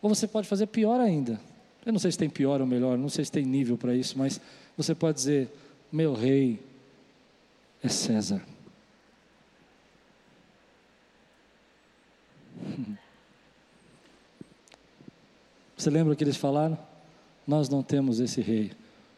Ou 0.00 0.08
você 0.08 0.26
pode 0.28 0.46
fazer 0.48 0.66
pior 0.66 1.00
ainda. 1.00 1.40
Eu 1.84 1.92
não 1.92 1.98
sei 1.98 2.12
se 2.12 2.18
tem 2.18 2.30
pior 2.30 2.60
ou 2.60 2.66
melhor, 2.66 2.96
não 2.96 3.08
sei 3.08 3.24
se 3.24 3.32
tem 3.32 3.44
nível 3.44 3.76
para 3.76 3.94
isso, 3.94 4.16
mas 4.16 4.40
você 4.76 4.94
pode 4.94 5.16
dizer: 5.16 5.50
meu 5.90 6.14
rei 6.14 6.60
é 7.82 7.88
César. 7.88 8.40
Você 15.76 15.90
lembra 15.90 16.12
o 16.12 16.16
que 16.16 16.22
eles 16.22 16.36
falaram? 16.36 16.78
Nós 17.44 17.68
não 17.68 17.82
temos 17.82 18.20
esse 18.20 18.40
rei, 18.40 18.70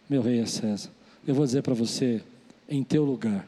meu 0.09 0.23
rei 0.23 0.41
é 0.41 0.47
César. 0.47 0.91
Eu 1.27 1.35
vou 1.35 1.45
dizer 1.45 1.63
para 1.63 1.75
você, 1.75 2.23
em 2.69 2.83
teu 2.83 3.05
lugar. 3.05 3.47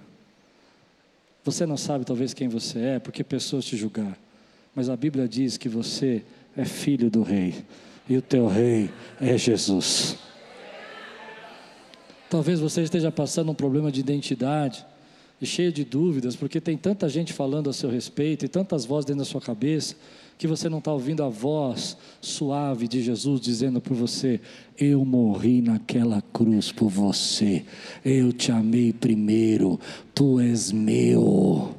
Você 1.45 1.65
não 1.65 1.77
sabe 1.77 2.05
talvez 2.05 2.35
quem 2.35 2.49
você 2.49 2.79
é, 2.81 2.99
porque 2.99 3.23
pessoas 3.23 3.65
te 3.65 3.77
julgaram. 3.77 4.17
Mas 4.75 4.89
a 4.89 4.97
Bíblia 4.97 5.29
diz 5.29 5.57
que 5.57 5.69
você 5.69 6.23
é 6.57 6.65
filho 6.65 7.11
do 7.11 7.23
rei 7.23 7.55
e 8.09 8.17
o 8.17 8.23
teu 8.23 8.47
rei 8.47 8.91
é 9.21 9.37
Jesus. 9.37 10.17
Talvez 12.29 12.61
você 12.61 12.83
esteja 12.83 13.13
passando 13.13 13.51
um 13.51 13.55
problema 13.55 13.93
de 13.93 14.01
identidade 14.01 14.85
e 15.41 15.47
cheio 15.47 15.71
de 15.71 15.85
dúvidas, 15.85 16.35
porque 16.35 16.61
tem 16.61 16.77
tanta 16.77 17.09
gente 17.09 17.33
falando 17.33 17.69
a 17.69 17.73
seu 17.73 17.91
respeito 17.91 18.45
e 18.45 18.49
tantas 18.49 18.85
vozes 18.85 19.07
dentro 19.07 19.19
da 19.19 19.25
sua 19.25 19.41
cabeça, 19.41 19.95
que 20.39 20.47
você 20.47 20.69
não 20.69 20.79
está 20.79 20.93
ouvindo 20.93 21.23
a 21.23 21.29
voz 21.29 21.97
suave 22.21 22.87
de 22.89 23.03
Jesus 23.03 23.41
dizendo 23.41 23.81
por 23.81 23.95
você: 23.95 24.41
Eu 24.79 25.05
morri 25.05 25.63
naquela 25.63 26.23
cruz 26.33 26.73
por 26.73 26.89
você, 26.89 27.65
eu 28.05 28.33
te 28.33 28.51
amei 28.51 28.93
primeiro, 28.93 29.79
tu 30.15 30.41
és 30.41 30.73
meu, 30.73 31.75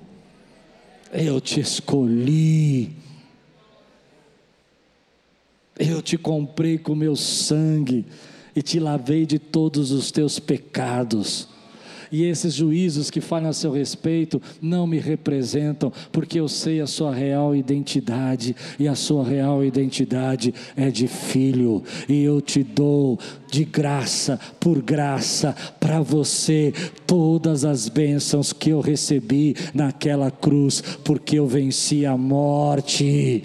eu 1.12 1.42
te 1.42 1.60
escolhi. 1.60 2.96
Eu 5.80 6.02
te 6.02 6.18
comprei 6.18 6.80
com 6.80 6.96
meu 6.96 7.16
sangue 7.16 8.04
e 8.56 8.64
te 8.64 8.80
lavei 8.80 9.28
de 9.28 9.38
todos 9.38 9.92
os 9.92 10.10
teus 10.10 10.40
pecados. 10.40 11.48
E 12.12 12.24
esses 12.24 12.54
juízos 12.54 13.10
que 13.10 13.22
falam 13.22 13.50
a 13.50 13.54
seu 13.54 13.72
respeito 13.72 14.42
não 14.62 14.88
me 14.88 15.00
representam, 15.00 15.92
porque 16.12 16.40
eu 16.40 16.48
sei 16.48 16.82
a 16.82 16.88
sua 16.88 17.14
real 17.14 17.56
identidade, 17.56 18.56
e 18.80 18.88
a 18.88 18.96
sua 18.96 19.24
real 19.24 19.64
identidade 19.64 20.54
é 20.76 20.90
de 20.90 21.08
filho, 21.08 21.84
e 22.08 22.24
eu 22.24 22.42
te 22.42 22.64
dou 22.64 23.20
de 23.52 23.64
graça 23.64 24.40
por 24.60 24.82
graça 24.82 25.56
para 25.80 26.02
você 26.02 26.74
todas 27.06 27.64
as 27.64 27.88
bênçãos 27.88 28.52
que 28.52 28.70
eu 28.70 28.82
recebi 28.82 29.56
naquela 29.74 30.30
cruz, 30.30 30.82
porque 31.04 31.40
eu 31.40 31.48
venci 31.48 32.06
a 32.06 32.18
morte 32.18 33.44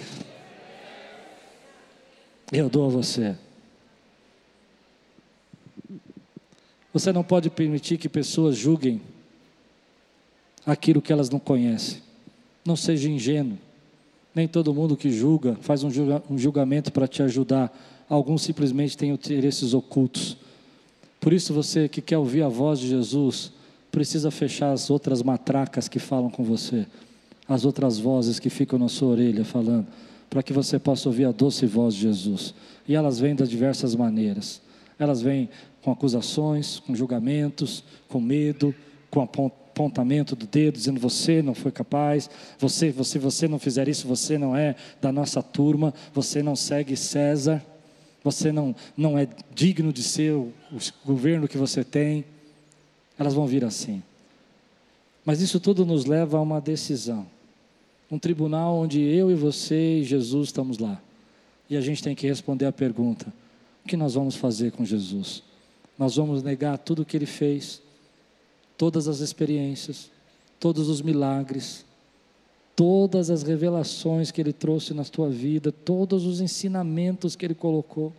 eu 2.53 2.68
dou 2.68 2.87
a 2.87 2.88
você. 2.90 3.35
Você 6.92 7.12
não 7.12 7.22
pode 7.22 7.48
permitir 7.50 7.96
que 7.98 8.09
pessoas 8.09 8.57
julguem 8.57 9.00
aquilo 10.66 11.02
que 11.02 11.12
elas 11.12 11.31
não 11.31 11.38
conhecem. 11.38 12.02
Não 12.64 12.76
seja 12.76 13.09
ingênuo. 13.09 13.59
Nem 14.35 14.46
todo 14.46 14.72
mundo 14.72 14.96
que 14.96 15.11
julga 15.11 15.57
faz 15.61 15.83
um, 15.83 15.90
julga, 15.90 16.22
julgamento 16.37 16.92
para 16.92 17.09
te 17.09 17.22
ajudar. 17.22 17.72
Alguns 18.09 18.42
simplesmente 18.42 18.96
têm 18.96 19.11
interesses 19.11 19.74
ocultos. 19.74 20.36
Por 21.20 21.32
isso, 21.32 21.55
você 21.55 21.88
que 21.88 22.01
quer 22.01 22.18
ouvir 22.18 22.43
a 22.43 22.49
voz 22.49 22.78
de 22.78 22.88
Jesus, 22.88 23.53
precisa 23.90 24.30
fechar 24.30 24.72
as 24.72 24.90
outras 24.90 25.22
matracas 25.22 25.88
que 25.88 25.99
falam 25.99 26.30
com 26.30 26.43
você, 26.43 26.86
as 27.49 27.64
outras 27.64 27.99
vozes 27.99 28.38
que 28.38 28.51
ficam 28.51 28.78
na 28.78 28.88
sua 28.88 29.09
orelha 29.09 29.45
falando 29.45 29.86
para 30.32 30.43
que 30.43 30.53
você 30.53 30.78
possa 30.78 31.11
ouvir 31.11 31.26
a 31.26 31.30
doce 31.30 31.66
voz 31.66 31.95
de 31.95 32.01
Jesus. 32.01 32.55
E 32.88 32.95
elas 32.95 33.18
vêm 33.18 33.34
de 33.34 33.47
diversas 33.47 33.95
maneiras. 33.95 34.62
Elas 35.03 35.20
vêm 35.20 35.48
com 35.82 35.90
acusações, 35.90 36.78
com 36.78 36.94
julgamentos, 36.94 37.82
com 38.09 38.20
medo, 38.20 38.72
com 39.11 39.20
apontamento 39.20 40.36
do 40.36 40.46
dedo, 40.46 40.78
dizendo 40.78 41.00
você 41.00 41.42
não 41.42 41.55
foi 41.55 41.72
capaz, 41.72 42.30
você, 42.59 42.92
você, 42.92 43.18
você 43.18 43.48
não 43.48 43.59
fizer 43.59 43.88
isso, 43.88 44.07
você 44.07 44.38
não 44.38 44.55
é 44.57 44.76
da 45.00 45.11
nossa 45.11 45.42
turma, 45.42 45.92
você 46.14 46.42
não 46.42 46.55
segue 46.55 46.96
César, 46.96 47.61
você 48.22 48.53
não, 48.53 48.76
não 48.96 49.18
é 49.18 49.26
digno 49.53 49.92
de 49.92 50.05
ser 50.05 50.32
o, 50.32 50.53
o 50.70 50.78
governo 51.05 51.48
que 51.48 51.59
você 51.59 51.82
tem. 51.82 52.24
Elas 53.18 53.34
vão 53.34 53.46
vir 53.46 53.64
assim. 53.64 54.03
Mas 55.24 55.40
isso 55.40 55.59
tudo 55.59 55.84
nos 55.84 56.05
leva 56.05 56.38
a 56.38 56.40
uma 56.40 56.61
decisão. 56.61 57.26
Um 58.09 58.20
tribunal 58.20 58.76
onde 58.76 59.00
eu 59.00 59.30
e 59.30 59.34
você 59.34 59.98
e 59.98 60.05
Jesus 60.05 60.48
estamos 60.48 60.78
lá. 60.78 61.03
E 61.68 61.76
a 61.76 61.80
gente 61.80 62.03
tem 62.03 62.14
que 62.14 62.26
responder 62.26 62.66
a 62.66 62.72
pergunta: 62.72 63.32
o 63.85 63.89
que 63.89 63.97
nós 63.97 64.14
vamos 64.14 64.37
fazer 64.37 64.72
com 64.72 64.85
Jesus? 64.85 65.43
Nós 65.99 66.16
vamos 66.16 66.43
negar 66.43 66.78
tudo 66.78 67.03
o 67.03 67.05
que 67.05 67.16
ele 67.16 67.26
fez, 67.26 67.83
todas 68.76 69.09
as 69.09 69.20
experiências, 69.20 70.11
todos 70.59 70.89
os 70.89 71.03
milagres, 71.03 71.85
todas 72.74 73.30
as 73.30 73.43
revelações 73.43 74.30
que 74.30 74.41
ele 74.41 74.53
trouxe 74.53 74.95
na 74.95 75.05
tua 75.05 75.28
vida, 75.28 75.70
todos 75.70 76.24
os 76.24 76.41
ensinamentos 76.41 77.37
que 77.37 77.45
ele 77.45 77.55
colocou, 77.55 78.12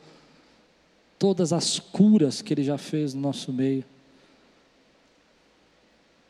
todas 1.18 1.54
as 1.54 1.80
curas 1.80 2.42
que 2.42 2.54
ele 2.54 2.64
já 2.64 2.78
fez 2.78 3.14
no 3.14 3.22
nosso 3.22 3.52
meio. 3.52 3.84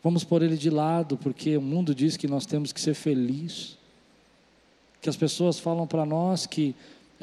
Vamos 0.03 0.23
pôr 0.23 0.43
ele 0.43 0.57
de 0.57 0.69
lado, 0.69 1.17
porque 1.17 1.55
o 1.57 1.61
mundo 1.61 1.95
diz 1.95 2.17
que 2.17 2.27
nós 2.27 2.45
temos 2.45 2.73
que 2.73 2.81
ser 2.81 2.93
felizes. 2.93 3.77
Que 5.01 5.09
as 5.09 5.15
pessoas 5.15 5.59
falam 5.59 5.87
para 5.87 6.05
nós 6.05 6.45
que 6.45 6.75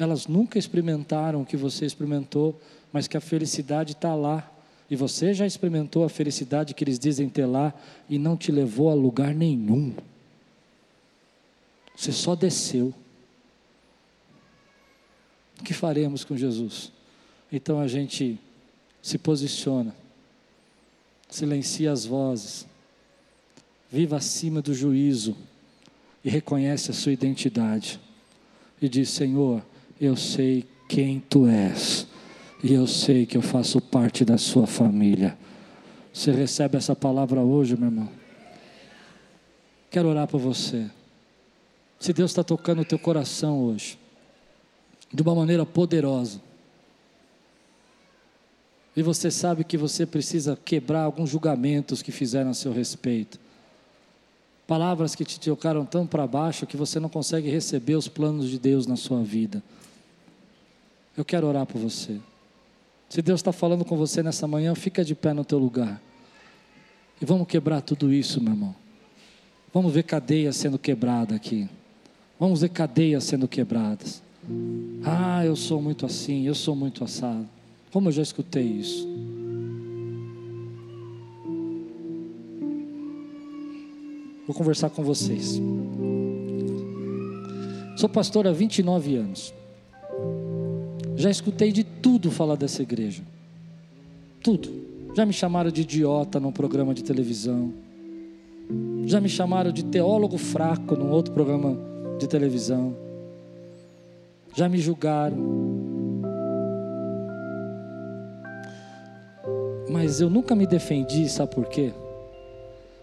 elas 0.03 0.27
nunca 0.27 0.57
experimentaram 0.57 1.41
o 1.41 1.45
que 1.45 1.57
você 1.57 1.85
experimentou, 1.85 2.59
mas 2.91 3.07
que 3.07 3.17
a 3.17 3.21
felicidade 3.21 3.93
está 3.93 4.15
lá. 4.15 4.49
E 4.89 4.95
você 4.95 5.33
já 5.33 5.45
experimentou 5.45 6.03
a 6.03 6.09
felicidade 6.09 6.73
que 6.73 6.83
eles 6.83 6.99
dizem 6.99 7.29
ter 7.29 7.45
lá 7.45 7.73
e 8.09 8.17
não 8.17 8.35
te 8.35 8.51
levou 8.51 8.89
a 8.89 8.93
lugar 8.93 9.33
nenhum. 9.33 9.93
Você 11.95 12.11
só 12.11 12.35
desceu. 12.35 12.93
O 15.59 15.63
que 15.63 15.73
faremos 15.73 16.23
com 16.23 16.35
Jesus? 16.35 16.91
Então 17.51 17.79
a 17.79 17.87
gente 17.87 18.39
se 19.01 19.17
posiciona, 19.17 19.95
silencia 21.29 21.91
as 21.91 22.05
vozes, 22.05 22.65
viva 23.91 24.17
acima 24.17 24.61
do 24.61 24.73
juízo 24.73 25.37
e 26.23 26.29
reconhece 26.29 26.91
a 26.91 26.93
sua 26.93 27.11
identidade. 27.11 27.99
E 28.81 28.89
diz: 28.89 29.09
Senhor, 29.09 29.63
eu 30.05 30.15
sei 30.15 30.65
quem 30.87 31.19
tu 31.19 31.47
és, 31.47 32.07
e 32.63 32.73
eu 32.73 32.87
sei 32.87 33.25
que 33.25 33.37
eu 33.37 33.41
faço 33.41 33.79
parte 33.79 34.25
da 34.25 34.37
sua 34.37 34.67
família. 34.67 35.37
Você 36.13 36.31
recebe 36.31 36.77
essa 36.77 36.95
palavra 36.95 37.41
hoje, 37.41 37.77
meu 37.77 37.87
irmão? 37.87 38.09
Quero 39.89 40.09
orar 40.09 40.27
por 40.27 40.39
você. 40.39 40.89
Se 41.99 42.11
Deus 42.11 42.31
está 42.31 42.43
tocando 42.43 42.81
o 42.81 42.85
teu 42.85 42.97
coração 42.97 43.63
hoje, 43.63 43.97
de 45.13 45.21
uma 45.21 45.35
maneira 45.35 45.65
poderosa, 45.65 46.41
e 48.95 49.01
você 49.01 49.31
sabe 49.31 49.63
que 49.63 49.77
você 49.77 50.05
precisa 50.05 50.57
quebrar 50.65 51.03
alguns 51.03 51.29
julgamentos 51.29 52.01
que 52.01 52.11
fizeram 52.11 52.49
a 52.49 52.53
seu 52.53 52.73
respeito 52.73 53.39
palavras 54.71 55.15
que 55.15 55.25
te 55.25 55.37
tocaram 55.37 55.85
tão 55.85 56.07
para 56.07 56.25
baixo 56.25 56.65
que 56.65 56.77
você 56.77 56.97
não 56.97 57.09
consegue 57.09 57.49
receber 57.49 57.95
os 57.95 58.07
planos 58.07 58.49
de 58.49 58.57
Deus 58.57 58.87
na 58.87 58.95
sua 58.95 59.21
vida. 59.21 59.61
Eu 61.15 61.25
quero 61.25 61.47
orar 61.47 61.65
por 61.65 61.79
você. 61.79 62.19
Se 63.09 63.21
Deus 63.21 63.39
está 63.39 63.51
falando 63.51 63.83
com 63.83 63.97
você 63.97 64.23
nessa 64.23 64.47
manhã, 64.47 64.73
fica 64.73 65.03
de 65.03 65.13
pé 65.13 65.33
no 65.33 65.43
teu 65.43 65.57
lugar. 65.57 66.01
E 67.21 67.25
vamos 67.25 67.47
quebrar 67.47 67.81
tudo 67.81 68.11
isso, 68.11 68.41
meu 68.41 68.53
irmão. 68.53 68.75
Vamos 69.73 69.93
ver 69.93 70.03
cadeias 70.03 70.55
sendo 70.55 70.79
quebradas 70.79 71.35
aqui. 71.35 71.69
Vamos 72.39 72.61
ver 72.61 72.69
cadeias 72.69 73.23
sendo 73.23 73.47
quebradas. 73.47 74.21
Ah, 75.03 75.45
eu 75.45 75.55
sou 75.55 75.81
muito 75.81 76.05
assim, 76.05 76.47
eu 76.47 76.55
sou 76.55 76.75
muito 76.75 77.03
assado. 77.03 77.47
Como 77.91 78.07
eu 78.07 78.11
já 78.11 78.21
escutei 78.21 78.63
isso. 78.63 79.07
Vou 84.47 84.55
conversar 84.55 84.89
com 84.89 85.03
vocês. 85.03 85.61
Sou 87.97 88.09
pastor 88.09 88.47
há 88.47 88.51
29 88.51 89.15
anos. 89.15 89.53
Já 91.21 91.29
escutei 91.29 91.71
de 91.71 91.83
tudo 91.83 92.31
falar 92.31 92.55
dessa 92.55 92.81
igreja. 92.81 93.23
Tudo. 94.41 94.69
Já 95.15 95.25
me 95.25 95.33
chamaram 95.33 95.69
de 95.69 95.81
idiota 95.81 96.39
num 96.39 96.51
programa 96.51 96.93
de 96.93 97.03
televisão. 97.03 97.73
Já 99.05 99.19
me 99.19 99.29
chamaram 99.29 99.71
de 99.71 99.83
teólogo 99.85 100.37
fraco 100.37 100.95
num 100.95 101.11
outro 101.11 101.33
programa 101.33 101.77
de 102.19 102.27
televisão. 102.27 102.95
Já 104.55 104.67
me 104.67 104.77
julgaram. 104.77 105.37
Mas 109.89 110.21
eu 110.21 110.29
nunca 110.29 110.55
me 110.55 110.65
defendi, 110.65 111.27
sabe 111.27 111.53
por 111.53 111.67
quê? 111.67 111.91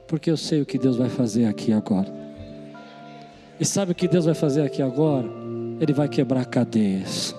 porque 0.08 0.30
eu 0.30 0.36
sei 0.38 0.62
o 0.62 0.66
que 0.66 0.78
Deus 0.78 0.96
vai 0.96 1.10
fazer 1.10 1.44
aqui 1.44 1.70
agora. 1.70 2.10
E 3.60 3.64
sabe 3.64 3.92
o 3.92 3.94
que 3.94 4.08
Deus 4.08 4.24
vai 4.24 4.34
fazer 4.34 4.62
aqui 4.62 4.80
agora? 4.80 5.28
Ele 5.78 5.92
vai 5.92 6.08
quebrar 6.08 6.46
cadeias. 6.46 7.34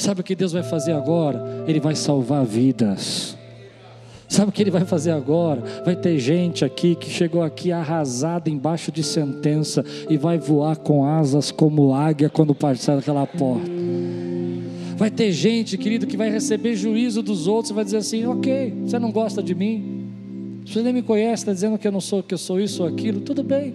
Sabe 0.00 0.22
o 0.22 0.24
que 0.24 0.34
Deus 0.34 0.52
vai 0.52 0.62
fazer 0.62 0.92
agora? 0.92 1.62
Ele 1.68 1.78
vai 1.78 1.94
salvar 1.94 2.42
vidas. 2.42 3.36
Sabe 4.26 4.48
o 4.48 4.52
que 4.52 4.62
ele 4.62 4.70
vai 4.70 4.86
fazer 4.86 5.10
agora? 5.10 5.62
Vai 5.84 5.94
ter 5.94 6.18
gente 6.18 6.64
aqui 6.64 6.94
que 6.94 7.10
chegou 7.10 7.42
aqui 7.42 7.70
arrasada 7.70 8.48
embaixo 8.48 8.90
de 8.90 9.02
sentença 9.02 9.84
e 10.08 10.16
vai 10.16 10.38
voar 10.38 10.78
com 10.78 11.04
asas 11.04 11.50
como 11.50 11.92
águia 11.92 12.30
quando 12.30 12.54
passar 12.54 12.96
aquela 12.96 13.26
porta. 13.26 13.70
Vai 14.96 15.10
ter 15.10 15.32
gente, 15.32 15.76
querido, 15.76 16.06
que 16.06 16.16
vai 16.16 16.30
receber 16.30 16.76
juízo 16.76 17.22
dos 17.22 17.46
outros 17.46 17.70
e 17.70 17.74
vai 17.74 17.84
dizer 17.84 17.98
assim: 17.98 18.24
ok, 18.24 18.72
você 18.86 18.98
não 18.98 19.12
gosta 19.12 19.42
de 19.42 19.54
mim, 19.54 20.08
você 20.64 20.80
nem 20.80 20.94
me 20.94 21.02
conhece, 21.02 21.42
está 21.42 21.52
dizendo 21.52 21.76
que 21.76 21.86
eu 21.86 21.92
não 21.92 22.00
sou, 22.00 22.22
que 22.22 22.32
eu 22.32 22.38
sou 22.38 22.58
isso 22.58 22.82
ou 22.82 22.88
aquilo, 22.88 23.20
tudo 23.20 23.42
bem. 23.42 23.74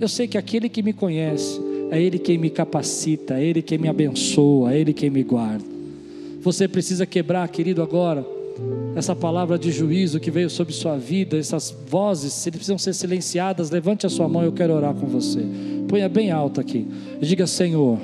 Eu 0.00 0.08
sei 0.08 0.26
que 0.26 0.38
aquele 0.38 0.70
que 0.70 0.82
me 0.82 0.94
conhece, 0.94 1.60
é 1.90 2.00
Ele 2.00 2.18
quem 2.18 2.38
me 2.38 2.50
capacita, 2.50 3.34
é 3.34 3.44
Ele 3.44 3.62
quem 3.62 3.78
me 3.78 3.88
abençoa, 3.88 4.74
é 4.74 4.78
Ele 4.78 4.92
quem 4.92 5.10
me 5.10 5.22
guarda. 5.22 5.64
Você 6.40 6.68
precisa 6.68 7.06
quebrar, 7.06 7.48
querido, 7.48 7.82
agora, 7.82 8.24
essa 8.94 9.14
palavra 9.14 9.58
de 9.58 9.70
juízo 9.70 10.18
que 10.18 10.30
veio 10.30 10.48
sobre 10.48 10.72
sua 10.72 10.96
vida, 10.96 11.36
essas 11.36 11.74
vozes, 11.88 12.32
se 12.32 12.50
precisam 12.50 12.78
ser 12.78 12.94
silenciadas, 12.94 13.70
levante 13.70 14.06
a 14.06 14.08
sua 14.08 14.28
mão, 14.28 14.42
eu 14.42 14.52
quero 14.52 14.72
orar 14.72 14.94
com 14.94 15.06
você. 15.06 15.40
Ponha 15.88 16.08
bem 16.08 16.30
alto 16.30 16.60
aqui. 16.60 16.86
E 17.20 17.26
diga, 17.26 17.46
Senhor, 17.46 17.98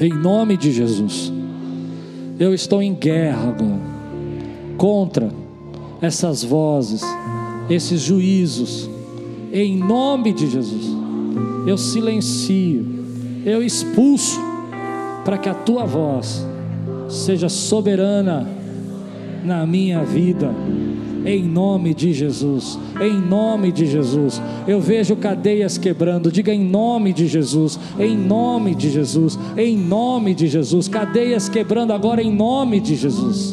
em 0.00 0.12
nome 0.12 0.56
de 0.56 0.72
Jesus, 0.72 1.32
eu 2.38 2.52
estou 2.52 2.82
em 2.82 2.94
guerra 2.94 3.48
agora, 3.48 3.80
contra 4.76 5.30
essas 6.02 6.44
vozes, 6.44 7.02
esses 7.70 8.02
juízos, 8.02 8.90
em 9.52 9.78
nome 9.78 10.32
de 10.32 10.50
Jesus. 10.50 11.05
Eu 11.66 11.76
silencio, 11.76 12.84
eu 13.44 13.62
expulso, 13.62 14.40
para 15.24 15.36
que 15.36 15.48
a 15.48 15.54
tua 15.54 15.84
voz 15.84 16.46
seja 17.08 17.48
soberana 17.48 18.46
na 19.44 19.66
minha 19.66 20.04
vida. 20.04 20.54
Em 21.24 21.42
nome 21.42 21.92
de 21.92 22.12
Jesus, 22.12 22.78
em 23.00 23.20
nome 23.20 23.72
de 23.72 23.84
Jesus, 23.84 24.40
eu 24.68 24.80
vejo 24.80 25.16
cadeias 25.16 25.76
quebrando. 25.76 26.30
Diga 26.30 26.54
em 26.54 26.64
nome 26.64 27.12
de 27.12 27.26
Jesus, 27.26 27.80
em 27.98 28.16
nome 28.16 28.76
de 28.76 28.88
Jesus, 28.88 29.36
em 29.56 29.76
nome 29.76 30.36
de 30.36 30.46
Jesus, 30.46 30.86
cadeias 30.86 31.48
quebrando 31.48 31.92
agora 31.92 32.22
em 32.22 32.32
nome 32.32 32.78
de 32.78 32.94
Jesus. 32.94 33.52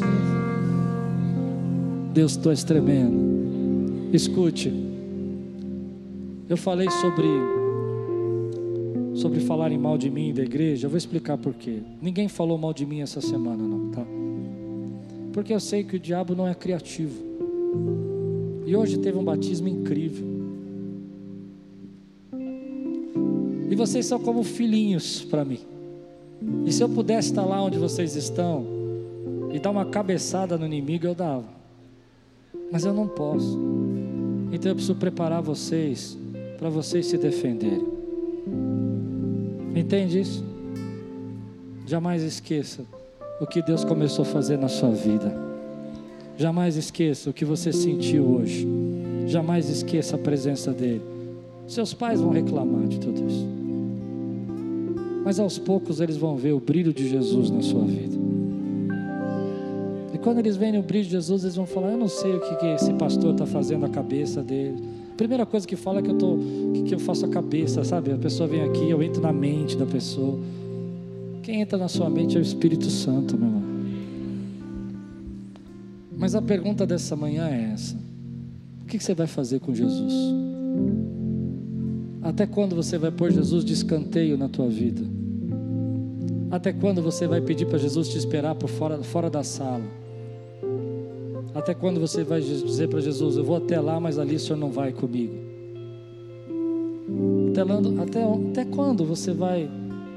Deus, 2.14 2.38
tu 2.38 2.52
és 2.52 2.64
tremendo. 2.64 4.14
Escute, 4.14 4.72
eu 6.48 6.56
falei 6.56 6.88
sobre 6.92 7.26
sobre 9.24 9.40
falarem 9.40 9.78
mal 9.78 9.98
de 9.98 10.10
mim 10.10 10.34
da 10.34 10.44
igreja. 10.44 10.86
Eu 10.86 10.90
vou 10.90 10.98
explicar 10.98 11.38
por 11.38 11.54
quê. 11.54 11.80
Ninguém 12.02 12.28
falou 12.28 12.58
mal 12.58 12.74
de 12.74 12.86
mim 12.86 13.00
essa 13.00 13.22
semana, 13.22 13.64
não, 13.64 13.90
tá? 13.90 14.06
Porque 15.32 15.54
eu 15.54 15.62
sei 15.62 15.82
que 15.86 15.96
o 15.96 16.00
diabo 16.00 16.36
não 16.36 16.46
é 16.46 16.54
criativo. 16.54 17.24
E 18.66 18.76
hoje 18.76 18.98
teve 18.98 19.18
um 19.18 19.24
batismo 19.24 19.70
incrível. 19.70 20.28
E 23.70 23.76
vocês 23.76 24.06
são 24.06 24.20
como 24.20 24.44
filhinhos 24.44 25.24
para 25.24 25.46
mim. 25.46 25.60
E 26.66 26.72
se 26.74 26.84
eu 26.84 26.90
pudesse 26.90 27.30
estar 27.30 27.46
lá 27.46 27.64
onde 27.64 27.78
vocês 27.78 28.18
estão 28.18 28.66
e 29.54 29.58
dar 29.58 29.72
uma 29.72 29.86
cabeçada 29.86 30.58
no 30.58 30.66
inimigo, 30.66 31.08
eu 31.08 31.16
dava 31.16 31.64
mas 32.74 32.86
eu 32.86 32.92
não 32.92 33.08
posso. 33.08 33.60
Então 34.52 34.72
eu 34.72 34.76
preciso 34.76 34.96
preparar 34.96 35.44
vocês 35.44 36.18
para 36.58 36.70
vocês 36.70 37.06
se 37.06 37.20
defenderem. 37.20 38.03
Entende 39.76 40.20
isso? 40.20 40.44
Jamais 41.86 42.24
esqueça 42.24 42.84
o 43.42 43.48
que 43.48 43.62
Deus 43.62 43.84
começou 43.84 44.24
a 44.24 44.26
fazer 44.26 44.58
na 44.58 44.68
sua 44.68 44.92
vida. 44.92 45.34
Jamais 46.38 46.78
esqueça 46.78 47.30
o 47.30 47.34
que 47.34 47.44
você 47.44 47.72
sentiu 47.72 48.24
hoje. 48.24 48.68
Jamais 49.28 49.70
esqueça 49.70 50.16
a 50.16 50.20
presença 50.20 50.72
dele. 50.72 51.02
Seus 51.68 51.94
pais 51.94 52.22
vão 52.22 52.32
reclamar 52.32 52.88
de 52.88 53.00
tudo 53.00 53.26
isso. 53.28 53.48
Mas 55.24 55.40
aos 55.40 55.58
poucos 55.58 56.02
eles 56.02 56.18
vão 56.18 56.36
ver 56.36 56.52
o 56.52 56.60
brilho 56.60 56.94
de 56.94 57.08
Jesus 57.08 57.50
na 57.50 57.62
sua 57.62 57.84
vida. 57.84 58.16
E 60.14 60.18
quando 60.18 60.40
eles 60.40 60.58
veem 60.58 60.78
o 60.78 60.84
brilho 60.84 61.06
de 61.06 61.12
Jesus, 61.12 61.44
eles 61.44 61.56
vão 61.56 61.66
falar: 61.66 61.92
Eu 61.92 61.98
não 61.98 62.10
sei 62.10 62.34
o 62.34 62.40
que, 62.40 62.56
que 62.56 62.66
esse 62.68 62.94
pastor 62.94 63.32
está 63.32 63.46
fazendo 63.46 63.86
a 63.86 63.90
cabeça 63.90 64.44
dele. 64.44 64.84
Primeira 65.18 65.46
coisa 65.46 65.68
que 65.68 65.76
fala 65.76 66.00
é 66.00 66.02
que 66.02 66.10
eu, 66.10 66.18
tô, 66.18 66.38
que, 66.86 66.94
eu 66.94 67.00
faço 67.00 67.26
a 67.26 67.30
cabeça, 67.30 67.84
sabe? 67.84 68.12
A 68.12 68.18
pessoa 68.18 68.48
vem 68.48 68.62
aqui, 68.62 68.90
eu 68.90 69.02
entro 69.04 69.22
na 69.22 69.32
mente 69.32 69.78
da 69.78 69.86
pessoa. 69.86 70.40
Quem 71.44 71.62
entra 71.62 71.78
na 71.78 71.88
sua 71.88 72.10
mente 72.10 72.36
é 72.36 72.40
o 72.40 72.42
Espírito 72.42 72.90
Santo, 72.90 73.38
meu 73.38 73.48
irmão. 73.48 73.64
Mas 76.18 76.36
a 76.36 76.42
pergunta 76.42 76.86
dessa 76.86 77.16
manhã 77.16 77.48
é 77.48 77.72
essa: 77.74 77.96
O 78.82 78.86
que 78.86 79.00
você 79.00 79.14
vai 79.14 79.28
fazer 79.28 79.60
com 79.60 79.74
Jesus? 79.74 80.14
Até 82.22 82.48
quando 82.48 82.76
você 82.76 82.98
vai 82.98 83.12
pôr 83.12 83.32
Jesus 83.32 83.64
de 83.66 83.74
escanteio 83.74 84.38
na 84.38 84.48
tua 84.48 84.70
vida? 84.70 85.02
Até 86.50 86.72
quando 86.72 87.02
você 87.02 87.28
vai 87.28 87.42
pedir 87.42 87.66
para 87.66 87.78
Jesus 87.78 88.08
te 88.08 88.18
esperar 88.18 88.56
por 88.56 88.70
fora, 88.70 89.04
fora 89.04 89.30
da 89.30 89.44
sala? 89.44 89.84
Até 91.56 91.74
quando 91.74 92.00
você 92.00 92.24
vai 92.24 92.42
dizer 92.42 92.90
para 92.90 93.00
Jesus: 93.00 93.38
Eu 93.38 93.44
vou 93.44 93.58
até 93.58 93.80
lá, 93.80 94.00
mas 94.00 94.18
ali 94.18 94.36
o 94.36 94.40
Senhor 94.40 94.58
não 94.58 94.72
vai 94.72 94.92
comigo? 94.92 95.34
Até, 97.52 97.62
até, 98.02 98.24
até 98.24 98.66
quando 98.66 99.06
você 99.06 99.32
vai 99.32 99.70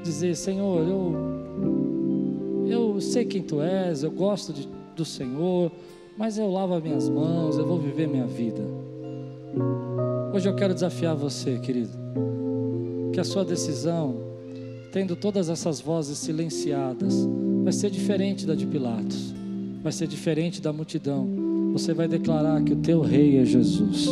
dizer: 0.03 0.35
Senhor, 0.35 0.87
eu, 0.87 2.67
eu 2.67 3.01
sei 3.01 3.25
quem 3.25 3.43
tu 3.43 3.61
és, 3.61 4.03
eu 4.03 4.11
gosto 4.11 4.51
de, 4.51 4.67
do 4.95 5.05
Senhor, 5.05 5.71
mas 6.17 6.37
eu 6.39 6.51
lavo 6.51 6.73
as 6.73 6.83
minhas 6.83 7.07
mãos, 7.07 7.57
eu 7.57 7.65
vou 7.65 7.77
viver 7.77 8.07
minha 8.07 8.25
vida. 8.25 8.63
Hoje 10.33 10.49
eu 10.49 10.55
quero 10.55 10.73
desafiar 10.73 11.15
você, 11.15 11.59
querido, 11.59 11.91
que 13.13 13.19
a 13.19 13.23
sua 13.23 13.45
decisão, 13.45 14.15
tendo 14.91 15.15
todas 15.15 15.49
essas 15.49 15.79
vozes 15.79 16.17
silenciadas, 16.17 17.27
vai 17.63 17.73
ser 17.73 17.89
diferente 17.91 18.45
da 18.45 18.55
de 18.55 18.65
Pilatos, 18.65 19.33
vai 19.83 19.91
ser 19.91 20.07
diferente 20.07 20.61
da 20.61 20.73
multidão. 20.73 21.27
Você 21.73 21.93
vai 21.93 22.07
declarar 22.07 22.61
que 22.63 22.73
o 22.73 22.77
teu 22.77 23.01
rei 23.01 23.37
é 23.37 23.45
Jesus. 23.45 24.09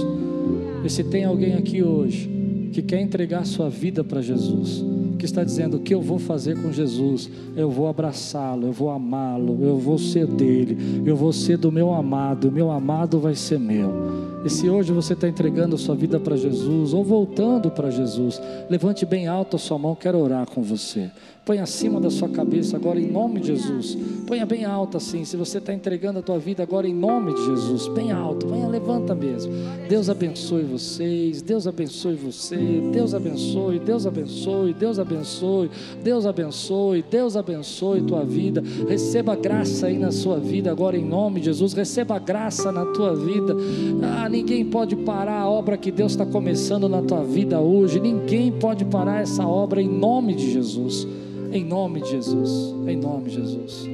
E 0.84 0.90
se 0.90 1.04
tem 1.04 1.26
alguém 1.26 1.56
aqui 1.56 1.82
hoje 1.82 2.30
que 2.72 2.82
quer 2.82 3.02
entregar 3.02 3.46
sua 3.46 3.70
vida 3.70 4.04
para 4.04 4.22
Jesus, 4.22 4.84
que 5.18 5.26
está 5.26 5.44
dizendo: 5.44 5.78
o 5.78 5.80
que 5.80 5.94
eu 5.94 6.02
vou 6.02 6.20
fazer 6.20 6.62
com 6.62 6.72
Jesus? 6.72 7.30
Eu 7.56 7.70
vou 7.70 7.88
abraçá-lo, 7.88 8.68
eu 8.68 8.72
vou 8.72 8.90
amá-lo, 8.90 9.60
eu 9.64 9.78
vou 9.78 9.98
ser 9.98 10.28
dele, 10.28 10.78
eu 11.06 11.16
vou 11.16 11.34
ser 11.34 11.58
do 11.58 11.72
meu 11.72 11.94
amado, 11.94 12.50
o 12.50 12.52
meu 12.52 12.70
amado 12.70 13.20
vai 13.20 13.34
ser 13.34 13.60
meu. 13.60 14.35
E 14.46 14.50
se 14.50 14.70
hoje 14.70 14.94
você 14.94 15.14
está 15.14 15.28
entregando 15.28 15.74
a 15.74 15.78
sua 15.80 15.96
vida 15.96 16.20
para 16.20 16.38
Jesus 16.38 16.94
ou 16.94 17.04
voltando 17.04 17.72
para 17.72 17.90
Jesus, 17.90 18.40
levante 18.70 19.04
bem 19.04 19.28
alto 19.28 19.56
a 19.56 19.60
sua 19.60 19.80
mão, 19.80 19.96
quero 19.96 20.20
orar 20.20 20.48
com 20.48 20.62
você. 20.62 21.10
Põe 21.46 21.60
acima 21.60 22.02
da 22.02 22.10
sua 22.10 22.28
cabeça 22.28 22.76
agora 22.76 23.00
em 23.00 23.06
nome 23.06 23.40
de 23.40 23.48
Jesus. 23.56 23.96
Ponha 24.26 24.48
bem 24.48 24.66
alto 24.66 24.98
assim. 24.98 25.24
Se 25.24 25.38
você 25.38 25.60
está 25.60 25.72
entregando 25.72 26.18
a 26.18 26.22
tua 26.24 26.40
vida 26.40 26.64
agora 26.64 26.88
em 26.88 26.94
nome 26.94 27.36
de 27.36 27.46
Jesus, 27.46 27.88
bem 27.90 28.12
alto. 28.12 28.48
Venha, 28.48 28.68
levanta 28.68 29.14
mesmo. 29.14 29.54
Deus 29.88 30.10
abençoe 30.10 30.64
vocês. 30.64 31.44
Deus 31.44 31.68
abençoe 31.68 32.16
você. 32.16 32.58
Deus 32.92 33.14
abençoe. 33.14 33.78
Deus 33.78 34.08
abençoe. 34.08 34.74
Deus 34.74 34.98
abençoe. 34.98 35.70
Deus 36.04 36.26
abençoe. 36.26 37.06
Deus 37.12 37.38
abençoe 37.38 38.02
tua 38.02 38.26
vida. 38.26 38.64
Receba 38.90 39.36
graça 39.36 39.86
aí 39.86 40.00
na 40.00 40.12
sua 40.12 40.40
vida 40.40 40.72
agora 40.72 40.98
em 40.98 41.06
nome 41.06 41.42
de 41.42 41.46
Jesus. 41.46 41.74
Receba 41.74 42.18
graça 42.18 42.72
na 42.72 42.88
tua 42.88 43.16
vida. 43.16 43.56
Ah, 44.02 44.28
ninguém 44.36 44.66
pode 44.66 44.98
parar 44.98 45.40
a 45.40 45.50
obra 45.50 45.78
que 45.78 45.90
Deus 45.90 46.12
está 46.12 46.26
começando 46.26 46.90
na 46.90 47.02
tua 47.02 47.24
vida 47.24 47.62
hoje. 47.62 48.02
Ninguém 48.02 48.52
pode 48.52 48.84
parar 48.84 49.22
essa 49.22 49.48
obra 49.48 49.82
em 49.82 49.88
nome 49.88 50.36
de 50.36 50.52
Jesus. 50.52 51.08
Em 51.54 51.64
nome 51.64 52.02
de 52.02 52.10
Jesus, 52.10 52.76
em 52.86 52.98
nome 52.98 53.30
de 53.30 53.36
Jesus. 53.36 53.88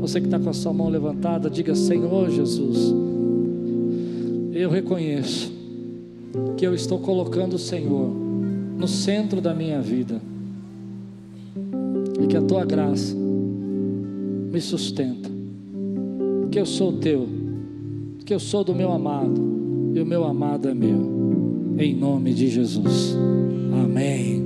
Você 0.00 0.20
que 0.20 0.26
está 0.26 0.38
com 0.38 0.50
a 0.50 0.52
sua 0.52 0.74
mão 0.74 0.90
levantada, 0.90 1.48
diga: 1.48 1.74
Senhor 1.74 2.28
Jesus, 2.28 2.94
eu 4.52 4.68
reconheço 4.68 5.50
que 6.58 6.66
eu 6.66 6.74
estou 6.74 6.98
colocando 6.98 7.54
o 7.54 7.58
Senhor 7.58 8.10
no 8.76 8.86
centro 8.86 9.40
da 9.40 9.54
minha 9.54 9.80
vida 9.80 10.20
e 12.22 12.26
que 12.26 12.36
a 12.36 12.42
tua 12.42 12.66
graça 12.66 13.16
me 13.16 14.60
sustenta, 14.60 15.30
que 16.50 16.60
eu 16.60 16.66
sou 16.66 16.92
teu, 16.92 17.26
que 18.26 18.34
eu 18.34 18.40
sou 18.40 18.62
do 18.62 18.74
meu 18.74 18.92
amado 18.92 19.61
e 19.94 20.00
o 20.00 20.06
meu 20.06 20.24
amado 20.24 20.68
é 20.68 20.74
meu, 20.74 21.76
em 21.78 21.94
nome 21.94 22.32
de 22.32 22.48
Jesus. 22.48 23.16
Amém. 23.72 24.41